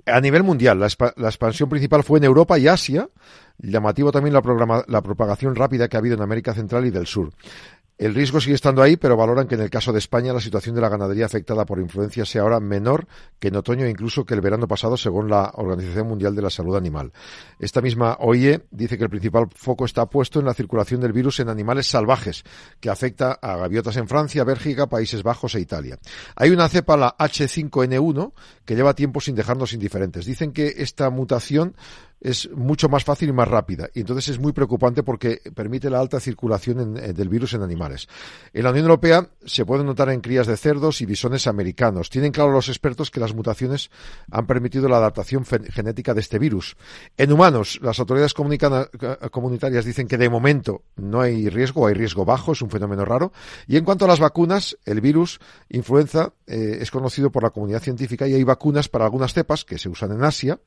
A 0.06 0.20
nivel 0.20 0.44
mundial, 0.44 0.78
la, 0.78 0.86
la 1.16 1.28
expansión 1.28 1.68
principal 1.68 2.04
fue 2.04 2.20
en 2.20 2.24
Europa 2.24 2.56
y 2.56 2.68
Asia, 2.68 3.08
llamativo 3.58 4.12
también 4.12 4.32
la, 4.32 4.84
la 4.86 5.02
propagación 5.02 5.56
rápida 5.56 5.88
que 5.88 5.96
ha 5.96 5.98
habido 5.98 6.14
en 6.14 6.22
América 6.22 6.54
Central 6.54 6.86
y 6.86 6.90
del 6.90 7.08
Sur. 7.08 7.32
El 7.98 8.14
riesgo 8.14 8.40
sigue 8.40 8.54
estando 8.54 8.82
ahí, 8.82 8.96
pero 8.96 9.16
valoran 9.16 9.46
que 9.46 9.54
en 9.54 9.60
el 9.60 9.70
caso 9.70 9.92
de 9.92 9.98
España 9.98 10.32
la 10.32 10.40
situación 10.40 10.74
de 10.74 10.80
la 10.80 10.88
ganadería 10.88 11.26
afectada 11.26 11.64
por 11.64 11.78
influencia 11.78 12.24
sea 12.24 12.42
ahora 12.42 12.58
menor 12.58 13.06
que 13.38 13.48
en 13.48 13.56
otoño 13.56 13.84
e 13.84 13.90
incluso 13.90 14.24
que 14.24 14.34
el 14.34 14.40
verano 14.40 14.66
pasado, 14.66 14.96
según 14.96 15.28
la 15.28 15.52
Organización 15.54 16.08
Mundial 16.08 16.34
de 16.34 16.42
la 16.42 16.50
Salud 16.50 16.76
Animal. 16.76 17.12
Esta 17.58 17.80
misma 17.80 18.16
OIE 18.20 18.62
dice 18.70 18.98
que 18.98 19.04
el 19.04 19.10
principal 19.10 19.46
foco 19.54 19.84
está 19.84 20.06
puesto 20.06 20.40
en 20.40 20.46
la 20.46 20.54
circulación 20.54 21.00
del 21.00 21.12
virus 21.12 21.40
en 21.40 21.48
animales 21.48 21.86
salvajes, 21.86 22.44
que 22.80 22.90
afecta 22.90 23.32
a 23.32 23.56
gaviotas 23.56 23.96
en 23.96 24.08
Francia, 24.08 24.42
Bélgica, 24.42 24.88
Países 24.88 25.22
Bajos 25.22 25.54
e 25.54 25.60
Italia. 25.60 25.98
Hay 26.34 26.50
una 26.50 26.68
cepa, 26.68 26.96
la 26.96 27.16
H5N1, 27.16 28.32
que 28.64 28.74
lleva 28.74 28.94
tiempo 28.94 29.20
sin 29.20 29.36
dejarnos 29.36 29.74
indiferentes. 29.74 30.26
Dicen 30.26 30.52
que 30.52 30.74
esta 30.78 31.10
mutación 31.10 31.76
es 32.22 32.48
mucho 32.54 32.88
más 32.88 33.04
fácil 33.04 33.30
y 33.30 33.32
más 33.32 33.48
rápida. 33.48 33.90
Y 33.94 34.00
entonces 34.00 34.28
es 34.28 34.38
muy 34.38 34.52
preocupante 34.52 35.02
porque 35.02 35.40
permite 35.54 35.90
la 35.90 35.98
alta 35.98 36.20
circulación 36.20 36.96
eh, 36.96 37.12
del 37.12 37.28
virus 37.28 37.54
en 37.54 37.62
animales. 37.62 38.08
En 38.52 38.62
la 38.62 38.70
Unión 38.70 38.84
Europea 38.84 39.28
se 39.44 39.66
puede 39.66 39.82
notar 39.82 40.08
en 40.10 40.20
crías 40.20 40.46
de 40.46 40.56
cerdos 40.56 41.00
y 41.00 41.06
bisones 41.06 41.46
americanos. 41.46 42.10
Tienen 42.10 42.32
claro 42.32 42.52
los 42.52 42.68
expertos 42.68 43.10
que 43.10 43.20
las 43.20 43.34
mutaciones 43.34 43.90
han 44.30 44.46
permitido 44.46 44.88
la 44.88 44.98
adaptación 44.98 45.44
genética 45.44 46.14
de 46.14 46.20
este 46.20 46.38
virus. 46.38 46.76
En 47.16 47.32
humanos, 47.32 47.80
las 47.82 47.98
autoridades 47.98 48.34
comunitarias 48.34 49.84
dicen 49.84 50.06
que 50.06 50.16
de 50.16 50.30
momento 50.30 50.84
no 50.96 51.20
hay 51.20 51.48
riesgo, 51.48 51.88
hay 51.88 51.94
riesgo 51.94 52.24
bajo, 52.24 52.52
es 52.52 52.62
un 52.62 52.70
fenómeno 52.70 53.04
raro. 53.04 53.32
Y 53.66 53.76
en 53.76 53.84
cuanto 53.84 54.04
a 54.04 54.08
las 54.08 54.20
vacunas, 54.20 54.78
el 54.84 55.00
virus 55.00 55.40
influenza 55.68 56.32
eh, 56.46 56.78
es 56.80 56.90
conocido 56.90 57.32
por 57.32 57.42
la 57.42 57.50
comunidad 57.50 57.82
científica 57.82 58.28
y 58.28 58.34
hay 58.34 58.44
vacunas 58.44 58.88
para 58.88 59.06
algunas 59.06 59.32
cepas 59.32 59.64
que 59.64 59.78
se 59.78 59.88
usan 59.88 60.12
en 60.12 60.22
Asia 60.22 60.60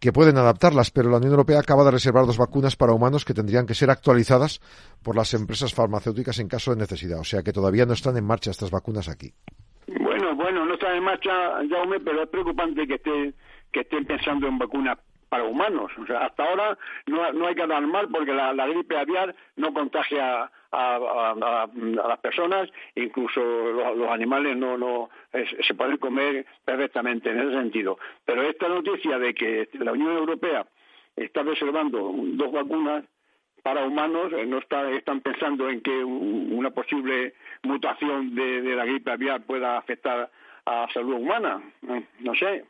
que 0.00 0.12
pueden 0.12 0.38
adaptarlas, 0.38 0.90
pero 0.90 1.10
la 1.10 1.18
Unión 1.18 1.32
Europea 1.32 1.60
acaba 1.60 1.84
de 1.84 1.90
reservar 1.90 2.24
dos 2.24 2.38
vacunas 2.38 2.74
para 2.74 2.94
humanos 2.94 3.24
que 3.24 3.34
tendrían 3.34 3.66
que 3.66 3.74
ser 3.74 3.90
actualizadas 3.90 4.60
por 5.04 5.14
las 5.14 5.34
empresas 5.34 5.74
farmacéuticas 5.74 6.38
en 6.38 6.48
caso 6.48 6.72
de 6.72 6.80
necesidad. 6.80 7.20
O 7.20 7.24
sea 7.24 7.42
que 7.42 7.52
todavía 7.52 7.84
no 7.84 7.92
están 7.92 8.16
en 8.16 8.24
marcha 8.24 8.50
estas 8.50 8.70
vacunas 8.70 9.08
aquí. 9.08 9.32
Bueno, 9.86 10.34
bueno, 10.34 10.64
no 10.64 10.74
están 10.74 10.96
en 10.96 11.04
marcha, 11.04 11.30
Jaume, 11.68 12.00
pero 12.00 12.22
es 12.22 12.28
preocupante 12.30 12.86
que, 12.86 12.94
esté, 12.94 13.34
que 13.70 13.80
estén 13.80 14.06
pensando 14.06 14.48
en 14.48 14.58
vacunas 14.58 14.98
para 15.30 15.44
humanos. 15.44 15.90
O 15.96 16.06
sea, 16.06 16.26
hasta 16.26 16.44
ahora 16.44 16.76
no, 17.06 17.32
no 17.32 17.46
hay 17.46 17.54
que 17.54 17.66
dar 17.66 17.86
mal 17.86 18.08
porque 18.08 18.34
la, 18.34 18.66
gripe 18.66 18.98
aviar 18.98 19.34
no 19.56 19.72
contagia 19.72 20.50
a, 20.72 21.66
las 21.72 22.18
personas, 22.18 22.68
incluso 22.94 23.40
los, 23.40 24.10
animales 24.10 24.56
no, 24.56 24.76
no 24.76 25.08
se 25.66 25.74
pueden 25.74 25.96
comer 25.96 26.44
perfectamente 26.64 27.30
en 27.30 27.40
ese 27.40 27.52
sentido. 27.52 27.98
Pero 28.24 28.42
esta 28.42 28.68
noticia 28.68 29.18
de 29.18 29.32
que 29.32 29.68
la 29.74 29.92
Unión 29.92 30.16
Europea 30.16 30.66
está 31.16 31.42
reservando 31.42 32.12
dos 32.14 32.52
vacunas 32.52 33.04
para 33.62 33.84
humanos, 33.84 34.32
eh, 34.32 34.46
no 34.46 34.58
está, 34.58 34.90
están 34.90 35.20
pensando 35.20 35.68
en 35.68 35.80
que 35.82 36.02
una 36.02 36.70
posible 36.70 37.34
mutación 37.62 38.34
de, 38.34 38.62
de 38.62 38.74
la 38.74 38.84
gripe 38.84 39.10
aviar 39.10 39.42
pueda 39.42 39.76
afectar 39.76 40.30
a 40.64 40.74
la 40.74 40.88
salud 40.92 41.14
humana. 41.14 41.62
No 42.20 42.34
sé. 42.34 42.64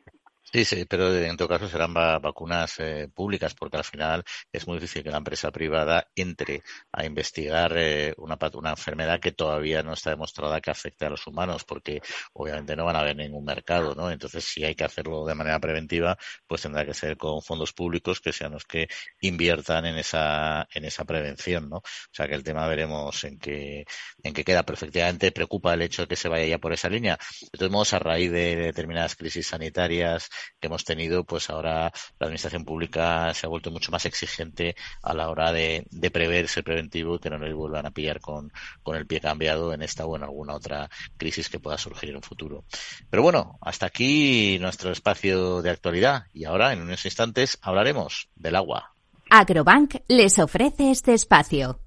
Sí, 0.52 0.64
sí, 0.64 0.84
pero 0.84 1.14
en 1.14 1.36
todo 1.36 1.46
caso 1.48 1.68
serán 1.68 1.94
vacunas 1.94 2.74
eh, 2.80 3.08
públicas 3.14 3.54
porque 3.54 3.76
al 3.76 3.84
final 3.84 4.24
es 4.52 4.66
muy 4.66 4.78
difícil 4.78 5.04
que 5.04 5.10
la 5.10 5.18
empresa 5.18 5.52
privada 5.52 6.08
entre 6.16 6.62
a 6.90 7.04
investigar 7.04 7.72
eh, 7.76 8.12
una, 8.16 8.36
una 8.54 8.70
enfermedad 8.70 9.20
que 9.20 9.30
todavía 9.30 9.84
no 9.84 9.92
está 9.92 10.10
demostrada 10.10 10.60
que 10.60 10.72
afecte 10.72 11.06
a 11.06 11.10
los 11.10 11.24
humanos 11.28 11.62
porque 11.64 12.00
obviamente 12.32 12.74
no 12.74 12.84
van 12.84 12.96
a 12.96 13.00
haber 13.00 13.14
ningún 13.16 13.44
mercado, 13.44 13.94
¿no? 13.94 14.10
Entonces 14.10 14.44
si 14.44 14.64
hay 14.64 14.74
que 14.74 14.82
hacerlo 14.84 15.24
de 15.24 15.36
manera 15.36 15.60
preventiva, 15.60 16.18
pues 16.48 16.62
tendrá 16.62 16.84
que 16.84 16.94
ser 16.94 17.16
con 17.16 17.40
fondos 17.42 17.72
públicos 17.72 18.20
que 18.20 18.32
sean 18.32 18.50
los 18.52 18.64
que 18.64 18.88
inviertan 19.20 19.86
en 19.86 19.98
esa 19.98 20.66
en 20.72 20.84
esa 20.84 21.04
prevención, 21.04 21.68
¿no? 21.68 21.76
O 21.78 21.82
sea 22.10 22.26
que 22.26 22.34
el 22.34 22.42
tema 22.42 22.66
veremos 22.66 23.22
en 23.22 23.38
qué 23.38 23.84
en 24.24 24.34
qué 24.34 24.42
queda. 24.44 24.64
Perfectamente 24.64 25.30
preocupa 25.32 25.74
el 25.74 25.82
hecho 25.82 26.02
de 26.02 26.08
que 26.08 26.16
se 26.16 26.28
vaya 26.28 26.44
ya 26.46 26.58
por 26.58 26.72
esa 26.72 26.88
línea. 26.88 27.18
De 27.52 27.58
todos 27.58 27.70
modos, 27.72 27.92
a 27.94 27.98
raíz 28.00 28.30
de 28.32 28.56
determinadas 28.56 29.14
crisis 29.16 29.46
sanitarias 29.48 30.28
que 30.60 30.66
hemos 30.66 30.84
tenido, 30.84 31.24
pues 31.24 31.50
ahora 31.50 31.92
la 32.18 32.26
administración 32.26 32.64
pública 32.64 33.32
se 33.34 33.46
ha 33.46 33.48
vuelto 33.48 33.70
mucho 33.70 33.90
más 33.92 34.06
exigente 34.06 34.76
a 35.02 35.14
la 35.14 35.28
hora 35.30 35.52
de, 35.52 35.86
de 35.90 36.10
prever, 36.10 36.48
ser 36.48 36.64
preventivo 36.64 37.16
y 37.16 37.18
que 37.18 37.30
no 37.30 37.38
nos 37.38 37.52
vuelvan 37.54 37.86
a 37.86 37.90
pillar 37.90 38.20
con, 38.20 38.52
con 38.82 38.96
el 38.96 39.06
pie 39.06 39.20
cambiado 39.20 39.72
en 39.72 39.82
esta 39.82 40.06
o 40.06 40.16
en 40.16 40.22
alguna 40.22 40.54
otra 40.54 40.90
crisis 41.16 41.48
que 41.48 41.58
pueda 41.58 41.78
surgir 41.78 42.10
en 42.10 42.16
un 42.16 42.22
futuro. 42.22 42.64
Pero 43.08 43.22
bueno, 43.22 43.58
hasta 43.60 43.86
aquí 43.86 44.58
nuestro 44.60 44.92
espacio 44.92 45.62
de 45.62 45.70
actualidad 45.70 46.24
y 46.32 46.44
ahora 46.44 46.72
en 46.72 46.82
unos 46.82 47.04
instantes 47.04 47.58
hablaremos 47.62 48.28
del 48.34 48.56
agua. 48.56 48.94
Agrobank 49.30 49.96
les 50.08 50.38
ofrece 50.38 50.90
este 50.90 51.14
espacio. 51.14 51.80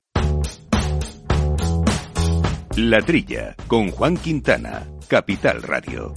La 2.76 3.02
Trilla, 3.02 3.56
con 3.68 3.92
Juan 3.92 4.18
Quintana, 4.18 4.88
Capital 5.08 5.62
Radio. 5.62 6.12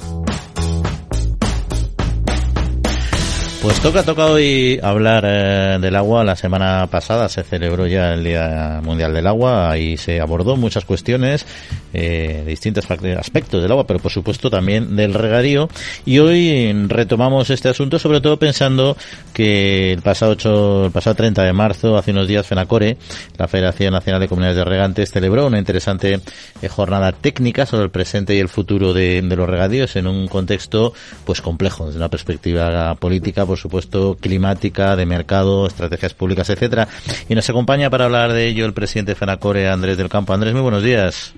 Pues 3.63 3.81
toca, 3.81 4.03
toca 4.03 4.27
hoy 4.27 4.79
hablar 4.83 5.25
eh, 5.27 5.79
del 5.81 5.97
agua. 5.97 6.23
La 6.23 6.37
semana 6.37 6.87
pasada 6.89 7.29
se 7.29 7.43
celebró 7.43 7.87
ya 7.87 8.15
el 8.15 8.23
Día 8.23 8.81
Mundial 8.83 9.13
del 9.13 9.27
Agua 9.27 9.77
y 9.79 9.97
se 9.97 10.21
abordó 10.21 10.57
muchas 10.57 10.85
cuestiones, 10.85 11.47
eh, 11.93 12.45
distintos 12.47 12.89
aspectos 12.91 13.63
del 13.63 13.73
agua, 13.73 13.87
pero 13.87 13.99
por 13.99 14.13
supuesto 14.13 14.51
también 14.51 14.95
del 14.95 15.15
regadío. 15.15 15.69
Y 16.05 16.19
hoy 16.19 16.73
retomamos 16.87 17.51
este 17.51 17.69
asunto, 17.69 17.99
sobre 17.99 18.21
todo 18.21 18.39
pensando 18.39 18.97
que 19.33 19.93
el 19.93 20.03
pasado 20.03 20.33
8, 20.33 20.87
el 20.87 20.93
pasado 20.93 21.17
30 21.17 21.43
de 21.43 21.53
marzo, 21.53 21.97
hace 21.97 22.13
unos 22.13 22.29
días, 22.29 22.47
FENACORE, 22.47 22.99
la 23.39 23.49
Federación 23.49 23.93
Nacional 23.93 24.21
de 24.21 24.29
Comunidades 24.29 24.59
de 24.59 24.65
Regantes, 24.65 25.11
celebró 25.11 25.47
una 25.47 25.59
interesante 25.59 26.21
eh, 26.63 26.69
jornada 26.69 27.13
técnica 27.13 27.67
sobre 27.67 27.85
el 27.85 27.91
presente 27.91 28.35
y 28.37 28.39
el 28.39 28.49
futuro 28.49 28.93
de, 28.93 29.23
de, 29.23 29.37
los 29.37 29.49
regadíos 29.49 29.97
en 29.97 30.07
un 30.07 30.29
contexto 30.29 30.93
pues 31.25 31.41
complejo 31.41 31.87
desde 31.87 31.99
una 31.99 32.11
perspectiva 32.11 32.95
política, 32.97 33.46
por 33.47 33.59
supuesto, 33.59 34.17
climática, 34.21 34.97
de 34.97 35.07
mercado, 35.07 35.67
estrategias 35.67 36.15
públicas, 36.15 36.49
etcétera. 36.51 36.89
Y 37.29 37.35
nos 37.35 37.49
acompaña 37.49 37.91
para 37.91 38.07
hablar 38.07 38.33
de 38.33 38.49
ello 38.49 38.67
el 38.67 38.73
presidente 38.73 39.13
de 39.13 39.17
FENACORE, 39.17 39.69
Andrés 39.69 39.97
del 39.97 40.09
Campo. 40.09 40.33
Andrés, 40.33 40.53
muy 40.53 40.63
buenos 40.63 40.83
días. 40.83 41.35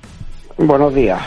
Buenos 0.59 0.93
días. 0.93 1.23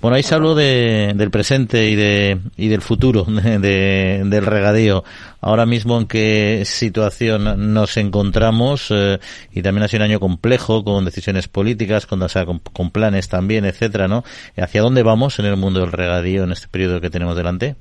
Bueno, 0.00 0.16
ahí 0.16 0.22
se 0.22 0.36
habló 0.36 0.54
de, 0.54 1.12
del 1.16 1.32
presente 1.32 1.90
y, 1.90 1.96
de, 1.96 2.38
y 2.56 2.68
del 2.68 2.80
futuro 2.80 3.24
de, 3.28 4.22
del 4.24 4.46
regadío. 4.46 5.02
Ahora 5.40 5.66
mismo 5.66 5.98
en 5.98 6.06
qué 6.06 6.62
situación 6.64 7.72
nos 7.74 7.96
encontramos 7.96 8.88
eh, 8.90 9.18
y 9.52 9.62
también 9.62 9.82
ha 9.82 9.88
sido 9.88 10.04
un 10.04 10.10
año 10.10 10.20
complejo 10.20 10.84
con 10.84 11.04
decisiones 11.04 11.48
políticas, 11.48 12.06
con, 12.06 12.22
o 12.22 12.28
sea, 12.28 12.46
con, 12.46 12.60
con 12.60 12.90
planes 12.92 13.28
también, 13.28 13.64
etcétera, 13.64 14.06
¿no? 14.06 14.22
¿Hacia 14.56 14.82
dónde 14.82 15.02
vamos 15.02 15.40
en 15.40 15.46
el 15.46 15.56
mundo 15.56 15.80
del 15.80 15.90
regadío 15.90 16.44
en 16.44 16.52
este 16.52 16.68
periodo 16.68 17.00
que 17.00 17.10
tenemos 17.10 17.36
delante? 17.36 17.74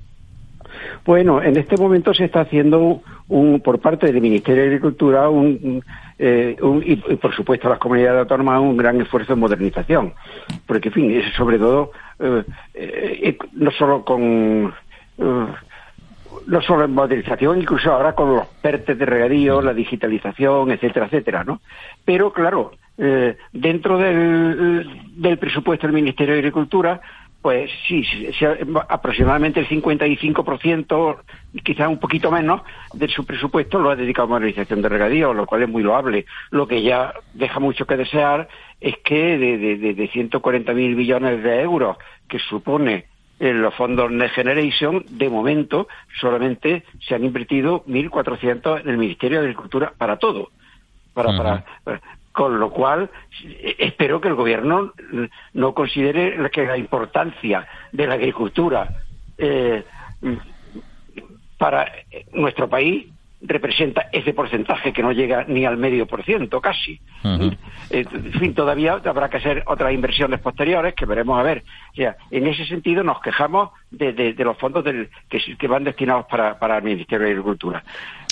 Bueno, 1.07 1.41
en 1.41 1.55
este 1.55 1.77
momento 1.77 2.13
se 2.13 2.25
está 2.25 2.41
haciendo 2.41 3.01
un, 3.29 3.61
por 3.61 3.79
parte 3.79 4.07
del 4.07 4.19
Ministerio 4.19 4.63
de 4.63 4.67
Agricultura 4.67 5.29
un, 5.29 5.81
eh, 6.19 6.57
y, 6.83 6.95
por 6.97 7.33
supuesto 7.33 7.69
las 7.69 7.79
comunidades 7.79 8.19
autónomas 8.19 8.59
un 8.59 8.75
gran 8.75 8.99
esfuerzo 8.99 9.31
en 9.31 9.39
modernización, 9.39 10.13
porque 10.65 10.89
en 10.89 10.93
fin, 10.93 11.11
es 11.11 11.33
sobre 11.33 11.59
todo 11.59 11.93
eh, 12.19 12.43
eh, 12.73 13.37
no 13.53 13.71
solo 13.71 14.03
con 14.03 14.73
no 15.17 16.61
solo 16.61 16.83
en 16.83 16.91
modernización, 16.91 17.61
incluso 17.61 17.89
ahora 17.89 18.11
con 18.11 18.35
los 18.35 18.45
PERTES 18.61 18.99
de 18.99 19.05
regadío, 19.05 19.61
la 19.61 19.73
digitalización, 19.73 20.71
etcétera, 20.71 21.05
etcétera, 21.05 21.45
¿no? 21.45 21.61
Pero 22.03 22.33
claro, 22.33 22.73
dentro 23.53 23.97
del, 23.97 24.89
del 25.15 25.37
presupuesto 25.37 25.87
del 25.87 25.95
Ministerio 25.95 26.33
de 26.33 26.39
Agricultura 26.39 26.99
pues 27.41 27.69
sí, 27.87 28.03
aproximadamente 28.89 29.59
el 29.61 29.69
55%, 29.69 31.17
quizás 31.63 31.87
un 31.87 31.99
poquito 31.99 32.31
menos, 32.31 32.61
de 32.93 33.07
su 33.07 33.25
presupuesto 33.25 33.79
lo 33.79 33.89
ha 33.89 33.95
dedicado 33.95 34.25
a 34.25 34.31
modernización 34.31 34.81
de 34.81 34.89
regadío, 34.89 35.33
lo 35.33 35.45
cual 35.45 35.63
es 35.63 35.69
muy 35.69 35.83
loable. 35.83 36.25
Lo 36.49 36.67
que 36.67 36.81
ya 36.81 37.13
deja 37.33 37.59
mucho 37.59 37.85
que 37.85 37.95
desear 37.95 38.49
es 38.81 38.97
que 39.03 39.37
de, 39.37 39.57
de, 39.57 39.77
de 39.77 40.09
140.000 40.09 40.95
billones 40.95 41.43
de 41.43 41.61
euros 41.61 41.97
que 42.27 42.39
supone 42.39 43.05
en 43.39 43.61
los 43.61 43.73
fondos 43.75 44.11
Next 44.11 44.35
Generation, 44.35 45.05
de 45.09 45.29
momento 45.29 45.87
solamente 46.19 46.83
se 47.07 47.15
han 47.15 47.23
invertido 47.23 47.83
1.400 47.85 48.81
en 48.81 48.89
el 48.89 48.97
Ministerio 48.97 49.39
de 49.39 49.45
Agricultura 49.45 49.93
para 49.97 50.17
todo. 50.17 50.49
Para, 51.13 51.63
para, 51.83 52.01
con 52.37 52.59
lo 52.59 52.69
cual 52.69 53.09
espero 53.79 54.21
que 54.21 54.27
el 54.27 54.35
gobierno 54.35 54.93
no 55.53 55.73
considere 55.73 56.37
que 56.51 56.67
la 56.67 56.77
importancia 56.77 57.67
de 57.91 58.05
la 58.05 58.13
agricultura 58.13 58.89
eh, 59.39 59.83
para 61.57 61.91
nuestro 62.33 62.69
país 62.69 63.07
representa 63.41 64.09
ese 64.11 64.35
porcentaje 64.35 64.93
que 64.93 65.01
no 65.01 65.13
llega 65.13 65.45
ni 65.47 65.65
al 65.65 65.77
medio 65.77 66.05
por 66.05 66.23
ciento 66.23 66.61
casi. 66.61 67.01
Uh-huh. 67.23 67.57
En 67.89 68.33
fin, 68.33 68.53
todavía 68.53 69.01
habrá 69.03 69.29
que 69.31 69.37
hacer 69.37 69.63
otras 69.65 69.91
inversiones 69.91 70.39
posteriores 70.39 70.93
que 70.93 71.07
veremos 71.07 71.39
a 71.39 71.43
ver. 71.43 71.63
O 71.93 71.95
sea, 71.95 72.17
en 72.29 72.45
ese 72.45 72.67
sentido 72.67 73.03
nos 73.03 73.19
quejamos 73.19 73.71
de, 73.89 74.13
de, 74.13 74.33
de 74.33 74.43
los 74.43 74.59
fondos 74.59 74.83
del, 74.83 75.09
que, 75.27 75.39
que, 75.57 75.67
van 75.67 75.83
destinados 75.83 76.27
para, 76.27 76.59
para 76.59 76.77
el 76.77 76.83
Ministerio 76.83 77.25
de 77.25 77.31
Agricultura. 77.31 77.83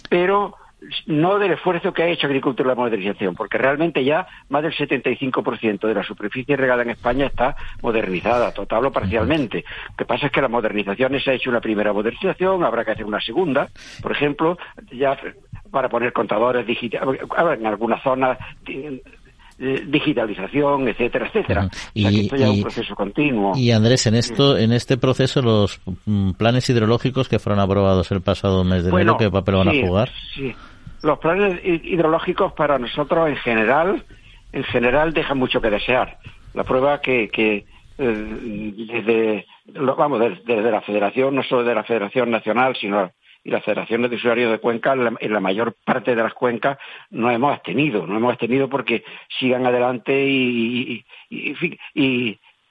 Pero 0.09 0.57
no 1.07 1.39
del 1.39 1.53
esfuerzo 1.53 1.93
que 1.93 2.03
ha 2.03 2.07
hecho 2.07 2.27
Agricultura 2.27 2.71
de 2.71 2.75
Modernización, 2.75 3.35
porque 3.35 3.57
realmente 3.57 4.03
ya 4.03 4.27
más 4.49 4.63
del 4.63 4.73
75% 4.73 5.87
de 5.87 5.93
la 5.93 6.03
superficie 6.03 6.55
regada 6.55 6.83
en 6.83 6.91
España 6.91 7.27
está 7.27 7.55
modernizada, 7.81 8.51
total 8.51 8.85
o 8.85 8.91
parcialmente. 8.91 9.63
Lo 9.89 9.95
que 9.95 10.05
pasa 10.05 10.27
es 10.27 10.31
que 10.31 10.41
la 10.41 10.47
modernización 10.47 11.19
se 11.19 11.31
ha 11.31 11.33
hecho 11.33 11.49
una 11.49 11.61
primera 11.61 11.93
modernización, 11.93 12.63
habrá 12.63 12.85
que 12.85 12.91
hacer 12.91 13.05
una 13.05 13.21
segunda, 13.21 13.69
por 14.01 14.11
ejemplo, 14.11 14.57
ya 14.91 15.17
para 15.71 15.89
poner 15.89 16.13
contadores 16.13 16.65
digitales, 16.65 17.21
en 17.57 17.65
algunas 17.65 18.01
zonas 18.01 18.37
digitalización, 19.57 20.87
etcétera, 20.89 21.27
etcétera. 21.27 21.69
Y, 21.93 22.05
o 22.05 22.09
sea 22.09 22.11
que 22.11 22.25
esto 22.25 22.35
ya 22.35 22.45
es 22.47 22.51
un 22.51 22.61
proceso 22.61 22.95
continuo. 22.95 23.53
Y 23.55 23.71
Andrés, 23.71 24.05
en 24.05 24.15
esto, 24.15 24.57
en 24.57 24.73
este 24.73 24.97
proceso, 24.97 25.41
los 25.41 25.79
mm, 26.05 26.31
planes 26.31 26.69
hidrológicos 26.69 27.29
que 27.29 27.39
fueron 27.39 27.61
aprobados 27.61 28.11
el 28.11 28.21
pasado 28.21 28.63
mes 28.63 28.83
de 28.83 28.91
bueno, 28.91 29.13
enero, 29.13 29.17
¿qué 29.17 29.31
papel 29.31 29.55
van 29.55 29.71
sí, 29.71 29.81
a 29.81 29.87
jugar? 29.87 30.09
Sí. 30.35 30.55
Los 31.05 31.19
planes 31.19 31.59
hidrológicos 31.63 32.53
para 32.53 32.79
nosotros 32.79 33.29
en 33.29 33.35
general, 33.35 34.03
en 34.51 34.63
general 34.63 35.13
dejan 35.13 35.37
mucho 35.37 35.61
que 35.61 35.69
desear. 35.69 36.17
La 36.55 36.63
prueba 36.63 36.99
que, 36.99 37.29
que 37.29 37.63
eh, 37.99 38.73
desde, 38.75 39.45
vamos, 39.67 40.19
desde, 40.19 40.71
la 40.71 40.81
Federación, 40.81 41.35
no 41.35 41.43
solo 41.43 41.63
de 41.63 41.75
la 41.75 41.83
Federación 41.83 42.31
Nacional, 42.31 42.75
sino 42.75 43.11
y 43.43 43.51
las 43.51 43.63
federaciones 43.63 44.09
de 44.09 44.15
usuarios 44.15 44.51
de 44.51 44.57
cuenca, 44.57 44.93
en 44.93 45.31
la, 45.31 45.39
mayor 45.39 45.75
parte 45.85 46.15
de 46.15 46.23
las 46.23 46.33
cuencas, 46.33 46.79
no 47.11 47.29
hemos 47.29 47.53
abstenido. 47.53 48.07
No 48.07 48.17
hemos 48.17 48.31
abstenido 48.31 48.67
porque 48.67 49.03
sigan 49.37 49.67
adelante 49.67 50.25
y 50.27 51.05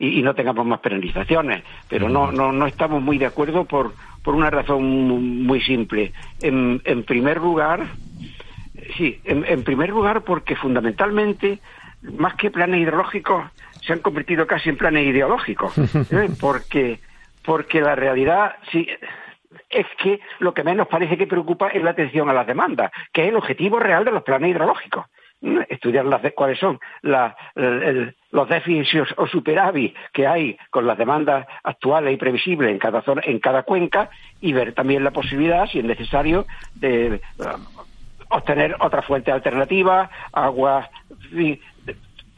no 0.01 0.35
tengamos 0.35 0.66
más 0.66 0.80
penalizaciones. 0.80 1.62
Pero 1.89 2.09
no, 2.09 2.32
no, 2.32 2.51
no 2.51 2.66
estamos 2.66 3.01
muy 3.01 3.16
de 3.16 3.26
acuerdo 3.26 3.64
por, 3.64 3.93
por 4.24 4.35
una 4.35 4.51
razón 4.51 5.45
muy 5.45 5.61
simple. 5.61 6.12
En, 6.43 6.82
en 6.85 7.05
primer 7.05 7.37
lugar, 7.37 7.87
sí, 8.97 9.20
en, 9.24 9.45
en 9.47 9.64
primer 9.64 9.90
lugar 9.90 10.22
porque 10.22 10.57
fundamentalmente, 10.57 11.59
más 12.03 12.34
que 12.34 12.51
planes 12.51 12.80
hidrológicos, 12.80 13.45
se 13.86 13.92
han 13.92 14.01
convertido 14.01 14.47
casi 14.47 14.70
en 14.70 14.76
planes 14.76 15.07
ideológicos. 15.07 15.76
¿eh? 16.12 16.30
Porque, 16.40 17.01
porque 17.45 17.80
la 17.80 17.95
realidad, 17.95 18.57
sí, 18.70 18.86
es 19.70 19.86
que 20.03 20.20
lo 20.38 20.55
que 20.55 20.64
menos 20.64 20.88
parece 20.88 21.16
que 21.16 21.26
preocupa 21.26 21.68
es 21.68 21.82
la 21.82 21.90
atención 21.90 22.28
a 22.28 22.32
las 22.32 22.47
demandas, 22.47 22.90
que 23.12 23.22
es 23.22 23.28
el 23.28 23.36
objetivo 23.36 23.78
real 23.78 24.05
de 24.05 24.12
los 24.12 24.22
planes 24.22 24.51
hidrológicos. 24.51 25.07
Estudiar 25.68 26.07
las, 26.07 26.22
cuáles 26.32 26.59
son 26.59 26.80
la, 27.03 27.36
el, 27.55 28.16
los 28.30 28.49
déficits 28.49 29.12
o 29.18 29.26
superávit 29.26 29.95
que 30.11 30.26
hay 30.26 30.57
con 30.70 30.86
las 30.86 30.97
demandas 30.97 31.47
actuales 31.62 32.14
y 32.14 32.16
previsibles 32.16 32.70
en 32.70 32.78
cada 32.78 33.03
zona, 33.03 33.20
en 33.26 33.40
cada 33.40 33.62
cuenca 33.62 34.09
y 34.40 34.55
ver 34.55 34.72
también 34.72 35.05
la 35.05 35.11
posibilidad, 35.11 35.66
si 35.66 35.80
es 35.80 35.84
necesario, 35.84 36.47
de 36.74 37.20
obtener 38.37 38.76
otra 38.80 39.03
fuente 39.03 39.30
alternativa, 39.30 40.11
agua, 40.32 40.91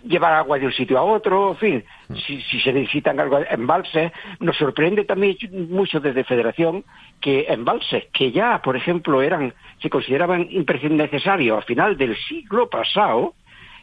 llevar 0.06 0.34
agua 0.34 0.58
de 0.58 0.66
un 0.66 0.72
sitio 0.72 0.98
a 0.98 1.02
otro, 1.02 1.50
en 1.50 1.56
fin, 1.56 1.84
si, 2.26 2.40
si 2.42 2.60
se 2.60 2.72
necesitan 2.72 3.18
algo 3.20 3.38
embalses. 3.50 4.12
Nos 4.40 4.56
sorprende 4.56 5.04
también 5.04 5.36
mucho 5.70 6.00
desde 6.00 6.24
Federación 6.24 6.84
que 7.20 7.46
embalses 7.48 8.04
que 8.12 8.32
ya, 8.32 8.60
por 8.62 8.76
ejemplo, 8.76 9.22
eran, 9.22 9.52
se 9.80 9.90
consideraban 9.90 10.48
necesarios 10.50 11.58
a 11.58 11.62
final 11.62 11.96
del 11.96 12.16
siglo 12.28 12.68
pasado, 12.68 13.34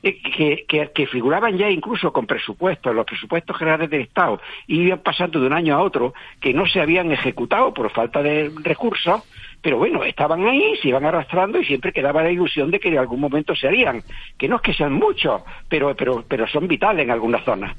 eh, 0.02 0.22
que, 0.22 0.66
que, 0.68 0.92
que, 0.94 1.08
figuraban 1.08 1.58
ya 1.58 1.70
incluso 1.70 2.12
con 2.12 2.28
presupuestos, 2.28 2.94
los 2.94 3.06
presupuestos 3.06 3.58
generales 3.58 3.90
del 3.90 4.02
Estado, 4.02 4.42
y 4.68 4.82
iban 4.82 5.00
pasando 5.00 5.40
de 5.40 5.48
un 5.48 5.54
año 5.54 5.76
a 5.76 5.82
otro, 5.82 6.14
que 6.42 6.54
no 6.54 6.66
se 6.68 6.82
habían 6.82 7.12
ejecutado 7.12 7.74
por 7.74 7.90
falta 7.90 8.22
de 8.22 8.52
recursos, 8.64 9.24
pero 9.64 9.78
bueno, 9.78 10.04
estaban 10.04 10.46
ahí, 10.46 10.76
se 10.82 10.90
iban 10.90 11.06
arrastrando 11.06 11.58
y 11.58 11.66
siempre 11.66 11.94
quedaba 11.94 12.22
la 12.22 12.30
ilusión 12.30 12.70
de 12.70 12.82
que 12.82 12.90
en 12.90 12.98
algún 12.98 13.22
momento 13.22 13.56
se 13.56 13.68
harían, 13.70 14.04
que 14.38 14.50
no 14.50 14.58
es 14.58 14.62
que 14.62 14.74
sean 14.74 14.92
muchos, 14.92 15.42
pero, 15.70 15.96
pero, 15.96 16.26
pero 16.28 16.46
son 16.48 16.68
vitales 16.68 17.06
en 17.06 17.12
algunas 17.12 17.46
zonas. 17.46 17.76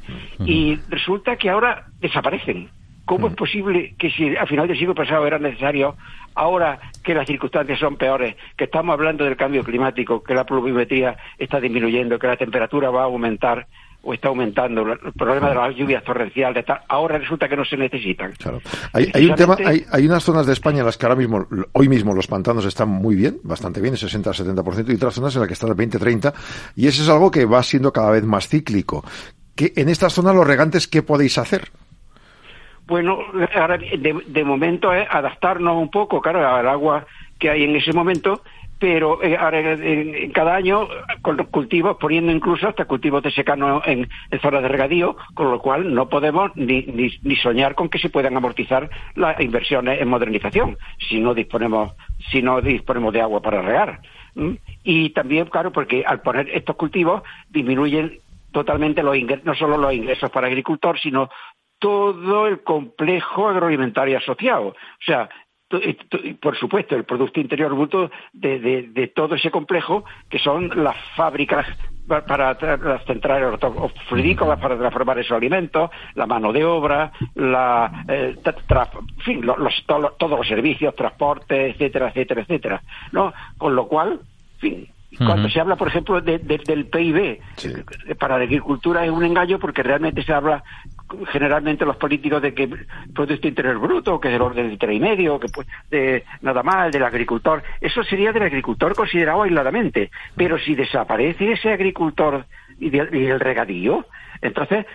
Y 0.46 0.76
resulta 0.88 1.36
que 1.36 1.50
ahora 1.50 1.84
desaparecen. 2.00 2.70
¿Cómo 3.04 3.28
es 3.28 3.34
posible 3.34 3.94
que 3.98 4.10
si 4.10 4.34
a 4.34 4.46
final 4.46 4.66
del 4.66 4.78
siglo 4.78 4.94
pasado 4.94 5.26
era 5.26 5.38
necesario, 5.38 5.94
ahora 6.34 6.80
que 7.02 7.12
las 7.12 7.26
circunstancias 7.26 7.78
son 7.78 7.96
peores, 7.96 8.34
que 8.56 8.64
estamos 8.64 8.94
hablando 8.94 9.24
del 9.24 9.36
cambio 9.36 9.62
climático, 9.62 10.22
que 10.22 10.34
la 10.34 10.44
pluviometría 10.44 11.18
está 11.36 11.60
disminuyendo, 11.60 12.18
que 12.18 12.28
la 12.28 12.38
temperatura 12.38 12.88
va 12.88 13.02
a 13.02 13.04
aumentar, 13.04 13.66
o 14.04 14.14
está 14.14 14.28
aumentando 14.28 14.82
el 14.82 15.12
problema 15.12 15.48
de 15.48 15.54
las 15.54 15.74
lluvias 15.74 16.04
torrenciales, 16.04 16.64
ahora 16.88 17.18
resulta 17.18 17.48
que 17.48 17.56
no 17.56 17.64
se 17.64 17.76
necesitan. 17.76 18.32
Claro. 18.32 18.60
Hay, 18.92 19.10
hay 19.14 19.26
un 19.26 19.34
tema, 19.34 19.56
hay, 19.64 19.84
hay, 19.90 20.06
unas 20.06 20.22
zonas 20.22 20.46
de 20.46 20.52
España 20.52 20.80
en 20.80 20.86
las 20.86 20.96
que 20.96 21.06
ahora 21.06 21.16
mismo, 21.16 21.46
hoy 21.72 21.88
mismo 21.88 22.14
los 22.14 22.26
pantanos 22.26 22.64
están 22.66 22.88
muy 22.88 23.14
bien, 23.14 23.38
bastante 23.42 23.80
bien, 23.80 23.94
60-70%, 23.94 24.90
y 24.90 24.94
otras 24.94 25.14
zonas 25.14 25.34
en 25.34 25.40
las 25.40 25.48
que 25.48 25.54
están 25.54 25.70
al 25.70 25.76
20-30%, 25.76 26.34
y 26.76 26.86
eso 26.86 27.02
es 27.02 27.08
algo 27.08 27.30
que 27.30 27.44
va 27.44 27.62
siendo 27.62 27.92
cada 27.92 28.10
vez 28.10 28.24
más 28.24 28.48
cíclico. 28.48 29.04
que 29.54 29.72
en 29.76 29.88
estas 29.88 30.12
zonas 30.12 30.34
los 30.34 30.46
regantes, 30.46 30.86
¿qué 30.86 31.02
podéis 31.02 31.38
hacer? 31.38 31.70
Bueno, 32.86 33.18
ahora 33.54 33.78
de, 33.78 34.22
de 34.26 34.44
momento 34.44 34.92
es 34.92 35.06
adaptarnos 35.10 35.76
un 35.76 35.90
poco, 35.90 36.20
claro, 36.20 36.46
al 36.46 36.68
agua 36.68 37.06
que 37.38 37.48
hay 37.48 37.64
en 37.64 37.76
ese 37.76 37.92
momento 37.92 38.42
pero 38.84 39.22
eh, 39.22 39.34
ahora 39.34 39.60
en, 39.60 40.30
cada 40.32 40.54
año 40.54 40.86
con 41.22 41.38
los 41.38 41.48
cultivos, 41.48 41.96
poniendo 41.98 42.30
incluso 42.30 42.68
hasta 42.68 42.84
cultivos 42.84 43.22
de 43.22 43.30
secano 43.30 43.80
en, 43.82 44.10
zonas 44.42 44.60
de 44.60 44.68
regadío, 44.68 45.16
con 45.32 45.50
lo 45.50 45.58
cual 45.58 45.94
no 45.94 46.10
podemos 46.10 46.54
ni, 46.54 46.82
ni, 46.82 47.36
soñar 47.36 47.74
con 47.74 47.88
que 47.88 47.98
se 47.98 48.10
puedan 48.10 48.36
amortizar 48.36 48.90
las 49.14 49.40
inversiones 49.40 50.02
en 50.02 50.08
modernización 50.08 50.76
si 50.98 51.18
no 51.18 51.32
disponemos, 51.32 51.94
si 52.30 52.42
no 52.42 52.60
disponemos 52.60 53.14
de 53.14 53.22
agua 53.22 53.40
para 53.40 53.62
regar. 53.62 54.02
Y 54.82 55.08
también, 55.14 55.46
claro, 55.46 55.72
porque 55.72 56.04
al 56.06 56.20
poner 56.20 56.50
estos 56.50 56.76
cultivos 56.76 57.22
disminuyen 57.48 58.18
totalmente 58.52 59.02
los 59.02 59.16
ingresos, 59.16 59.46
no 59.46 59.54
solo 59.54 59.78
los 59.78 59.94
ingresos 59.94 60.30
para 60.30 60.48
agricultor, 60.48 61.00
sino 61.00 61.30
todo 61.78 62.46
el 62.48 62.62
complejo 62.62 63.48
agroalimentario 63.48 64.18
asociado. 64.18 64.68
O 64.68 65.04
sea, 65.06 65.30
por 66.40 66.56
supuesto, 66.56 66.94
el 66.94 67.04
Producto 67.04 67.40
Interior 67.40 67.74
Bruto 67.74 68.10
de, 68.32 68.58
de, 68.92 69.08
todo 69.08 69.34
ese 69.34 69.50
complejo, 69.50 70.04
que 70.28 70.38
son 70.38 70.70
las 70.82 70.96
fábricas 71.16 71.66
para, 72.06 72.54
las 72.76 73.04
centrales 73.04 73.58
fluidícolas 74.08 74.60
para 74.60 74.76
transformar 74.76 75.18
esos 75.18 75.36
alimentos, 75.36 75.90
la 76.14 76.26
mano 76.26 76.52
de 76.52 76.64
obra, 76.64 77.12
la, 77.34 78.04
eh, 78.08 78.36
fin, 79.24 79.44
los, 79.44 79.84
todos 79.86 80.38
los 80.38 80.46
servicios, 80.46 80.94
transporte, 80.94 81.70
etcétera, 81.70 82.08
etcétera, 82.08 82.42
etcétera. 82.42 82.82
¿no? 83.12 83.32
Con 83.56 83.74
lo 83.74 83.88
cual, 83.88 84.20
fin, 84.58 84.88
cuando 85.18 85.48
se 85.48 85.60
habla, 85.60 85.76
por 85.76 85.88
ejemplo, 85.88 86.20
de, 86.20 86.38
del 86.38 86.86
PIB, 86.86 87.40
para 88.18 88.38
la 88.38 88.44
agricultura 88.44 89.04
es 89.04 89.10
un 89.10 89.24
engaño 89.24 89.58
porque 89.58 89.82
realmente 89.82 90.22
se 90.22 90.32
habla 90.32 90.62
generalmente 91.30 91.84
los 91.84 91.96
políticos 91.96 92.42
de 92.42 92.54
que 92.54 92.68
Producto 93.14 93.46
Interior 93.46 93.78
Bruto, 93.78 94.20
que 94.20 94.28
es 94.28 94.32
del 94.32 94.42
orden 94.42 94.68
de 94.70 94.76
tres 94.76 94.96
y 94.96 95.00
medio, 95.00 95.38
que 95.38 95.48
pues, 95.48 95.66
de 95.90 96.24
nada 96.40 96.62
más, 96.62 96.90
del 96.92 97.04
agricultor. 97.04 97.62
Eso 97.80 98.02
sería 98.04 98.32
del 98.32 98.44
agricultor 98.44 98.94
considerado 98.94 99.42
aisladamente. 99.42 100.10
Pero 100.36 100.58
si 100.58 100.74
desaparece 100.74 101.52
ese 101.52 101.72
agricultor 101.72 102.46
y, 102.78 102.96
el 102.96 103.40
regadío, 103.40 104.06
entonces 104.40 104.86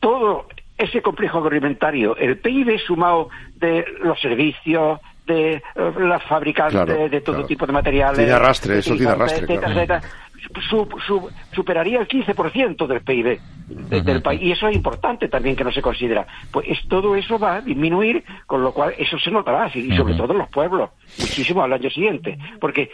todo 0.00 0.46
ese 0.76 1.00
complejo 1.00 1.38
agroalimentario, 1.38 2.16
el 2.16 2.38
PIB 2.38 2.78
sumado 2.78 3.28
de 3.56 3.84
los 4.02 4.20
servicios, 4.20 5.00
de 5.26 5.54
eh, 5.54 5.62
las 6.00 6.22
fábricas 6.24 6.72
de, 6.72 7.20
todo 7.20 7.44
tipo 7.44 7.66
de 7.66 7.72
materiales. 7.72 8.18
Tiene 8.18 8.32
arrastre, 8.32 8.78
eso 8.78 8.96
tiene 8.96 9.12
arrastre. 9.12 9.46
superaría 11.52 12.00
el 12.00 12.08
15% 12.08 12.86
del 12.86 13.00
PIB 13.02 13.40
del 13.68 14.22
país. 14.22 14.42
Y 14.42 14.52
eso 14.52 14.68
es 14.68 14.74
importante 14.74 15.28
también 15.28 15.56
que 15.56 15.64
no 15.64 15.72
se 15.72 15.82
considera. 15.82 16.26
Pues 16.50 16.66
es, 16.68 16.86
todo 16.88 17.14
eso 17.16 17.38
va 17.38 17.56
a 17.56 17.60
disminuir, 17.60 18.24
con 18.46 18.62
lo 18.62 18.72
cual 18.72 18.94
eso 18.98 19.18
se 19.18 19.30
notará, 19.30 19.70
y 19.74 19.96
sobre 19.96 20.14
todo 20.14 20.32
en 20.32 20.38
los 20.38 20.48
pueblos, 20.48 20.90
muchísimo 21.18 21.62
al 21.62 21.72
año 21.72 21.90
siguiente. 21.90 22.38
Porque 22.60 22.90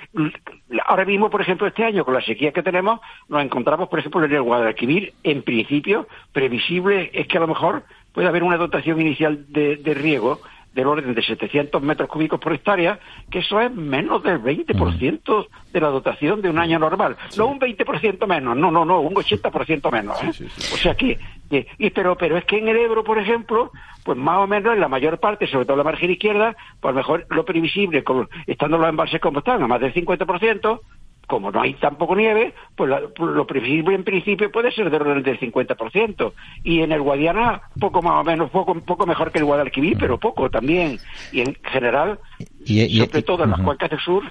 ahora 0.87 1.05
mismo, 1.05 1.31
por 1.31 1.41
ejemplo, 1.41 1.67
este 1.67 1.85
año, 1.85 2.05
con 2.05 2.15
la 2.15 2.21
sequía 2.21 2.53
que 2.53 2.63
tenemos, 2.63 3.01
nos 3.29 3.43
encontramos, 3.43 3.89
por 3.89 3.99
ejemplo, 3.99 4.25
en 4.25 4.33
el 4.33 4.43
Guadalquivir, 4.43 5.15
en 5.23 5.43
principio, 5.43 6.07
previsible 6.33 7.11
es 7.13 7.27
que 7.27 7.39
a 7.39 7.41
lo 7.41 7.49
mejor 7.49 7.85
puede 8.13 8.29
haber 8.29 8.43
una 8.43 8.57
dotación 8.57 9.01
inicial 9.01 9.47
de, 9.49 9.77
de 9.77 9.95
riego 9.95 10.41
del 10.79 10.87
orden 10.87 11.13
de 11.13 11.23
700 11.23 11.83
metros 11.83 12.09
cúbicos 12.09 12.39
por 12.39 12.53
hectárea, 12.53 13.01
que 13.29 13.41
eso 13.41 13.61
es 13.61 13.75
menos 13.75 14.23
del 14.23 14.41
20% 14.41 15.49
de 15.73 15.81
la 15.81 15.89
dotación 15.89 16.41
de 16.41 16.51
un 16.51 16.59
año 16.59 16.79
normal. 16.79 17.17
No 17.37 17.49
un 17.49 17.59
20% 17.59 18.25
menos, 18.29 18.57
no, 18.57 18.71
no, 18.71 18.85
no, 18.85 19.01
un 19.01 19.15
80% 19.15 19.91
menos. 19.91 20.23
¿eh? 20.23 20.47
o 20.73 20.77
sea 20.77 20.95
que, 20.95 21.19
y, 21.51 21.91
pero, 21.91 22.17
pero 22.17 22.37
es 22.37 22.45
que 22.45 22.59
en 22.59 22.69
el 22.69 22.77
Ebro, 22.77 23.03
por 23.03 23.19
ejemplo, 23.19 23.73
pues 24.05 24.17
más 24.17 24.39
o 24.39 24.47
menos 24.47 24.73
en 24.73 24.81
la 24.81 24.87
mayor 24.87 25.19
parte, 25.19 25.49
sobre 25.49 25.65
todo 25.65 25.75
en 25.75 25.79
la 25.79 25.91
margen 25.91 26.13
izquierda, 26.13 26.57
pues 26.81 26.95
mejor 26.95 27.27
lo 27.31 27.45
previsible, 27.45 28.05
como, 28.05 28.29
estando 28.47 28.79
los 28.79 28.89
embalses 28.89 29.21
como 29.21 29.41
están, 29.41 29.61
a 29.61 29.67
más 29.67 29.81
del 29.81 29.93
50%, 29.93 30.81
como 31.29 31.53
no 31.53 31.61
hay 31.61 31.75
tampoco 31.75 32.17
nieve, 32.17 32.55
pues, 32.75 32.91
pues 33.15 33.31
lo 33.33 33.47
previsible 33.47 33.95
en 33.95 34.03
principio 34.03 34.51
puede 34.51 34.73
ser 34.73 34.91
del 34.91 35.03
orden 35.03 35.23
del 35.23 35.39
50%. 35.39 36.33
Y 36.65 36.81
en 36.81 36.91
el 36.91 37.03
Guadiana, 37.03 37.61
poco 37.79 38.01
más 38.01 38.21
o 38.21 38.25
menos, 38.25 38.51
poco, 38.51 38.75
poco 38.81 39.07
mejor 39.07 39.31
que 39.31 39.39
el 39.39 39.45
Guadalquivir, 39.45 39.99
pero 40.01 40.19
poco 40.19 40.49
también. 40.49 40.99
Y 41.31 41.43
en 41.43 41.55
general, 41.63 42.19
sobre 42.67 43.23
todo 43.23 43.45
en 43.45 43.51
las 43.51 43.61
cuencas 43.61 43.91
del 43.91 44.01
sur, 44.01 44.25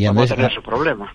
y 0.00 0.06
Andrés, 0.06 0.34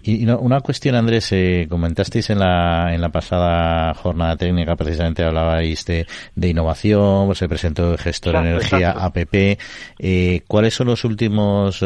Y 0.03 0.27
una 0.27 0.61
cuestión, 0.61 0.93
Andrés, 0.95 1.31
eh, 1.31 1.65
comentasteis 1.67 2.29
en 2.29 2.37
la, 2.37 2.93
en 2.93 3.01
la 3.01 3.09
pasada 3.09 3.93
jornada 3.95 4.35
técnica, 4.37 4.75
precisamente 4.75 5.23
hablabais 5.23 5.85
de, 5.85 6.05
de 6.35 6.49
innovación, 6.49 7.33
se 7.33 7.49
presentó 7.49 7.93
el 7.93 7.97
gestor 7.97 8.33
de 8.33 8.51
energía 8.51 8.91
APP. 8.91 9.59
Eh, 9.97 10.41
¿Cuáles 10.47 10.75
son 10.75 10.87
los 10.87 11.03
últimos 11.03 11.83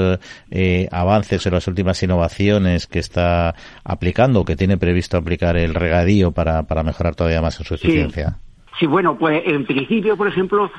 eh, 0.52 0.90
avances 0.92 1.48
o 1.48 1.50
las 1.50 1.68
últimas 1.68 2.04
innovaciones 2.04 2.86
que 2.86 3.00
está 3.00 3.56
aplicando 3.86 4.42
o 4.42 4.46
que 4.46 4.58
tiene 4.58 4.78
previsto 4.78 5.16
aplicar 5.16 5.56
el 5.56 5.76
regadío 5.76 6.32
para, 6.34 6.64
para 6.64 6.84
mejorar 6.84 7.16
todavía 7.16 7.42
más 7.42 7.58
en 7.62 7.66
su 7.66 7.76
eficiencia? 7.76 8.38
Sí. 8.78 8.88
bueno, 8.88 9.18
pues 9.18 9.42
en 9.46 9.66
principio, 9.66 10.18
por 10.18 10.28
ejemplo, 10.28 10.70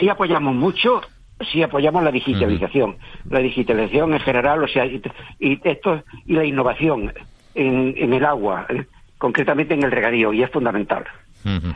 sí 0.00 0.08
apoyamos 0.08 0.56
mucho 0.56 1.00
sí 1.52 1.62
apoyamos 1.62 2.02
la 2.02 2.10
digitalización, 2.10 2.96
la 3.28 3.40
digitalización 3.40 4.12
en 4.12 4.20
general, 4.20 4.62
o 4.62 4.68
sea, 4.68 4.86
y, 4.86 5.00
esto 5.64 6.02
y 6.26 6.34
la 6.34 6.44
innovación 6.44 7.12
en, 7.54 8.12
el 8.12 8.24
agua, 8.24 8.66
eh, 8.68 8.84
concretamente 9.18 9.74
en 9.74 9.82
el 9.82 9.90
regadío, 9.90 10.32
y 10.32 10.42
es 10.42 10.50
fundamental. 10.50 11.04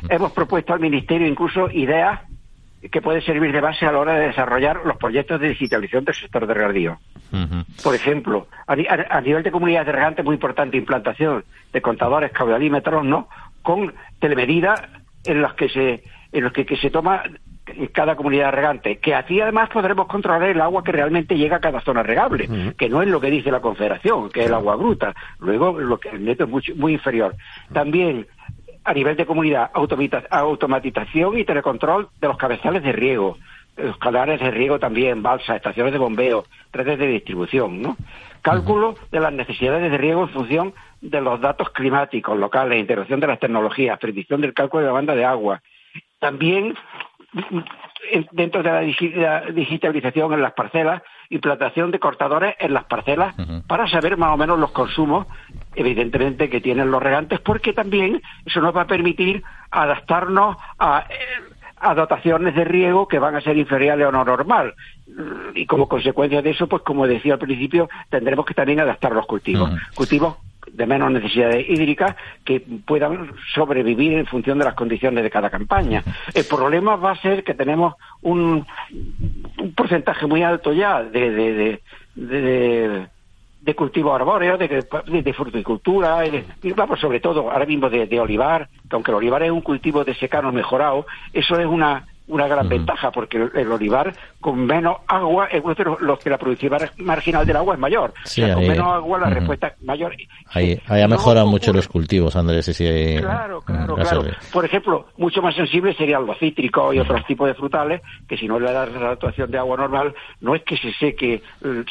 Hemos 0.09 0.33
propuesto 0.33 0.75
al 0.75 0.81
Ministerio 0.81 1.27
incluso 1.27 1.71
ideas 1.71 2.21
que 2.91 3.01
pueden 3.01 3.23
servir 3.23 3.53
de 3.53 3.61
base 3.61 3.87
a 3.87 3.93
la 3.93 3.99
hora 3.99 4.15
de 4.15 4.27
desarrollar 4.27 4.81
los 4.85 4.97
proyectos 4.97 5.41
de 5.41 5.51
digitalización 5.51 6.05
del 6.05 6.15
sector 6.15 6.47
de 6.47 6.55
regadío. 6.55 6.99
Por 7.83 7.95
ejemplo, 7.95 8.49
a, 8.67 9.21
nivel 9.21 9.43
de 9.43 9.53
comunidades 9.53 9.87
de 9.87 9.93
regantes, 9.93 10.25
muy 10.25 10.35
importante 10.35 10.77
implantación 10.77 11.45
de 11.73 11.81
contadores, 11.81 12.33
caudalímetros, 12.33 13.05
¿no? 13.05 13.29
Con 13.63 13.95
telemedidas 14.19 14.83
en 15.25 15.41
las 15.41 15.55
que 15.55 15.69
se 15.69 16.03
en 16.33 16.45
los 16.45 16.53
que 16.53 16.65
se 16.77 16.91
toma 16.91 17.23
cada 17.93 18.17
comunidad 18.17 18.53
regante, 18.53 18.99
que 18.99 19.15
así 19.15 19.41
además 19.41 19.71
podremos 19.71 20.07
controlar 20.07 20.43
el 20.43 20.61
agua 20.61 20.83
que 20.83 20.93
realmente 20.93 21.37
llega 21.37 21.57
a 21.57 21.61
cada 21.61 21.81
zona 21.81 22.03
regable, 22.03 22.75
que 22.77 22.89
no 22.89 23.03
es 23.03 23.09
lo 23.09 23.21
que 23.21 23.31
dice 23.31 23.51
la 23.51 23.61
Confederación, 23.61 24.31
que 24.31 24.41
es 24.41 24.47
el 24.47 24.55
agua 24.55 24.77
bruta. 24.77 25.15
Luego, 25.39 25.79
lo 25.79 25.99
que 25.99 26.11
el 26.11 26.25
neto 26.25 26.45
es 26.45 26.77
muy, 26.77 26.93
inferior. 26.93 27.35
También, 27.73 28.27
a 28.85 28.93
nivel 28.93 29.17
de 29.17 29.27
comunidad, 29.27 29.71
automatización 29.73 31.39
y 31.39 31.45
telecontrol 31.45 32.09
de 32.21 32.29
los 32.29 32.37
cabezales 32.37 32.83
de 32.83 32.93
riego, 32.93 33.39
los 33.77 33.97
canales 33.99 34.41
de 34.41 34.51
riego 34.51 34.79
también, 34.79 35.23
balsas, 35.23 35.57
estaciones 35.57 35.93
de 35.93 35.99
bombeo, 35.99 36.45
redes 36.73 36.99
de 36.99 37.07
distribución, 37.07 37.81
¿no? 37.81 37.97
Cálculo 38.43 38.97
de 39.11 39.21
las 39.21 39.33
necesidades 39.33 39.91
de 39.91 39.97
riego 39.97 40.23
en 40.23 40.29
función 40.31 40.75
de 41.01 41.21
los 41.21 41.41
datos 41.41 41.71
climáticos 41.71 42.37
locales, 42.37 42.79
integración 42.79 43.21
de 43.21 43.29
las 43.29 43.39
tecnologías, 43.39 43.99
predicción 43.99 44.41
del 44.41 44.53
cálculo 44.53 44.83
de 44.83 44.89
la 44.89 44.93
banda 44.93 45.15
de 45.15 45.25
agua. 45.25 45.63
También 46.19 46.75
dentro 48.33 48.63
de 48.63 48.71
la 48.71 48.81
digitalización 49.53 50.33
en 50.33 50.43
las 50.43 50.53
parcelas, 50.53 51.03
implantación 51.31 51.91
de 51.91 51.99
cortadores 51.99 52.55
en 52.59 52.75
las 52.75 52.85
parcelas 52.85 53.35
para 53.67 53.89
saber 53.89 54.17
más 54.17 54.35
o 54.35 54.37
menos 54.37 54.59
los 54.59 54.73
consumos, 54.73 55.27
evidentemente, 55.75 56.51
que 56.51 56.61
tienen 56.61 56.91
los 56.91 57.03
regantes, 57.03 57.41
porque 57.41 57.73
también 57.73 58.21
eso 58.45 58.61
nos 58.61 58.77
va 58.77 58.83
a 58.83 58.87
permitir 58.87 59.43
adaptarnos 59.71 60.57
a, 60.79 61.07
a 61.79 61.95
dotaciones 61.95 62.55
de 62.55 62.65
riego 62.65 63.09
que 63.09 63.19
van 63.19 63.35
a 63.35 63.41
ser 63.41 63.57
inferiores 63.57 64.07
a 64.07 64.11
lo 64.11 64.25
normal. 64.25 64.75
Y 65.55 65.67
como 65.67 65.89
consecuencia 65.89 66.43
de 66.43 66.51
eso, 66.51 66.67
pues 66.67 66.83
como 66.83 67.07
decía 67.07 67.35
al 67.35 67.39
principio, 67.39 67.89
tendremos 68.11 68.47
que 68.47 68.55
también 68.55 68.81
adaptar 68.81 69.13
los 69.13 69.27
cultivos. 69.27 69.71
Cultivos 69.95 70.37
de 70.73 70.87
menos 70.87 71.13
necesidades 71.13 71.69
hídricas 71.69 72.17
que 72.45 72.61
puedan 72.61 73.31
sobrevivir 73.55 74.15
en 74.15 74.27
función 74.27 74.59
de 74.59 74.65
las 74.65 74.75
condiciones 74.75 75.23
de 75.23 75.31
cada 75.31 75.51
campaña. 75.51 76.03
El 76.35 76.45
problema 76.45 76.97
va 76.97 77.13
a 77.13 77.21
ser 77.21 77.45
que 77.45 77.55
tenemos 77.55 77.95
un, 78.23 78.67
un 79.59 79.75
porcentaje 79.75 80.27
muy 80.27 80.43
alto 80.43 80.73
ya 80.73 81.03
de, 81.03 81.31
de, 81.31 81.81
de, 82.15 83.07
de, 83.61 83.75
cultivos 83.75 84.15
arbóreos, 84.15 84.59
de, 84.59 84.85
de, 85.23 85.33
fruticultura, 85.35 86.25
y 86.27 86.73
vamos, 86.73 87.01
sobre 87.01 87.21
todo 87.21 87.51
ahora 87.51 87.67
mismo 87.67 87.91
de, 87.91 88.21
olivar, 88.21 88.69
que 88.89 88.97
aunque 88.97 89.11
el 89.11 89.19
olivar 89.19 89.43
es 89.43 89.51
un 89.51 89.61
cultivo 89.61 90.05
de 90.05 90.15
secano 90.15 90.53
mejorado, 90.53 91.07
eso 91.33 91.59
es 91.59 91.67
una 91.67 92.07
una 92.29 92.47
gran 92.47 92.69
ventaja 92.69 93.11
porque 93.11 93.51
el, 93.55 93.71
olivar 93.71 94.15
con 94.43 94.67
menos 94.67 94.97
agua, 95.07 95.47
es 95.47 95.63
los 96.01 96.19
que 96.19 96.29
la 96.29 96.37
productividad 96.37 96.91
marginal 96.99 97.47
del 97.47 97.57
agua 97.57 97.75
es 97.75 97.81
mayor. 97.81 98.13
con 98.55 98.67
menos 98.67 98.87
agua 98.89 99.21
la 99.21 99.31
respuesta 99.31 99.69
es 99.69 99.83
mayor. 99.85 100.15
Ahí, 100.51 100.79
ha 100.89 101.09
mejorado 101.09 101.47
mucho 101.47 101.73
los 101.73 101.87
cultivos, 101.87 102.35
Andrés. 102.35 102.67
Sí, 102.67 103.17
claro, 103.21 103.61
claro, 103.61 103.95
claro. 103.95 104.25
Por 104.53 104.65
ejemplo, 104.65 105.07
mucho 105.17 105.41
más 105.41 105.55
sensible 105.55 105.95
serían 105.95 106.27
los 106.27 106.37
cítricos 106.39 106.95
y 106.95 106.99
otros 106.99 107.25
tipos 107.25 107.47
de 107.47 107.55
frutales, 107.55 108.03
que 108.29 108.37
si 108.37 108.49
no 108.49 108.59
le 108.59 108.73
das 108.73 108.93
la 108.93 109.13
actuación 109.13 109.49
de 109.51 109.59
agua 109.59 109.77
normal, 109.77 110.13
no 110.41 110.57
es 110.57 110.63
que 110.65 110.77
se 110.77 110.93
seque, 110.95 111.41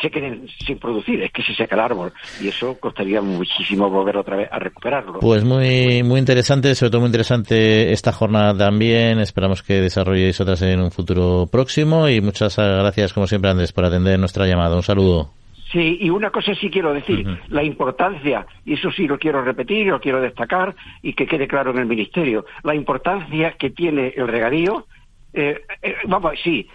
se 0.02 0.12
queden 0.12 0.48
sin 0.66 0.78
producir, 0.78 1.24
es 1.24 1.32
que 1.32 1.44
se 1.44 1.56
seca 1.56 1.76
el 1.76 1.82
árbol. 1.82 2.12
Y 2.42 2.50
eso 2.50 2.78
costaría 2.80 3.22
muchísimo 3.22 3.90
volver 3.90 4.18
otra 4.18 4.36
vez 4.36 4.50
a 4.52 4.60
recuperarlo. 4.60 5.20
Pues 5.20 5.46
muy, 5.46 6.04
muy 6.04 6.20
interesante, 6.20 6.76
sobre 6.76 6.92
todo 6.92 7.00
muy 7.00 7.08
interesante 7.08 7.94
esta 7.94 8.12
jornada 8.12 8.58
también. 8.58 9.20
Esperamos 9.20 9.64
que 9.64 9.76
desarrolléis 9.76 10.42
otras 10.42 10.62
en 10.64 10.82
un 10.82 10.92
futuro 10.92 11.48
próximo 11.50 12.10
y 12.10 12.20
muchas 12.20 12.41
Muchas 12.42 12.58
gracias, 12.58 13.14
como 13.14 13.28
siempre, 13.28 13.52
Andrés, 13.52 13.72
por 13.72 13.86
atender 13.86 14.20
nuestra 14.20 14.48
llamada. 14.48 14.76
Un 14.76 14.84
saludo. 14.84 15.32
Sí, 15.72 16.00
y 16.02 16.10
una 16.10 16.32
cosa 16.32 16.54
sí 16.56 16.70
quiero 16.70 16.94
decir, 16.94 17.26
la 17.48 17.64
importancia, 17.64 18.46
y 18.66 18.74
eso 18.74 18.92
sí 18.92 19.08
lo 19.08 19.18
quiero 19.18 19.42
repetir, 19.42 19.88
lo 19.88 20.02
quiero 20.02 20.20
destacar 20.20 20.76
y 21.02 21.14
que 21.14 21.26
quede 21.26 21.48
claro 21.48 21.72
en 21.72 21.78
el 21.78 21.86
Ministerio, 21.86 22.46
la 22.64 22.76
importancia 22.76 23.54
que 23.54 23.70
tiene 23.70 24.14
el 24.18 24.28
regadío, 24.28 24.86
eh, 25.34 25.62
eh, 25.82 25.96
vamos, 26.08 26.34
sí, 26.44 26.68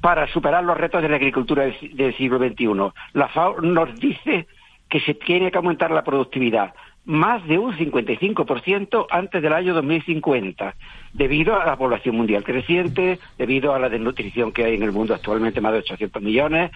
para 0.00 0.26
superar 0.28 0.64
los 0.64 0.78
retos 0.78 1.02
de 1.02 1.10
la 1.10 1.16
agricultura 1.16 1.64
del 1.64 2.16
siglo 2.16 2.38
XXI. 2.38 2.92
La 3.12 3.28
FAO 3.28 3.60
nos 3.60 3.94
dice 4.00 4.46
que 4.88 5.00
se 5.00 5.12
tiene 5.14 5.50
que 5.50 5.58
aumentar 5.58 5.90
la 5.90 6.04
productividad 6.04 6.72
más 7.06 7.46
de 7.46 7.56
un 7.56 7.72
55% 7.72 9.06
antes 9.10 9.40
del 9.40 9.52
año 9.52 9.72
2050, 9.74 10.74
debido 11.12 11.58
a 11.58 11.64
la 11.64 11.76
población 11.76 12.16
mundial 12.16 12.42
creciente, 12.42 13.18
debido 13.38 13.72
a 13.72 13.78
la 13.78 13.88
desnutrición 13.88 14.52
que 14.52 14.64
hay 14.64 14.74
en 14.74 14.82
el 14.82 14.92
mundo 14.92 15.14
actualmente, 15.14 15.60
más 15.60 15.72
de 15.72 15.78
800 15.78 16.20
millones. 16.20 16.72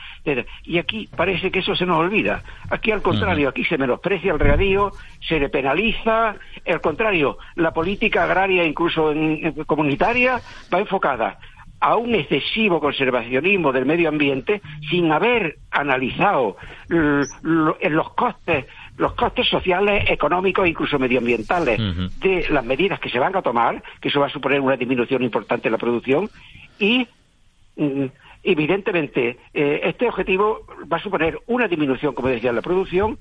Y 0.65 0.79
aquí 0.79 1.09
parece 1.15 1.51
que 1.51 1.59
eso 1.59 1.75
se 1.75 1.85
nos 1.85 1.99
olvida. 1.99 2.43
Aquí, 2.71 2.93
al 2.93 3.03
contrario, 3.03 3.49
aquí 3.49 3.65
se 3.65 3.77
menosprecia 3.77 4.33
el 4.33 4.39
regadío, 4.39 4.93
se 5.21 5.41
le 5.41 5.49
penaliza. 5.49 6.37
Al 6.67 6.81
contrario, 6.81 7.39
la 7.57 7.73
política 7.73 8.25
agraria, 8.25 8.65
incluso 8.65 9.13
comunitaria, 9.67 10.41
va 10.73 10.79
enfocada 10.79 11.39
a 11.81 11.97
un 11.97 12.15
excesivo 12.15 12.79
conservacionismo 12.79 13.73
del 13.73 13.87
medio 13.87 14.11
ambiente 14.11 14.61
sin 14.91 15.11
haber 15.11 15.57
analizado 15.71 16.57
los 16.89 18.11
costes 18.11 18.67
los 19.01 19.15
costes 19.15 19.49
sociales, 19.49 20.05
económicos 20.09 20.67
e 20.67 20.69
incluso 20.69 20.99
medioambientales 20.99 21.81
de 22.21 22.47
las 22.51 22.65
medidas 22.65 23.01
que 23.01 23.09
se 23.09 23.19
van 23.19 23.35
a 23.35 23.41
tomar, 23.41 23.83
que 23.99 24.09
eso 24.09 24.21
va 24.21 24.27
a 24.27 24.31
suponer 24.31 24.61
una 24.61 24.77
disminución 24.77 25.23
importante 25.23 25.69
en 25.69 25.73
la 25.73 25.79
producción 25.79 26.29
y 26.79 27.09
mm, 27.77 28.05
evidentemente 28.43 29.39
eh, 29.55 29.81
este 29.85 30.07
objetivo 30.07 30.67
va 30.93 30.99
a 30.99 31.03
suponer 31.03 31.39
una 31.47 31.67
disminución, 31.67 32.13
como 32.13 32.29
decía, 32.29 32.51
en 32.51 32.57
la 32.57 32.63
producción 32.63 33.19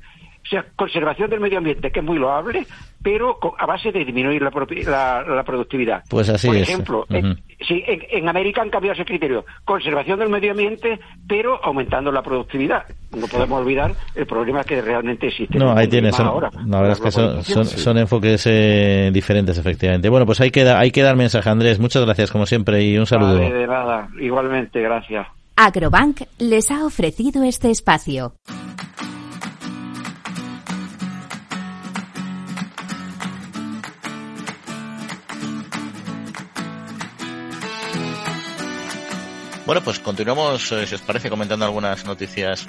o 0.50 0.52
sea, 0.52 0.66
conservación 0.76 1.30
del 1.30 1.40
medio 1.40 1.60
ambiente, 1.60 1.92
que 1.92 2.00
es 2.00 2.06
muy 2.06 2.18
loable, 2.18 2.66
pero 3.04 3.38
a 3.56 3.68
base 3.68 3.92
de 3.92 4.04
disminuir 4.04 4.42
la, 4.42 5.24
la, 5.24 5.44
productividad. 5.44 6.04
Pues 6.10 6.28
así 6.28 6.48
Por 6.48 6.56
es. 6.56 6.64
ejemplo, 6.64 7.06
en, 7.10 8.28
América 8.28 8.64
han 8.64 8.72
cambiado 8.72 8.96
ese 8.96 9.06
criterio. 9.06 9.46
Conservación 9.64 10.18
del 10.18 10.30
medio 10.30 10.52
ambiente, 10.52 11.00
pero 11.28 11.64
aumentando 11.64 12.12
la 12.12 12.24
productividad. 12.24 12.84
No 13.16 13.28
podemos 13.28 13.62
olvidar 13.62 13.94
el 14.16 14.26
problema 14.26 14.64
que 14.64 14.82
realmente 14.82 15.28
existe. 15.28 15.60
No, 15.60 15.72
ahí 15.78 15.88
tienes. 15.88 16.20
ahora, 16.20 16.50
la 16.66 16.82
verdad 16.82 16.98
es 16.98 17.46
que 17.46 17.66
son, 17.68 17.98
enfoques 18.00 18.48
eh, 18.48 19.12
diferentes, 19.14 19.56
efectivamente. 19.56 20.10
Bueno, 20.10 20.26
pues 20.26 20.42
hay 20.42 20.50
que, 20.50 20.68
hay 20.68 20.90
que 20.90 21.04
dar 21.04 21.16
mensaje, 21.16 21.48
Andrés. 21.48 21.80
Muchas 21.80 22.04
gracias, 22.04 22.32
como 22.32 22.48
siempre, 22.48 22.84
y 22.84 22.98
un 22.98 23.06
saludo. 23.06 23.38
de 23.38 23.68
nada. 23.68 24.10
Igualmente, 24.20 24.82
gracias. 24.82 25.28
Agrobank 25.56 26.22
les 26.40 26.72
ha 26.72 26.86
ofrecido 26.86 27.44
este 27.44 27.70
espacio. 27.70 28.34
Bueno, 39.70 39.84
pues 39.84 40.00
continuamos, 40.00 40.72
eh, 40.72 40.88
si 40.88 40.96
os 40.96 41.02
parece, 41.02 41.30
comentando 41.30 41.64
algunas 41.64 42.04
noticias 42.04 42.66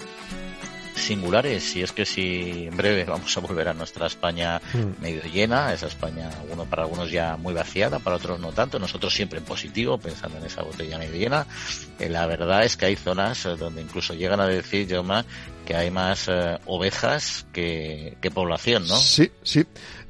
singulares 0.95 1.75
y 1.75 1.83
es 1.83 1.93
que 1.93 2.05
si 2.05 2.67
en 2.67 2.77
breve 2.77 3.05
vamos 3.05 3.35
a 3.35 3.41
volver 3.41 3.69
a 3.69 3.73
nuestra 3.73 4.07
España 4.07 4.61
mm. 4.75 5.01
medio 5.01 5.23
llena, 5.23 5.73
esa 5.73 5.87
España 5.87 6.29
uno 6.51 6.67
para 6.67 6.83
algunos 6.83 7.11
ya 7.11 7.39
muy 7.39 7.55
vaciada, 7.55 8.01
para 8.01 8.17
otros 8.17 8.39
no 8.39 8.53
tanto, 8.53 8.79
nosotros 8.79 9.15
siempre 9.15 9.39
en 9.39 9.47
positivo, 9.47 9.97
pensando 9.97 10.37
en 10.37 10.45
esa 10.45 10.63
botella 10.63 10.99
medio 10.99 11.17
llena. 11.17 11.47
Eh, 11.99 12.11
la 12.11 12.27
verdad 12.27 12.65
es 12.65 12.77
que 12.77 12.85
hay 12.85 12.97
zonas 12.97 13.47
eh, 13.47 13.57
donde 13.57 13.81
incluso 13.81 14.13
llegan 14.13 14.41
a 14.41 14.47
decir, 14.47 14.87
Joma, 14.95 15.25
que 15.65 15.77
hay 15.77 15.91
más 15.91 16.31
ovejas 16.67 17.47
que, 17.53 18.17
que 18.21 18.31
población, 18.31 18.87
¿no? 18.87 18.97
Sí, 18.97 19.31
sí. 19.43 19.65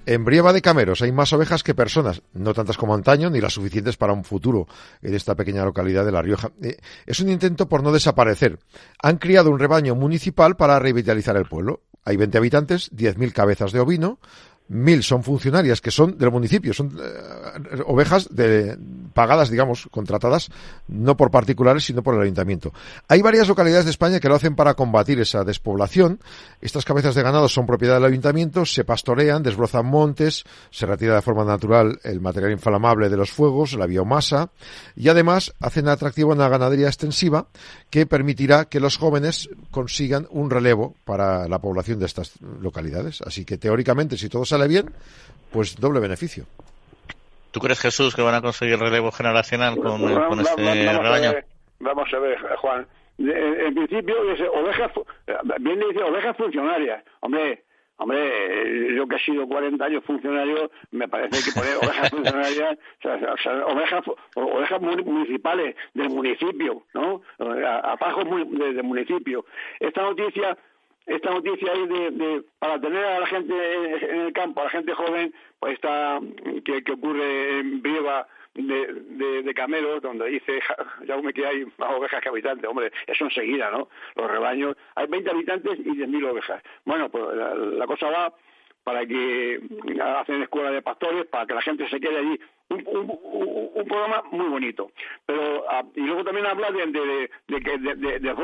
En 0.06 0.24
Brieva 0.24 0.52
de 0.52 0.62
Cameros 0.62 1.02
hay 1.02 1.12
más 1.12 1.32
ovejas 1.32 1.62
que 1.62 1.74
personas, 1.74 2.22
no 2.32 2.54
tantas 2.54 2.76
como 2.76 2.94
antaño, 2.94 3.30
ni 3.30 3.40
las 3.40 3.52
suficientes 3.52 3.96
para 3.96 4.12
un 4.12 4.24
futuro 4.24 4.66
en 5.02 5.14
esta 5.14 5.34
pequeña 5.34 5.64
localidad 5.64 6.04
de 6.04 6.12
La 6.12 6.22
Rioja. 6.22 6.50
Eh, 6.62 6.78
es 7.06 7.20
un 7.20 7.28
intento 7.28 7.68
por 7.68 7.82
no 7.82 7.92
desaparecer. 7.92 8.58
Han 9.02 9.18
criado 9.18 9.50
un 9.50 9.58
rebaño 9.58 9.94
municipal 9.94 10.56
para 10.56 10.78
revitalizar 10.78 11.36
el 11.36 11.44
pueblo. 11.44 11.82
Hay 12.04 12.16
20 12.16 12.38
habitantes, 12.38 12.90
10.000 12.92 13.32
cabezas 13.32 13.72
de 13.72 13.80
ovino, 13.80 14.18
mil 14.70 15.02
son 15.02 15.24
funcionarias 15.24 15.80
que 15.80 15.90
son 15.90 16.16
del 16.16 16.30
municipio, 16.30 16.72
son 16.72 16.96
eh, 16.96 17.82
ovejas 17.86 18.28
de, 18.30 18.78
pagadas, 19.12 19.50
digamos, 19.50 19.88
contratadas, 19.90 20.48
no 20.86 21.16
por 21.16 21.32
particulares, 21.32 21.84
sino 21.84 22.02
por 22.02 22.14
el 22.14 22.22
ayuntamiento. 22.22 22.72
Hay 23.08 23.20
varias 23.20 23.48
localidades 23.48 23.84
de 23.84 23.90
España 23.90 24.20
que 24.20 24.28
lo 24.28 24.36
hacen 24.36 24.54
para 24.54 24.74
combatir 24.74 25.20
esa 25.20 25.42
despoblación. 25.42 26.20
Estas 26.60 26.84
cabezas 26.84 27.16
de 27.16 27.22
ganado 27.22 27.48
son 27.48 27.66
propiedad 27.66 27.94
del 27.94 28.04
ayuntamiento, 28.04 28.64
se 28.64 28.84
pastorean, 28.84 29.42
desbrozan 29.42 29.86
montes, 29.86 30.44
se 30.70 30.86
retira 30.86 31.16
de 31.16 31.22
forma 31.22 31.44
natural 31.44 31.98
el 32.04 32.20
material 32.20 32.52
inflamable 32.52 33.08
de 33.08 33.16
los 33.16 33.32
fuegos, 33.32 33.72
la 33.72 33.86
biomasa, 33.86 34.50
y 34.94 35.08
además 35.08 35.52
hacen 35.58 35.88
atractivo 35.88 36.32
una 36.32 36.48
ganadería 36.48 36.86
extensiva 36.86 37.48
que 37.90 38.06
permitirá 38.06 38.66
que 38.66 38.78
los 38.78 38.98
jóvenes 38.98 39.50
consigan 39.72 40.28
un 40.30 40.48
relevo 40.48 40.94
para 41.04 41.48
la 41.48 41.58
población 41.58 41.98
de 41.98 42.06
estas 42.06 42.34
localidades. 42.60 43.20
Así 43.26 43.44
que 43.44 43.58
teóricamente, 43.58 44.16
si 44.16 44.28
todo 44.28 44.44
sale 44.44 44.59
bien, 44.66 44.90
pues 45.52 45.76
doble 45.76 46.00
beneficio. 46.00 46.44
¿Tú 47.50 47.60
crees, 47.60 47.80
Jesús, 47.80 48.14
que 48.14 48.22
van 48.22 48.34
a 48.34 48.40
conseguir 48.40 48.78
relevo 48.78 49.10
generacional 49.10 49.76
con, 49.76 50.00
este 50.40 50.98
rebaño? 50.98 51.32
vamos 51.80 52.08
a 52.14 52.18
ver, 52.18 52.38
Juan. 52.58 52.86
En, 53.18 53.74
principio, 53.74 54.16
ovejas, 54.54 54.92
bien 55.60 55.80
dice 55.80 56.02
ovejas 56.02 56.36
funcionarias. 56.36 57.04
Hombre, 57.20 57.64
Hombre, 58.02 58.94
yo 58.96 59.06
que 59.06 59.16
he 59.16 59.18
sido 59.18 59.46
40 59.46 59.84
años 59.84 60.02
funcionario, 60.04 60.70
me 60.90 61.06
parece 61.06 61.44
que 61.44 61.52
poner 61.52 61.76
ovejas 61.76 62.08
funcionarias, 62.10 62.78
o 63.04 63.36
sea, 63.36 63.66
ovejas, 63.66 64.04
ovejas 64.36 64.80
municipales 64.80 65.76
del 65.92 66.08
municipio, 66.08 66.82
¿no? 66.94 67.20
Apajos 67.82 68.24
del 68.24 68.82
municipio. 68.84 69.44
Esta 69.78 70.00
noticia 70.00 70.56
esta 71.06 71.30
noticia 71.30 71.72
ahí 71.72 71.86
de, 71.86 72.44
para 72.58 72.80
tener 72.80 73.04
a 73.04 73.20
la 73.20 73.26
gente 73.26 73.54
en 73.54 74.20
el 74.20 74.32
campo, 74.32 74.60
a 74.60 74.64
la 74.64 74.70
gente 74.70 74.94
joven, 74.94 75.34
pues 75.58 75.74
está 75.74 76.20
que, 76.64 76.84
que 76.84 76.92
ocurre 76.92 77.58
en 77.58 77.82
Brieva 77.82 78.26
de, 78.54 78.92
de, 78.92 79.42
de, 79.42 79.54
camelos, 79.54 80.02
donde 80.02 80.26
dice 80.26 80.60
ya 81.06 81.20
que 81.32 81.46
hay 81.46 81.64
más 81.78 81.92
ovejas 81.92 82.20
que 82.20 82.28
habitantes. 82.28 82.68
Hombre, 82.68 82.92
eso 83.06 83.24
enseguida, 83.24 83.70
¿no? 83.70 83.88
Los 84.14 84.30
rebaños, 84.30 84.76
hay 84.94 85.06
20 85.06 85.30
habitantes 85.30 85.78
y 85.78 85.90
10.000 85.90 86.30
ovejas. 86.30 86.62
Bueno, 86.84 87.08
pues 87.08 87.24
la 87.34 87.86
cosa 87.86 88.10
va 88.10 88.32
para 88.90 89.06
que 89.06 89.60
hacen 90.02 90.42
escuela 90.42 90.72
de 90.72 90.82
pastores, 90.82 91.24
para 91.26 91.46
que 91.46 91.54
la 91.54 91.62
gente 91.62 91.88
se 91.88 92.00
quede 92.00 92.18
allí. 92.18 92.40
Un, 92.70 93.86
programa 93.88 94.22
muy 94.32 94.48
bonito. 94.48 94.90
Pero 95.26 95.64
ah, 95.70 95.84
y 95.94 96.00
luego 96.00 96.24
también 96.24 96.46
habla 96.46 96.70
de, 96.72 96.86
de, 96.86 97.30
de 97.48 97.60
que 97.60 97.78
de, 97.78 98.34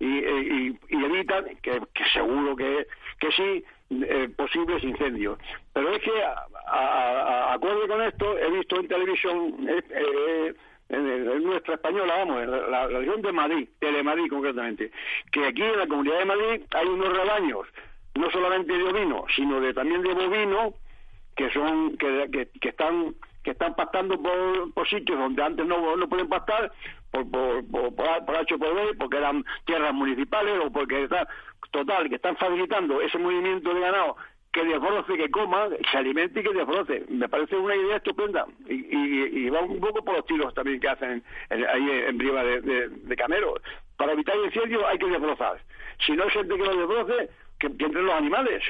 y, 0.00 1.04
evitan, 1.04 1.44
que, 1.62 1.80
seguro 2.12 2.56
que, 2.56 2.86
que 3.20 3.30
sí, 3.32 3.64
eh, 3.90 4.28
posibles 4.36 4.82
incendios. 4.82 5.38
Pero 5.72 5.90
es 5.90 6.02
que, 6.02 6.10
a, 6.66 7.52
acorde 7.52 7.86
con 7.86 8.02
esto, 8.02 8.36
he 8.36 8.50
visto 8.50 8.80
en 8.80 8.88
televisión, 8.88 9.68
eh, 9.68 9.82
eh, 9.90 10.54
en, 10.88 11.44
nuestra 11.44 11.74
española, 11.74 12.16
vamos, 12.18 12.42
en 12.42 12.50
la, 12.50 12.88
región 12.88 13.22
de 13.22 13.32
Madrid, 13.32 13.68
Telemadrid 13.78 14.28
concretamente, 14.28 14.90
que 15.30 15.46
aquí 15.46 15.62
en 15.62 15.78
la 15.78 15.86
comunidad 15.86 16.18
de 16.18 16.24
Madrid 16.24 16.62
hay 16.72 16.86
unos 16.86 17.16
rebaños 17.16 17.66
no 18.14 18.30
solamente 18.30 18.72
de 18.72 18.84
ovino, 18.84 19.24
sino 19.34 19.60
de 19.60 19.74
también 19.74 20.02
de 20.02 20.12
bovino, 20.12 20.74
que 21.36 21.50
son 21.50 21.96
que, 21.96 22.48
que, 22.60 22.68
están 22.68 23.14
que 23.44 23.52
están 23.52 23.74
pastando 23.74 24.20
por, 24.20 24.72
por 24.74 24.88
sitios 24.88 25.18
donde 25.18 25.42
antes 25.42 25.66
no, 25.66 25.96
no 25.96 26.08
pueden 26.08 26.28
pastar 26.28 26.72
por 27.10 27.30
por 27.30 27.64
por, 27.68 27.94
por, 27.94 28.36
H 28.36 28.58
por 28.58 28.74
B, 28.74 28.94
porque 28.98 29.18
eran 29.18 29.44
tierras 29.64 29.94
municipales 29.94 30.54
o 30.64 30.70
porque 30.70 31.04
está 31.04 31.28
total 31.70 32.08
que 32.08 32.16
están 32.16 32.36
facilitando 32.36 33.00
ese 33.00 33.18
movimiento 33.18 33.72
de 33.74 33.80
ganado 33.80 34.16
que 34.52 34.64
desbroce, 34.64 35.16
que 35.16 35.30
coma, 35.30 35.68
se 35.90 35.98
alimente 35.98 36.40
y 36.40 36.42
que 36.42 36.52
desbroce. 36.52 37.04
Me 37.08 37.28
parece 37.28 37.56
una 37.56 37.76
idea 37.76 37.96
estupenda. 37.96 38.46
Y, 38.66 39.48
va 39.50 39.60
un 39.60 39.80
poco 39.80 40.04
por 40.04 40.16
los 40.16 40.26
tiros 40.26 40.54
también 40.54 40.80
que 40.80 40.88
hacen 40.88 41.22
ahí 41.50 41.90
en 41.90 42.18
Briva 42.18 42.42
de, 42.42 42.88
de, 42.88 43.16
Camero. 43.16 43.54
Para 43.96 44.12
evitar 44.12 44.36
incendios 44.36 44.82
hay 44.86 44.98
que 44.98 45.06
desbrozar. 45.06 45.60
Si 46.06 46.12
no 46.12 46.24
hay 46.24 46.30
gente 46.30 46.56
que 46.56 46.64
lo 46.64 46.76
desbroce, 46.76 47.30
que, 47.58 47.76
que 47.76 47.84
entren 47.84 48.06
los 48.06 48.14
animales. 48.14 48.62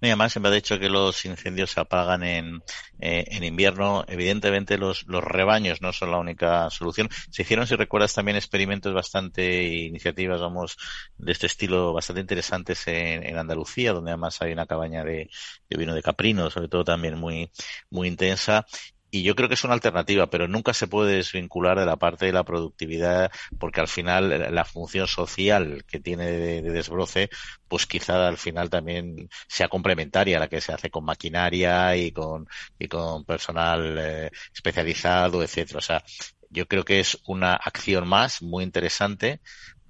Y 0.00 0.06
además, 0.06 0.32
se 0.32 0.40
me 0.40 0.48
ha 0.48 0.52
dicho 0.52 0.78
que 0.78 0.90
los 0.90 1.24
incendios 1.24 1.70
se 1.70 1.80
apagan 1.80 2.22
en, 2.22 2.62
eh, 3.00 3.24
en 3.28 3.42
invierno. 3.42 4.04
Evidentemente, 4.06 4.76
los, 4.76 5.06
los 5.06 5.24
rebaños 5.24 5.80
no 5.80 5.94
son 5.94 6.10
la 6.10 6.18
única 6.18 6.68
solución. 6.68 7.08
Se 7.30 7.42
hicieron, 7.42 7.66
si 7.66 7.74
recuerdas, 7.74 8.12
también 8.12 8.36
experimentos 8.36 8.92
bastante, 8.92 9.62
iniciativas, 9.62 10.40
vamos, 10.40 10.76
de 11.16 11.32
este 11.32 11.46
estilo 11.46 11.94
bastante 11.94 12.20
interesantes 12.20 12.86
en, 12.86 13.24
en 13.24 13.38
Andalucía, 13.38 13.94
donde 13.94 14.10
además 14.10 14.40
hay 14.42 14.52
una 14.52 14.66
cabaña 14.66 15.04
de, 15.04 15.30
de 15.70 15.78
vino 15.78 15.94
de 15.94 16.02
caprino, 16.02 16.50
sobre 16.50 16.68
todo 16.68 16.84
también 16.84 17.18
muy, 17.18 17.50
muy 17.88 18.08
intensa 18.08 18.66
y 19.10 19.22
yo 19.22 19.34
creo 19.34 19.48
que 19.48 19.54
es 19.54 19.64
una 19.64 19.74
alternativa, 19.74 20.28
pero 20.28 20.48
nunca 20.48 20.72
se 20.72 20.86
puede 20.86 21.16
desvincular 21.16 21.78
de 21.78 21.86
la 21.86 21.96
parte 21.96 22.26
de 22.26 22.32
la 22.32 22.44
productividad, 22.44 23.30
porque 23.58 23.80
al 23.80 23.88
final 23.88 24.54
la 24.54 24.64
función 24.64 25.06
social 25.08 25.84
que 25.86 26.00
tiene 26.00 26.26
de, 26.30 26.62
desbroce, 26.62 27.30
pues 27.68 27.86
quizá 27.86 28.28
al 28.28 28.38
final 28.38 28.70
también 28.70 29.28
sea 29.48 29.68
complementaria 29.68 30.36
a 30.36 30.40
la 30.40 30.48
que 30.48 30.60
se 30.60 30.72
hace 30.72 30.90
con 30.90 31.04
maquinaria 31.04 31.96
y 31.96 32.12
con, 32.12 32.46
y 32.78 32.88
con 32.88 33.24
personal 33.24 33.96
eh, 33.98 34.30
especializado, 34.54 35.42
etcétera. 35.42 35.78
O 35.78 35.82
sea, 35.82 36.04
yo 36.50 36.66
creo 36.66 36.84
que 36.84 37.00
es 37.00 37.18
una 37.26 37.54
acción 37.54 38.08
más 38.08 38.42
muy 38.42 38.64
interesante 38.64 39.40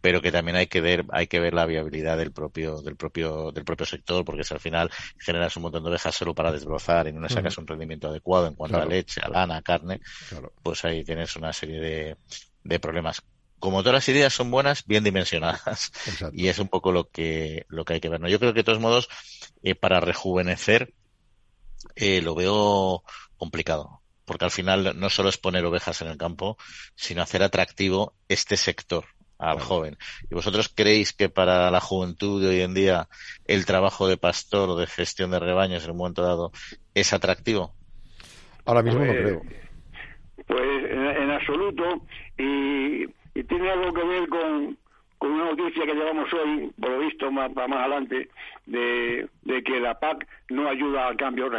pero 0.01 0.23
que 0.23 0.33
también 0.33 0.57
hay 0.57 0.67
que 0.67 0.81
ver 0.81 1.05
hay 1.11 1.27
que 1.27 1.41
ver 1.41 1.55
la 1.55 1.67
viabilidad 1.67 2.17
del 2.17 2.33
propio 2.33 2.81
del 2.83 2.97
propio 2.97 3.53
del 3.53 3.65
propio 3.65 3.87
sector 3.87 4.25
porque 4.25 4.45
si 4.45 4.55
al 4.55 4.61
final 4.61 4.91
generas 5.19 5.57
un 5.57 5.65
montón 5.65 5.83
de 5.83 5.91
ovejas 5.91 6.15
solo 6.15 6.35
para 6.35 6.53
desbrozar 6.53 7.09
y 7.09 7.13
no 7.13 7.29
sacas 7.29 7.59
un 7.59 7.67
rendimiento 7.67 8.09
adecuado 8.09 8.47
en 8.47 8.55
cuanto 8.55 8.79
a 8.79 8.85
leche 8.85 9.21
a 9.23 9.29
lana 9.29 9.57
a 9.57 9.63
carne 9.63 10.01
pues 10.63 10.85
ahí 10.85 11.05
tienes 11.05 11.37
una 11.37 11.53
serie 11.53 11.81
de, 11.81 12.17
de 12.65 12.81
problemas. 12.81 13.23
Como 13.59 13.83
todas 13.83 13.95
las 13.95 14.09
ideas 14.09 14.33
son 14.33 14.51
buenas 14.51 14.87
bien 14.87 15.05
dimensionadas. 15.05 15.93
Y 16.33 16.49
es 16.49 16.59
un 16.59 16.69
poco 16.69 16.93
lo 16.93 17.11
que 17.11 17.67
lo 17.69 17.85
que 17.85 17.95
hay 17.95 18.01
que 18.01 18.09
ver 18.09 18.21
¿no? 18.21 18.29
yo 18.29 18.39
creo 18.39 18.53
que 18.53 18.61
de 18.61 18.65
todos 18.65 18.81
modos 18.81 19.09
eh, 19.63 19.75
para 19.75 20.01
rejuvenecer 20.01 20.95
eh, 21.97 22.21
lo 22.23 22.35
veo 22.35 23.03
complicado 23.37 24.03
porque 24.25 24.45
al 24.45 24.51
final 24.51 24.99
no 24.99 25.11
solo 25.11 25.29
es 25.29 25.39
poner 25.39 25.65
ovejas 25.65 26.03
en 26.03 26.09
el 26.09 26.17
campo 26.17 26.57
sino 26.95 27.23
hacer 27.23 27.43
atractivo 27.43 28.15
este 28.29 28.57
sector 28.57 29.07
al 29.41 29.59
joven. 29.59 29.97
¿Y 30.31 30.35
vosotros 30.35 30.69
creéis 30.69 31.13
que 31.13 31.29
para 31.29 31.71
la 31.71 31.81
juventud 31.81 32.43
de 32.43 32.49
hoy 32.49 32.61
en 32.61 32.75
día 32.75 33.09
el 33.47 33.65
trabajo 33.65 34.07
de 34.07 34.17
pastor 34.17 34.69
o 34.69 34.77
de 34.77 34.87
gestión 34.87 35.31
de 35.31 35.41
rebaños 35.41 35.85
en 35.85 35.93
un 35.93 35.97
momento 35.97 36.23
dado 36.23 36.53
es 36.95 37.13
atractivo? 37.13 37.73
Ahora 38.67 38.83
mismo 38.83 39.05
no 39.05 39.13
pues, 39.13 39.23
creo. 39.23 39.43
Pues 40.47 40.91
en, 40.91 41.31
absoluto. 41.31 42.03
Y, 42.37 43.07
tiene 43.45 43.71
algo 43.71 43.93
que 43.95 44.05
ver 44.05 44.29
con, 44.29 44.77
con 45.17 45.31
una 45.33 45.47
noticia 45.47 45.87
que 45.87 45.95
llevamos 45.95 46.31
hoy, 46.35 46.71
por 46.79 46.91
lo 46.91 46.99
visto 46.99 47.31
más, 47.31 47.51
más 47.55 47.73
adelante, 47.73 48.29
de, 48.67 49.29
de, 49.43 49.63
que 49.63 49.81
la 49.81 49.99
PAC 49.99 50.27
no 50.51 50.69
ayuda 50.69 51.07
al 51.07 51.17
cambio 51.17 51.51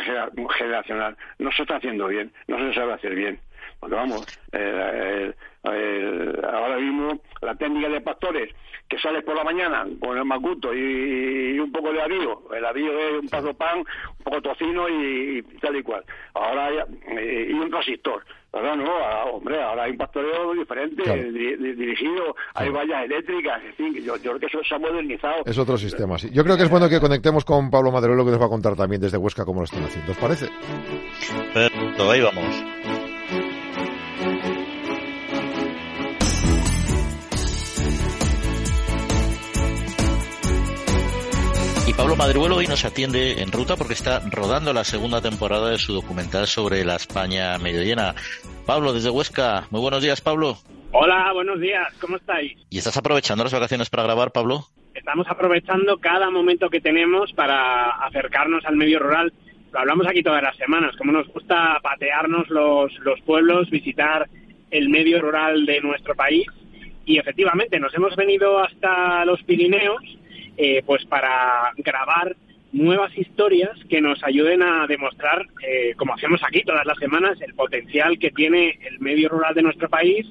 generacional. 0.58 1.18
No 1.40 1.52
se 1.52 1.64
está 1.64 1.78
haciendo 1.78 2.08
bien, 2.08 2.32
no 2.48 2.60
se 2.60 2.74
sabe 2.76 2.94
hacer 2.94 3.16
bien. 3.16 3.40
Porque 3.80 3.96
vamos, 3.96 4.26
eh, 4.52 5.34
ahora 5.64 6.78
mismo 6.78 7.20
la 7.42 7.56
técnica 7.56 7.90
de 7.90 8.02
pastores, 8.02 8.54
que 8.88 9.00
sales 9.00 9.24
por 9.24 9.36
la 9.36 9.44
mañana 9.44 9.88
con 10.00 10.18
el 10.18 10.26
macuto 10.26 10.74
y, 10.74 11.58
un 11.60 11.72
poco 11.72 11.94
de 11.94 12.02
avío, 12.02 12.44
el 12.54 12.66
avío 12.66 12.92
es 12.92 13.22
un 13.22 13.30
paso 13.30 13.54
pan, 13.54 13.80
un 13.80 14.24
poco 14.24 14.42
tocino 14.42 14.88
y, 14.90 15.42
tal 15.62 15.78
y 15.78 15.84
cual. 15.84 16.04
Ahora 16.34 16.86
eh, 17.18 17.48
y 17.50 17.54
un 17.54 17.70
transistor. 17.70 18.24
Ahora 18.54 18.76
no, 18.76 18.84
hombre, 19.32 19.62
ahora 19.64 19.84
hay 19.84 19.92
un 19.92 19.98
pastoreo 19.98 20.54
diferente, 20.54 21.04
dirigido, 21.32 22.36
hay 22.54 22.70
vallas 22.70 23.06
eléctricas, 23.06 23.64
en 23.64 23.74
fin, 23.76 24.04
yo, 24.04 24.16
creo 24.16 24.40
que 24.40 24.48
eso 24.48 24.60
se 24.68 24.76
ha 24.76 24.78
modernizado. 24.78 25.44
Es 25.46 25.58
otro 25.58 25.78
sistema, 25.78 26.18
sí. 26.18 26.30
Yo 26.34 26.44
creo 26.44 26.58
que 26.58 26.64
es 26.64 26.70
bueno 26.70 26.90
que 26.90 27.00
conectemos 27.00 27.46
con 27.46 27.72
Pablo 27.72 27.94
Madero, 27.94 28.26
que 28.26 28.32
nos 28.32 28.42
va 28.42 28.48
a 28.48 28.50
contar 28.50 28.76
también 28.76 29.02
desde 29.02 29.18
Huesca 29.18 29.46
cómo 29.46 29.62
lo 29.62 29.64
están 29.64 29.84
haciendo. 29.84 30.12
¿Os 30.12 30.18
parece? 30.18 30.50
Perfecto, 31.54 32.12
ahí 32.12 32.22
vamos. 32.22 33.01
Pablo 42.02 42.16
Madribuelo 42.16 42.56
hoy 42.56 42.66
nos 42.66 42.84
atiende 42.84 43.44
en 43.44 43.52
ruta 43.52 43.76
porque 43.76 43.94
está 43.94 44.22
rodando 44.32 44.74
la 44.74 44.84
segunda 44.84 45.22
temporada 45.22 45.70
de 45.70 45.78
su 45.78 45.94
documental 45.94 46.48
sobre 46.48 46.84
la 46.84 46.96
España 46.96 47.56
medio 47.60 47.84
llena. 47.84 48.16
Pablo, 48.66 48.92
desde 48.92 49.12
Huesca. 49.12 49.68
Muy 49.70 49.82
buenos 49.82 50.02
días, 50.02 50.20
Pablo. 50.20 50.58
Hola, 50.94 51.32
buenos 51.32 51.60
días. 51.60 51.94
¿Cómo 52.02 52.18
estáis? 52.18 52.58
¿Y 52.72 52.80
estás 52.80 52.98
aprovechando 52.98 53.44
las 53.44 53.54
vacaciones 53.54 53.92
para 53.92 54.02
grabar, 54.02 54.32
Pablo? 54.32 54.66
Estamos 54.96 55.28
aprovechando 55.30 56.00
cada 56.00 56.32
momento 56.32 56.72
que 56.72 56.82
tenemos 56.82 57.32
para 57.34 57.92
acercarnos 58.08 58.66
al 58.66 58.78
medio 58.78 58.98
rural. 58.98 59.32
Lo 59.72 59.80
hablamos 59.80 60.08
aquí 60.08 60.24
todas 60.24 60.42
las 60.42 60.58
semanas, 60.58 60.96
como 60.98 61.12
nos 61.12 61.28
gusta 61.28 61.78
patearnos 61.84 62.50
los, 62.50 62.92
los 63.02 63.22
pueblos, 63.22 63.70
visitar 63.70 64.28
el 64.72 64.90
medio 64.90 65.22
rural 65.22 65.68
de 65.68 65.80
nuestro 65.82 66.16
país. 66.16 66.48
Y 67.06 67.20
efectivamente, 67.20 67.80
nos 67.80 67.94
hemos 67.94 68.16
venido 68.16 68.58
hasta 68.58 69.24
los 69.24 69.44
Pirineos 69.44 70.02
eh, 70.64 70.84
pues 70.86 71.04
para 71.06 71.72
grabar 71.76 72.36
nuevas 72.72 73.18
historias 73.18 73.72
que 73.90 74.00
nos 74.00 74.24
ayuden 74.24 74.62
a 74.62 74.86
demostrar, 74.86 75.48
eh, 75.68 75.96
como 75.98 76.14
hacemos 76.14 76.40
aquí 76.44 76.62
todas 76.62 76.86
las 76.86 77.00
semanas, 77.00 77.42
el 77.42 77.56
potencial 77.56 78.20
que 78.20 78.30
tiene 78.30 78.78
el 78.84 79.00
medio 79.00 79.30
rural 79.30 79.56
de 79.56 79.64
nuestro 79.64 79.90
país, 79.90 80.24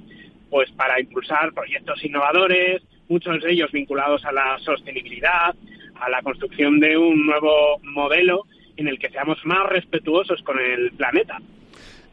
pues 0.48 0.70
para 0.70 1.00
impulsar 1.00 1.52
proyectos 1.52 2.04
innovadores, 2.04 2.80
muchos 3.08 3.42
de 3.42 3.50
ellos 3.50 3.72
vinculados 3.72 4.24
a 4.24 4.30
la 4.30 4.56
sostenibilidad, 4.60 5.56
a 5.96 6.08
la 6.08 6.22
construcción 6.22 6.78
de 6.78 6.96
un 6.96 7.26
nuevo 7.26 7.80
modelo 7.82 8.46
en 8.76 8.86
el 8.86 9.00
que 9.00 9.10
seamos 9.10 9.44
más 9.44 9.68
respetuosos 9.68 10.40
con 10.44 10.60
el 10.60 10.92
planeta. 10.92 11.40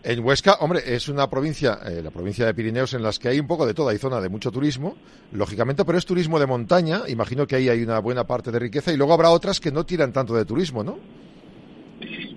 En 0.03 0.23
Huesca, 0.23 0.55
hombre, 0.59 0.81
es 0.85 1.09
una 1.09 1.29
provincia, 1.29 1.79
eh, 1.85 2.01
la 2.03 2.11
provincia 2.11 2.45
de 2.45 2.53
Pirineos, 2.53 2.93
en 2.93 3.01
las 3.01 3.17
que 3.17 3.29
hay 3.29 3.39
un 3.39 3.47
poco 3.47 3.65
de 3.65 3.73
todo. 3.73 3.89
Hay 3.89 3.97
zona 3.97 4.21
de 4.21 4.29
mucho 4.29 4.51
turismo, 4.51 4.95
lógicamente, 5.31 5.83
pero 5.85 5.97
es 5.97 6.05
turismo 6.05 6.39
de 6.39 6.45
montaña. 6.45 7.01
Imagino 7.07 7.47
que 7.47 7.55
ahí 7.55 7.67
hay 7.67 7.81
una 7.81 7.99
buena 7.99 8.25
parte 8.25 8.51
de 8.51 8.59
riqueza 8.59 8.93
y 8.93 8.97
luego 8.97 9.13
habrá 9.13 9.31
otras 9.31 9.59
que 9.59 9.71
no 9.71 9.85
tiran 9.85 10.13
tanto 10.13 10.35
de 10.35 10.45
turismo, 10.45 10.83
¿no? 10.83 10.99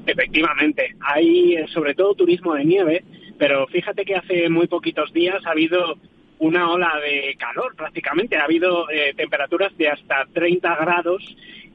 Efectivamente, 0.07 0.95
hay 1.01 1.55
eh, 1.55 1.67
sobre 1.73 1.95
todo 1.95 2.15
turismo 2.15 2.55
de 2.55 2.65
nieve, 2.65 3.05
pero 3.39 3.67
fíjate 3.67 4.05
que 4.05 4.17
hace 4.17 4.49
muy 4.49 4.67
poquitos 4.67 5.13
días 5.13 5.45
ha 5.45 5.51
habido 5.51 5.97
una 6.39 6.71
ola 6.71 6.93
de 7.05 7.37
calor 7.39 7.77
prácticamente. 7.77 8.39
Ha 8.39 8.45
habido 8.45 8.91
eh, 8.91 9.13
temperaturas 9.15 9.77
de 9.77 9.91
hasta 9.91 10.27
30 10.33 10.77
grados 10.77 11.23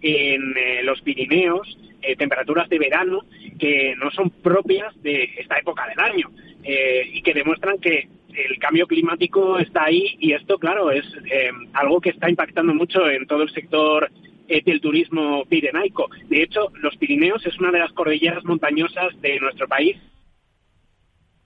en 0.01 0.55
los 0.83 1.01
Pirineos, 1.01 1.77
temperaturas 2.17 2.69
de 2.69 2.79
verano 2.79 3.21
que 3.57 3.95
no 3.97 4.11
son 4.11 4.29
propias 4.29 4.93
de 5.01 5.29
esta 5.37 5.57
época 5.57 5.87
del 5.87 5.99
año 5.99 6.29
eh, 6.63 7.09
y 7.13 7.21
que 7.21 7.33
demuestran 7.33 7.79
que 7.79 8.07
el 8.35 8.59
cambio 8.59 8.87
climático 8.87 9.59
está 9.59 9.85
ahí 9.85 10.17
y 10.19 10.33
esto, 10.33 10.57
claro, 10.57 10.91
es 10.91 11.05
eh, 11.31 11.51
algo 11.73 12.01
que 12.01 12.09
está 12.09 12.29
impactando 12.29 12.73
mucho 12.73 13.09
en 13.09 13.25
todo 13.27 13.43
el 13.43 13.51
sector 13.51 14.11
eh, 14.47 14.61
del 14.63 14.81
turismo 14.81 15.45
pirenaico. 15.45 16.09
De 16.27 16.43
hecho, 16.43 16.71
los 16.81 16.95
Pirineos 16.97 17.45
es 17.45 17.57
una 17.59 17.71
de 17.71 17.79
las 17.79 17.91
cordilleras 17.93 18.43
montañosas 18.43 19.19
de 19.21 19.39
nuestro 19.39 19.67
país. 19.67 19.97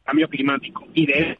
Cambio 0.03 0.27
climático. 0.27 0.87
Y 0.93 1.05
de 1.05 1.37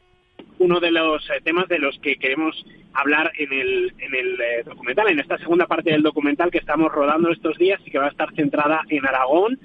uno 0.58 0.80
de 0.80 0.90
los 0.90 1.26
temas 1.44 1.68
de 1.68 1.78
los 1.78 1.98
que 2.00 2.16
queremos 2.16 2.64
hablar 2.92 3.32
en 3.38 3.52
el, 3.52 3.94
en 3.98 4.14
el 4.14 4.64
documental, 4.64 5.08
en 5.08 5.20
esta 5.20 5.38
segunda 5.38 5.66
parte 5.66 5.90
del 5.90 6.02
documental 6.02 6.50
que 6.50 6.58
estamos 6.58 6.90
rodando 6.92 7.30
estos 7.30 7.56
días 7.58 7.80
y 7.84 7.90
que 7.90 7.98
va 7.98 8.06
a 8.06 8.10
estar 8.10 8.34
centrada 8.34 8.82
en 8.88 9.06
Aragón 9.06 9.58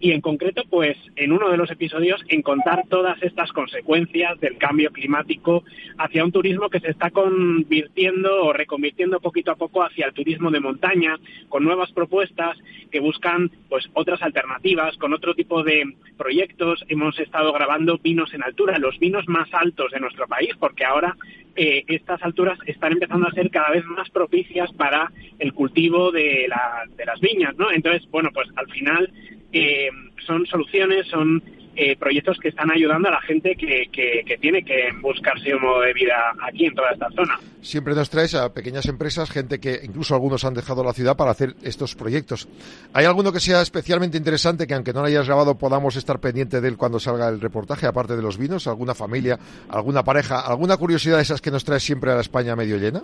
y 0.00 0.12
en 0.12 0.20
concreto, 0.20 0.62
pues 0.70 0.96
en 1.16 1.32
uno 1.32 1.50
de 1.50 1.56
los 1.56 1.70
episodios 1.70 2.20
en 2.28 2.42
contar 2.42 2.84
todas 2.88 3.20
estas 3.22 3.52
consecuencias 3.52 4.38
del 4.40 4.56
cambio 4.56 4.92
climático 4.92 5.64
hacia 5.98 6.24
un 6.24 6.30
turismo 6.30 6.68
que 6.70 6.80
se 6.80 6.90
está 6.90 7.10
convirtiendo 7.10 8.44
o 8.44 8.52
reconvirtiendo 8.52 9.20
poquito 9.20 9.50
a 9.50 9.56
poco 9.56 9.82
hacia 9.82 10.06
el 10.06 10.12
turismo 10.12 10.50
de 10.50 10.60
montaña, 10.60 11.18
con 11.48 11.64
nuevas 11.64 11.90
propuestas 11.92 12.56
que 12.90 13.00
buscan 13.00 13.50
pues 13.68 13.88
otras 13.94 14.22
alternativas, 14.22 14.96
con 14.98 15.12
otro 15.12 15.34
tipo 15.34 15.62
de 15.64 15.84
proyectos. 16.16 16.84
Hemos 16.88 17.18
estado 17.18 17.52
grabando 17.52 17.98
vinos 17.98 18.32
en 18.34 18.44
altura, 18.44 18.78
los 18.78 18.98
vinos 18.98 19.26
más 19.26 19.48
altos 19.52 19.90
de 19.90 20.00
nuestro 20.00 20.28
país, 20.28 20.50
porque 20.60 20.84
ahora 20.84 21.16
eh, 21.56 21.84
estas 21.88 22.22
alturas 22.22 22.56
están 22.66 22.92
empezando 22.92 23.26
a 23.26 23.32
ser 23.32 23.50
cada 23.50 23.70
vez 23.70 23.84
más 23.86 24.08
propicias 24.10 24.72
para 24.74 25.10
el 25.40 25.52
cultivo 25.52 26.12
de, 26.12 26.46
la, 26.48 26.84
de 26.96 27.04
las 27.04 27.20
viñas, 27.20 27.56
¿no? 27.56 27.72
Entonces, 27.72 28.08
bueno, 28.10 28.30
pues 28.32 28.48
al 28.54 28.68
final 28.68 29.10
eh, 29.52 29.88
son 30.26 30.46
soluciones, 30.46 31.06
son 31.08 31.42
eh, 31.80 31.96
proyectos 31.96 32.36
que 32.38 32.48
están 32.48 32.72
ayudando 32.72 33.06
a 33.06 33.12
la 33.12 33.20
gente 33.20 33.54
que, 33.54 33.88
que, 33.92 34.36
tiene 34.38 34.64
que 34.64 34.88
buscarse 35.00 35.54
un 35.54 35.62
modo 35.62 35.82
de 35.82 35.92
vida 35.92 36.34
aquí 36.42 36.66
en 36.66 36.74
toda 36.74 36.90
esta 36.90 37.08
zona. 37.10 37.38
Siempre 37.60 37.94
nos 37.94 38.10
traes 38.10 38.34
a 38.34 38.52
pequeñas 38.52 38.86
empresas, 38.86 39.30
gente 39.30 39.60
que 39.60 39.78
incluso 39.84 40.14
algunos 40.14 40.44
han 40.44 40.54
dejado 40.54 40.82
la 40.82 40.92
ciudad 40.92 41.16
para 41.16 41.30
hacer 41.30 41.54
estos 41.62 41.94
proyectos. 41.94 42.48
¿Hay 42.92 43.04
alguno 43.04 43.32
que 43.32 43.38
sea 43.38 43.62
especialmente 43.62 44.18
interesante 44.18 44.66
que 44.66 44.74
aunque 44.74 44.92
no 44.92 45.02
lo 45.02 45.06
hayas 45.06 45.28
grabado 45.28 45.56
podamos 45.56 45.94
estar 45.94 46.18
pendiente 46.18 46.60
de 46.60 46.66
él 46.66 46.76
cuando 46.76 46.98
salga 46.98 47.28
el 47.28 47.40
reportaje, 47.40 47.86
aparte 47.86 48.16
de 48.16 48.22
los 48.22 48.38
vinos? 48.38 48.66
¿Alguna 48.66 48.94
familia, 48.94 49.38
alguna 49.68 50.02
pareja, 50.02 50.40
alguna 50.40 50.76
curiosidad 50.78 51.18
de 51.18 51.22
esas 51.22 51.40
que 51.40 51.52
nos 51.52 51.64
traes 51.64 51.84
siempre 51.84 52.10
a 52.10 52.16
la 52.16 52.22
España 52.22 52.56
medio 52.56 52.76
llena? 52.76 53.02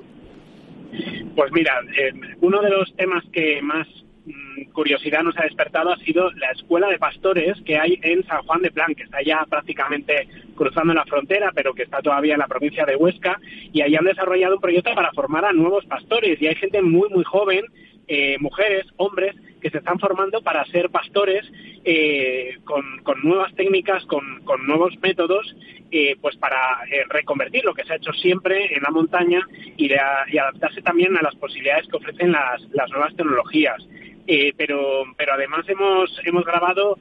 Pues 1.37 1.53
mira, 1.53 1.81
eh, 1.97 2.13
uno 2.41 2.61
de 2.61 2.71
los 2.71 2.93
temas 2.97 3.23
que 3.33 3.63
más 3.63 3.87
curiosidad 4.73 5.23
nos 5.23 5.39
ha 5.39 5.43
despertado 5.43 5.93
ha 5.93 5.99
sido 5.99 6.31
la 6.33 6.51
escuela 6.53 6.89
de 6.89 6.99
pastores 6.99 7.61
que 7.65 7.79
hay 7.79 7.99
en 8.03 8.25
San 8.27 8.43
Juan 8.43 8.63
de 8.63 8.71
Plan, 8.71 8.95
que 8.95 9.03
está 9.03 9.23
ya 9.23 9.45
prácticamente 9.49 10.29
cruzando 10.57 10.95
la 10.95 11.05
frontera, 11.05 11.53
pero 11.55 11.75
que 11.75 11.83
está 11.83 12.01
todavía 12.01 12.35
en 12.35 12.41
la 12.41 12.47
provincia 12.47 12.87
de 12.87 12.97
Huesca, 12.97 13.39
y 13.73 13.83
ahí 13.83 13.95
han 13.95 14.05
desarrollado 14.05 14.57
un 14.57 14.61
proyecto 14.61 14.95
para 14.95 15.13
formar 15.13 15.45
a 15.45 15.53
nuevos 15.53 15.85
pastores, 15.87 16.41
y 16.41 16.47
hay 16.47 16.55
gente 16.55 16.81
muy, 16.83 17.09
muy 17.11 17.25
joven, 17.25 17.65
eh, 18.09 18.37
mujeres, 18.41 18.87
hombres, 18.97 19.35
que 19.65 19.71
se 19.71 19.79
están 19.79 19.99
formando 19.99 20.43
para 20.43 20.63
ser 20.67 20.91
pastores 20.91 21.51
eh, 21.87 22.59
con, 22.65 22.85
nuevas 23.23 23.55
técnicas, 23.55 24.05
con, 24.05 24.23
nuevos 24.67 24.93
métodos, 25.01 25.57
eh, 25.91 26.17
pues 26.21 26.37
para 26.37 26.85
eh, 26.91 27.05
reconvertir 27.09 27.65
lo 27.65 27.73
que 27.73 27.83
se 27.85 27.95
ha 27.95 27.97
hecho 27.97 28.13
siempre 28.13 28.75
en 28.77 28.83
la 28.83 28.91
montaña 28.91 29.41
y, 29.79 29.91
adaptarse 29.95 30.83
también 30.83 31.17
a 31.17 31.23
las 31.23 31.35
posibilidades 31.37 31.89
que 31.89 31.97
ofrecen 31.97 32.33
las, 32.33 32.91
nuevas 32.91 33.17
tecnologías. 33.17 33.83
Pero, 34.57 35.05
pero 35.17 35.35
además 35.35 35.69
hemos, 35.69 36.11
hemos 36.25 36.45
grabado 36.45 36.99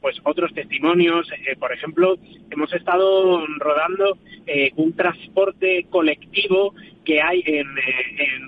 pues 0.00 0.16
otros 0.22 0.54
testimonios. 0.54 1.28
por 1.58 1.72
ejemplo, 1.72 2.16
hemos 2.50 2.72
estado 2.72 3.44
rodando 3.58 4.16
un 4.76 4.94
transporte 4.94 5.86
colectivo 5.90 6.72
que 7.04 7.20
hay 7.20 7.42
en, 7.44 7.66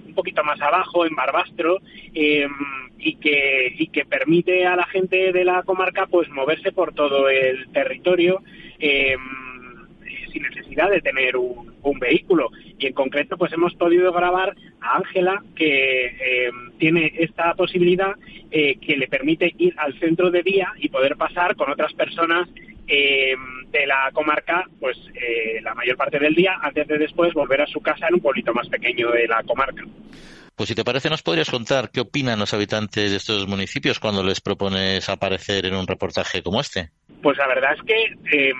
un 0.06 0.14
poquito 0.14 0.44
más 0.44 0.60
abajo, 0.60 1.04
en 1.04 1.16
Barbastro, 1.16 1.78
y 3.02 3.16
que, 3.16 3.74
y 3.76 3.88
que 3.88 4.04
permite 4.04 4.64
a 4.64 4.76
la 4.76 4.86
gente 4.86 5.32
de 5.32 5.44
la 5.44 5.62
comarca 5.64 6.06
pues 6.06 6.28
moverse 6.30 6.72
por 6.72 6.94
todo 6.94 7.28
el 7.28 7.68
territorio 7.72 8.42
em, 8.78 9.51
sin 10.32 10.42
necesidad 10.42 10.90
de 10.90 11.00
tener 11.00 11.36
un, 11.36 11.72
vehículo. 12.00 12.50
Y 12.78 12.86
en 12.86 12.94
concreto 12.94 13.36
pues 13.36 13.52
hemos 13.52 13.74
podido 13.74 14.12
grabar 14.12 14.54
a 14.80 14.96
Ángela 14.96 15.42
que 15.54 16.06
em, 16.06 16.72
tiene 16.78 17.12
esta 17.18 17.54
posibilidad 17.54 18.14
eh, 18.50 18.76
que 18.80 18.96
le 18.96 19.06
permite 19.06 19.54
ir 19.58 19.74
al 19.76 19.96
centro 20.00 20.30
de 20.30 20.42
día 20.42 20.72
y 20.78 20.88
poder 20.88 21.16
pasar 21.16 21.54
con 21.54 21.70
otras 21.70 21.92
personas 21.92 22.48
em, 22.88 23.70
de 23.70 23.86
la 23.86 24.10
comarca 24.12 24.64
pues 24.80 24.96
eh, 25.14 25.60
la 25.62 25.74
mayor 25.74 25.96
parte 25.96 26.18
del 26.18 26.34
día 26.34 26.58
antes 26.60 26.88
de 26.88 26.98
después 26.98 27.32
volver 27.34 27.60
a 27.60 27.66
su 27.66 27.80
casa 27.80 28.08
en 28.08 28.14
un 28.14 28.20
pueblito 28.20 28.52
más 28.52 28.68
pequeño 28.68 29.10
de 29.10 29.28
la 29.28 29.42
comarca. 29.44 29.84
Pues 30.56 30.68
si 30.68 30.74
te 30.74 30.84
parece, 30.84 31.08
nos 31.08 31.22
podrías 31.22 31.50
contar 31.50 31.90
qué 31.90 32.00
opinan 32.00 32.38
los 32.38 32.52
habitantes 32.52 33.10
de 33.10 33.16
estos 33.16 33.48
municipios 33.48 33.98
cuando 33.98 34.22
les 34.22 34.40
propones 34.40 35.08
aparecer 35.08 35.66
en 35.66 35.74
un 35.74 35.86
reportaje 35.86 36.42
como 36.42 36.60
este. 36.60 36.90
Pues 37.22 37.38
la 37.38 37.46
verdad 37.46 37.74
es 37.74 37.82
que, 37.82 38.48
em, 38.48 38.56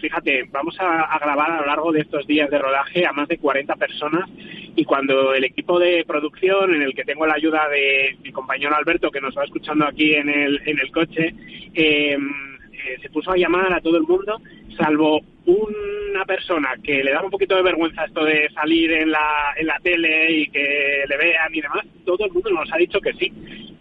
fíjate, 0.00 0.44
vamos 0.50 0.76
a, 0.80 1.18
grabar 1.18 1.50
a 1.50 1.60
lo 1.60 1.66
largo 1.66 1.92
de 1.92 2.00
estos 2.00 2.26
días 2.26 2.50
de 2.50 2.58
rodaje 2.58 3.06
a 3.06 3.12
más 3.12 3.28
de 3.28 3.38
40 3.38 3.74
personas 3.76 4.28
y 4.76 4.84
cuando 4.84 5.34
el 5.34 5.44
equipo 5.44 5.78
de 5.78 6.04
producción, 6.06 6.74
en 6.74 6.82
el 6.82 6.94
que 6.94 7.04
tengo 7.04 7.26
la 7.26 7.34
ayuda 7.34 7.68
de 7.68 8.16
mi 8.22 8.32
compañero 8.32 8.74
Alberto, 8.74 9.10
que 9.10 9.20
nos 9.20 9.36
va 9.36 9.44
escuchando 9.44 9.86
aquí 9.86 10.14
en 10.14 10.28
el, 10.28 10.60
en 10.66 10.78
el 10.78 10.90
coche, 10.92 11.34
em, 11.74 12.30
eh, 12.72 12.98
se 13.02 13.10
puso 13.10 13.32
a 13.32 13.36
llamar 13.36 13.72
a 13.72 13.80
todo 13.80 13.96
el 13.96 14.04
mundo, 14.04 14.40
salvo 14.76 15.20
una 15.46 16.24
persona 16.26 16.74
que 16.82 17.02
le 17.02 17.12
da 17.12 17.22
un 17.22 17.30
poquito 17.30 17.56
de 17.56 17.62
vergüenza 17.62 18.04
esto 18.04 18.24
de 18.24 18.50
salir 18.50 18.92
en 18.92 19.10
la, 19.10 19.54
en 19.56 19.66
la 19.66 19.78
tele 19.80 20.32
y 20.32 20.48
que 20.48 21.04
le 21.08 21.16
vean 21.16 21.54
y 21.54 21.60
demás, 21.60 21.86
todo 22.04 22.26
el 22.26 22.32
mundo 22.32 22.50
nos 22.50 22.72
ha 22.72 22.76
dicho 22.76 23.00
que 23.00 23.14
sí. 23.14 23.32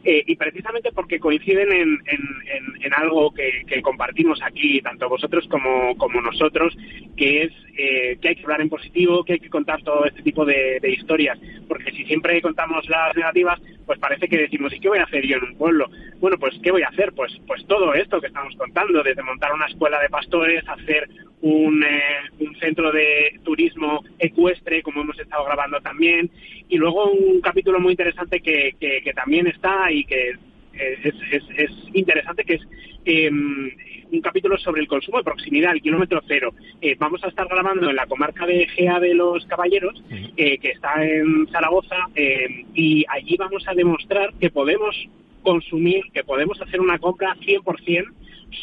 Eh, 0.10 0.24
y 0.26 0.38
precisamente 0.38 0.94
porque 0.94 1.20
coinciden 1.20 1.70
en, 1.70 2.00
en, 2.06 2.94
algo 2.94 3.34
que, 3.34 3.82
compartimos 3.82 4.40
aquí, 4.42 4.82
tanto 4.82 5.10
vosotros 5.10 5.46
como, 5.50 5.98
como 5.98 6.22
nosotros, 6.22 6.76
que 7.18 7.44
es 7.44 7.52
eh, 7.78 8.18
que 8.22 8.30
hay 8.30 8.36
que 8.38 8.44
hablar 8.44 8.62
en 8.62 8.70
positivo, 8.70 9.26
que 9.26 9.34
hay 9.34 9.40
que 9.40 9.50
contar 9.50 9.84
todo 9.84 10.06
este 10.06 10.22
tipo 10.22 10.46
de, 10.46 10.80
historias. 10.88 11.38
Porque 11.68 11.92
si 11.92 12.06
siempre 12.06 12.42
contamos 12.42 12.88
las 12.88 13.16
negativas, 13.18 13.60
pues 13.86 14.00
parece 14.00 14.30
que 14.30 14.38
decimos, 14.38 14.74
¿y 14.74 14.80
qué 14.80 14.88
voy 14.88 15.00
a 15.00 15.04
hacer 15.04 15.26
yo 15.28 15.36
en 15.36 15.44
un 15.44 15.58
pueblo? 15.58 15.90
Bueno, 16.20 16.38
pues 16.40 16.56
¿qué 16.64 16.72
voy 16.72 16.84
a 16.84 16.88
hacer? 16.88 17.12
Pues, 17.14 17.34
pues 17.46 17.66
todo 17.68 17.94
esto 17.94 18.22
que 18.22 18.28
estamos 18.28 18.56
contando, 18.56 19.04
desde 19.04 19.24
montar 19.24 19.54
una 19.54 19.68
escuela 19.68 20.00
de 20.00 20.10
pastores, 20.10 20.64
hacer 20.82 21.10
un, 21.42 21.84
eh, 21.84 22.30
un 22.40 22.56
centro 22.56 22.92
de 22.92 23.40
turismo 23.44 24.04
ecuestre, 24.20 24.82
como 24.82 25.02
hemos 25.02 25.20
estado 25.20 25.46
grabando 25.46 25.80
también, 25.82 26.30
y 26.68 26.78
luego 26.78 27.12
un 27.12 27.42
capítulo 27.42 27.80
muy 27.80 27.94
interesante 27.94 28.40
que, 28.40 28.76
que, 28.80 29.14
también 29.14 29.48
está 29.48 29.92
y 29.92 30.04
que 30.04 30.32
es, 30.74 31.16
es, 31.58 31.72
interesante, 31.94 32.44
que 32.44 32.56
es 32.56 32.62
em, 33.06 33.72
un 34.12 34.22
capítulo 34.22 34.58
sobre 34.58 34.82
el 34.82 34.88
consumo 34.88 35.18
de 35.18 35.24
proximidad, 35.24 35.74
el 35.74 35.82
kilómetro 35.82 36.22
cero. 36.28 36.54
Eh, 36.82 36.96
vamos 36.98 37.24
a 37.24 37.28
estar 37.28 37.48
grabando 37.48 37.90
en 37.90 37.96
la 37.96 38.08
comarca 38.08 38.46
de 38.46 38.68
Gea 38.68 39.00
de 39.00 39.14
los 39.14 39.46
Caballeros, 39.46 40.04
eh, 40.38 40.58
que 40.58 40.72
está 40.72 41.04
en 41.06 41.48
Zaragoza, 41.52 42.08
em, 42.16 42.66
y 42.74 43.06
allí 43.10 43.36
vamos 43.38 43.68
a 43.68 43.74
demostrar 43.74 44.34
que 44.40 44.50
podemos 44.50 44.96
consumir, 45.44 46.04
que 46.14 46.24
podemos 46.24 46.60
hacer 46.62 46.82
una 46.82 47.00
compra 47.00 47.36
100% 47.42 48.12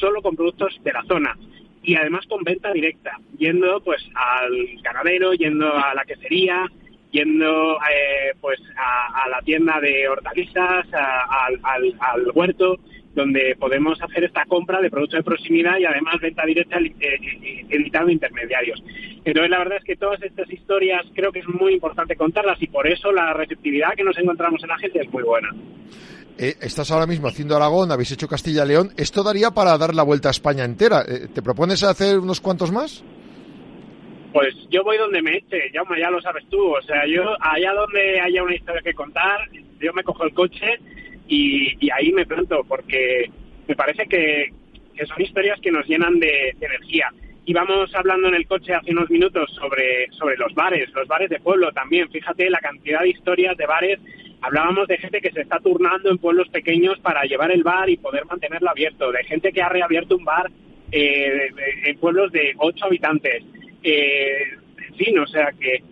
solo 0.01 0.23
con 0.23 0.35
productos 0.35 0.79
de 0.83 0.93
la 0.93 1.03
zona 1.05 1.37
y 1.85 1.95
además 1.97 2.27
con 2.27 2.43
venta 2.43 2.73
directa, 2.73 3.19
yendo 3.39 3.81
pues 3.83 4.03
al 4.15 4.53
ganadero, 4.83 5.35
yendo 5.35 5.73
a 5.73 5.95
la 5.95 6.05
quesería, 6.05 6.67
yendo 7.13 7.77
eh, 7.77 8.35
pues 8.41 8.59
a, 8.77 9.29
la 9.29 9.41
tienda 9.43 9.79
de 9.81 10.09
hortalizas, 10.09 10.87
al, 10.93 12.31
huerto, 12.35 12.79
donde 13.15 13.55
podemos 13.57 14.03
hacer 14.03 14.25
esta 14.25 14.45
compra 14.47 14.81
de 14.81 14.91
productos 14.91 15.19
de 15.19 15.25
proximidad 15.25 15.79
y 15.79 15.85
además 15.85 16.17
venta 16.21 16.45
directa 16.45 16.79
eh, 16.79 16.93
eh, 17.01 17.67
evitando 17.69 18.11
intermediarios. 18.11 18.83
Entonces 19.25 19.51
la 19.51 19.59
verdad 19.59 19.79
es 19.79 19.85
que 19.85 19.97
todas 19.97 20.21
estas 20.23 20.51
historias 20.51 21.07
creo 21.15 21.31
que 21.31 21.39
es 21.41 21.49
muy 21.49 21.75
importante 21.75 22.17
contarlas 22.17 22.61
y 22.61 22.67
por 22.67 22.89
eso 22.89 23.13
la 23.13 23.33
receptividad 23.35 23.95
que 23.95 24.05
nos 24.05 24.19
encontramos 24.19 24.63
en 24.63 24.71
la 24.71 24.79
gente 24.79 25.01
es 25.01 25.13
muy 25.13 25.23
buena. 25.23 25.51
Eh, 26.37 26.55
estás 26.61 26.91
ahora 26.91 27.07
mismo 27.07 27.29
haciendo 27.29 27.55
Aragón, 27.55 27.93
habéis 27.93 28.13
hecho 28.13 28.27
Castilla-León. 28.27 28.91
¿Esto 28.97 29.23
daría 29.23 29.53
para 29.53 29.79
dar 29.79 29.95
la 29.95 30.03
vuelta 30.03 30.29
a 30.29 30.31
España 30.33 30.65
entera? 30.65 31.03
Eh, 31.03 31.29
¿Te 31.33 31.43
propones 31.43 31.83
hacer 31.85 32.19
unos 32.19 32.41
cuantos 32.41 32.73
más? 32.73 33.05
Pues 34.33 34.53
yo 34.69 34.83
voy 34.83 34.99
donde 34.99 35.23
me 35.23 35.37
eche, 35.37 35.71
ya, 35.73 35.83
ya 35.97 36.11
lo 36.11 36.21
sabes 36.21 36.45
tú. 36.51 36.61
O 36.61 36.83
sea, 36.83 37.07
yo 37.07 37.23
allá 37.41 37.73
donde 37.73 38.21
haya 38.21 38.43
una 38.43 38.57
historia 38.57 38.83
que 38.83 38.93
contar, 38.93 39.49
yo 39.81 39.93
me 39.93 40.03
cojo 40.03 40.25
el 40.25 40.35
coche 40.35 40.81
y, 41.29 41.91
ahí 41.91 42.13
me 42.13 42.27
planto, 42.27 42.65
porque 42.67 43.31
me 43.69 43.77
parece 43.77 44.07
que, 44.07 44.53
son 45.07 45.23
historias 45.23 45.61
que 45.61 45.71
nos 45.71 45.87
llenan 45.87 46.19
de 46.19 46.51
energía 46.61 47.13
íbamos 47.47 47.95
hablando 47.95 48.29
en 48.29 48.35
el 48.35 48.47
coche 48.47 48.75
hace 48.75 48.93
unos 48.93 49.11
minutos 49.11 49.51
sobre, 49.55 50.11
sobre 50.13 50.37
los 50.37 50.55
bares, 50.55 50.91
los 50.93 51.07
bares 51.07 51.31
de 51.31 51.41
pueblo 51.41 51.73
también. 51.73 52.11
Fíjate 52.11 52.49
la 52.51 52.59
cantidad 52.59 53.01
de 53.01 53.11
historias 53.11 53.57
de 53.57 53.67
bares 53.67 54.01
Hablábamos 54.45 54.87
de 54.89 54.99
gente 54.99 55.23
que 55.23 55.31
se 55.31 55.41
está 55.41 55.59
turnando 55.59 56.11
en 56.11 56.19
pueblos 56.19 56.51
pequeños 56.51 56.99
para 57.01 57.23
llevar 57.23 57.51
el 57.51 57.63
bar 57.63 57.89
y 57.89 57.97
poder 57.97 58.27
mantenerlo 58.27 58.69
abierto, 58.69 59.11
de 59.11 59.25
gente 59.25 59.53
que 59.53 59.63
ha 59.63 59.71
reabierto 59.71 60.17
un 60.17 60.25
bar 60.25 60.51
eh, 60.93 61.49
en 61.87 61.97
pueblos 61.97 62.31
de 62.31 62.53
ocho 62.59 62.85
habitantes. 62.85 63.43
Eh, 63.83 64.43
en 64.87 64.95
fin, 64.97 65.19
o 65.19 65.27
sea 65.27 65.51
que 65.59 65.83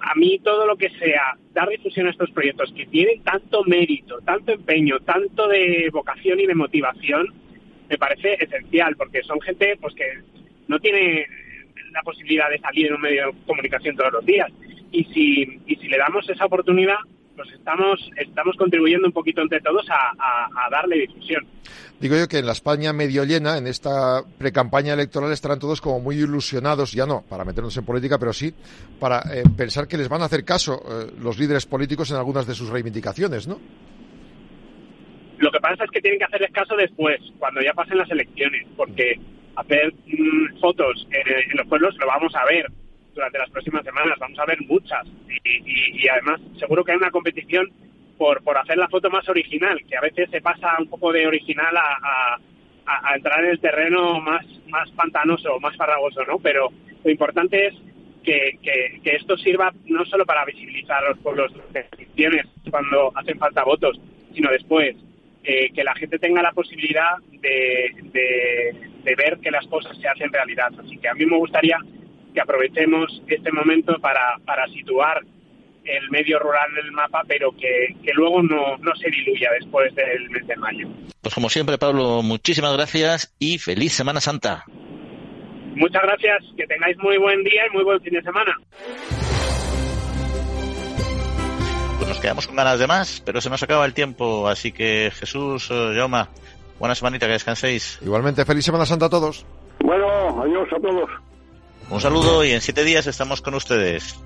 a 0.00 0.16
mí 0.16 0.40
todo 0.42 0.66
lo 0.66 0.76
que 0.76 0.90
sea 0.98 1.36
dar 1.52 1.68
difusión 1.68 2.08
a 2.08 2.10
estos 2.10 2.32
proyectos 2.32 2.72
que 2.76 2.86
tienen 2.86 3.22
tanto 3.22 3.62
mérito, 3.66 4.18
tanto 4.22 4.50
empeño, 4.50 4.98
tanto 5.06 5.46
de 5.46 5.88
vocación 5.92 6.40
y 6.40 6.46
de 6.46 6.56
motivación, 6.56 7.28
me 7.88 7.98
parece 7.98 8.34
esencial, 8.40 8.96
porque 8.96 9.22
son 9.22 9.40
gente 9.42 9.76
pues 9.80 9.94
que 9.94 10.22
no 10.72 10.80
tiene 10.80 11.26
la 11.92 12.02
posibilidad 12.02 12.48
de 12.48 12.58
salir 12.58 12.86
en 12.86 12.94
un 12.94 13.02
medio 13.02 13.26
de 13.26 13.32
comunicación 13.46 13.94
todos 13.94 14.12
los 14.14 14.24
días. 14.24 14.50
Y 14.90 15.04
si, 15.04 15.60
y 15.66 15.76
si 15.76 15.88
le 15.88 15.98
damos 15.98 16.28
esa 16.28 16.46
oportunidad, 16.46 16.96
pues 17.36 17.50
estamos, 17.52 18.00
estamos 18.16 18.56
contribuyendo 18.56 19.06
un 19.06 19.12
poquito 19.12 19.42
entre 19.42 19.60
todos 19.60 19.86
a, 19.90 20.68
darle 20.70 21.00
difusión. 21.00 21.46
Digo 22.00 22.16
yo 22.16 22.26
que 22.26 22.38
en 22.38 22.46
la 22.46 22.52
España 22.52 22.92
medio 22.92 23.24
llena, 23.24 23.58
en 23.58 23.66
esta 23.66 24.22
pre-campaña 24.38 24.94
electoral, 24.94 25.30
estarán 25.32 25.58
todos 25.58 25.80
como 25.80 26.00
muy 26.00 26.16
ilusionados, 26.16 26.92
ya 26.92 27.04
no 27.04 27.22
para 27.28 27.44
meternos 27.44 27.76
en 27.76 27.84
política, 27.84 28.18
pero 28.18 28.32
sí 28.32 28.52
para 28.98 29.20
eh, 29.34 29.42
pensar 29.56 29.86
que 29.86 29.98
les 29.98 30.08
van 30.08 30.22
a 30.22 30.26
hacer 30.26 30.44
caso 30.44 30.82
eh, 30.88 31.12
los 31.20 31.38
líderes 31.38 31.66
políticos 31.66 32.10
en 32.10 32.16
algunas 32.16 32.46
de 32.46 32.54
sus 32.54 32.70
reivindicaciones, 32.70 33.46
¿no? 33.46 33.60
Lo 35.38 35.50
que 35.50 35.60
pasa 35.60 35.84
es 35.84 35.90
que 35.90 36.00
tienen 36.00 36.18
que 36.18 36.24
hacerles 36.24 36.52
caso 36.52 36.76
después, 36.76 37.20
cuando 37.38 37.60
ya 37.60 37.72
pasen 37.74 37.98
las 37.98 38.10
elecciones, 38.10 38.66
porque 38.76 39.18
hacer 39.56 39.92
mm, 40.06 40.60
fotos 40.60 41.06
en 41.10 41.56
los 41.56 41.66
pueblos 41.66 41.96
lo 41.98 42.06
vamos 42.06 42.34
a 42.34 42.44
ver, 42.44 42.66
durante 43.14 43.38
las 43.38 43.50
próximas 43.50 43.84
semanas. 43.84 44.18
Vamos 44.18 44.38
a 44.38 44.46
ver 44.46 44.60
muchas. 44.62 45.06
Y, 45.44 46.08
además, 46.08 46.40
seguro 46.58 46.84
que 46.84 46.92
hay 46.92 46.98
una 46.98 47.10
competición 47.10 47.70
por, 48.18 48.42
por 48.42 48.56
hacer 48.56 48.78
la 48.78 48.88
foto 48.88 49.10
más 49.10 49.28
original, 49.28 49.82
que 49.88 49.96
a 49.96 50.00
veces 50.00 50.30
se 50.30 50.40
pasa 50.40 50.76
un 50.78 50.88
poco 50.88 51.12
de 51.12 51.26
original 51.26 51.76
a, 51.76 52.38
a, 52.86 53.14
entrar 53.14 53.44
en 53.44 53.50
el 53.50 53.60
terreno 53.60 54.20
más, 54.20 54.44
más 54.68 54.90
pantanoso, 54.92 55.58
más 55.60 55.76
farragoso, 55.76 56.24
¿no? 56.24 56.38
Pero 56.38 56.70
lo 57.04 57.10
importante 57.10 57.66
es 57.66 57.74
que, 58.22 58.58
que, 58.62 59.16
esto 59.16 59.36
sirva 59.36 59.72
no 59.86 60.04
solo 60.04 60.24
para 60.24 60.44
visibilizar 60.44 61.04
a 61.04 61.10
los 61.10 61.18
pueblos 61.18 61.52
de 61.72 61.86
elecciones 61.92 62.46
cuando 62.70 63.12
hacen 63.16 63.38
falta 63.38 63.64
votos, 63.64 64.00
sino 64.34 64.50
después, 64.50 64.96
eh, 65.44 65.72
que 65.72 65.82
la 65.82 65.94
gente 65.94 66.18
tenga 66.18 66.42
la 66.42 66.52
posibilidad 66.52 67.18
de, 67.40 68.91
ver 69.04 69.38
que 69.40 69.50
las 69.50 69.66
cosas 69.66 69.96
se 69.98 70.08
hacen 70.08 70.32
realidad. 70.32 70.70
Así 70.78 70.96
que 70.98 71.08
a 71.08 71.14
mí 71.14 71.26
me 71.26 71.36
gustaría 71.38 71.78
que 72.32 72.40
aprovechemos 72.40 73.22
este 73.26 73.52
momento 73.52 73.98
para, 74.00 74.38
para 74.44 74.66
situar 74.68 75.22
el 75.84 76.10
medio 76.10 76.38
rural 76.38 76.70
en 76.78 76.86
el 76.86 76.92
mapa, 76.92 77.22
pero 77.26 77.52
que, 77.52 77.96
que 78.02 78.12
luego 78.14 78.42
no, 78.42 78.76
no 78.78 78.94
se 78.96 79.10
diluya 79.10 79.50
después 79.58 79.94
del 79.94 80.30
mes 80.30 80.46
de 80.46 80.56
mayo. 80.56 80.88
Pues 81.20 81.34
como 81.34 81.48
siempre, 81.48 81.78
Pablo, 81.78 82.22
muchísimas 82.22 82.72
gracias 82.74 83.34
y 83.38 83.58
feliz 83.58 83.92
Semana 83.92 84.20
Santa. 84.20 84.64
Muchas 85.74 86.02
gracias, 86.02 86.44
que 86.56 86.66
tengáis 86.66 86.96
muy 86.98 87.16
buen 87.18 87.42
día 87.44 87.62
y 87.66 87.74
muy 87.74 87.84
buen 87.84 88.00
fin 88.00 88.12
de 88.12 88.22
semana. 88.22 88.54
Pues 91.96 92.08
nos 92.08 92.20
quedamos 92.20 92.46
con 92.46 92.56
ganas 92.56 92.78
de 92.78 92.86
más, 92.86 93.22
pero 93.24 93.40
se 93.40 93.48
nos 93.48 93.62
acaba 93.62 93.86
el 93.86 93.94
tiempo, 93.94 94.48
así 94.48 94.72
que 94.72 95.10
Jesús, 95.14 95.70
eh, 95.70 95.94
Yoma, 95.96 96.28
buena 96.82 96.96
semanita, 96.96 97.26
que 97.26 97.34
descanséis. 97.34 98.00
Igualmente, 98.02 98.44
feliz 98.44 98.64
Semana 98.64 98.84
Santa 98.84 99.06
a 99.06 99.08
todos. 99.08 99.46
Bueno, 99.84 100.42
adiós 100.42 100.68
a 100.72 100.80
todos. 100.80 101.08
Un 101.88 102.00
saludo 102.00 102.44
y 102.44 102.50
en 102.50 102.60
siete 102.60 102.82
días 102.82 103.06
estamos 103.06 103.40
con 103.40 103.54
ustedes. 103.54 104.18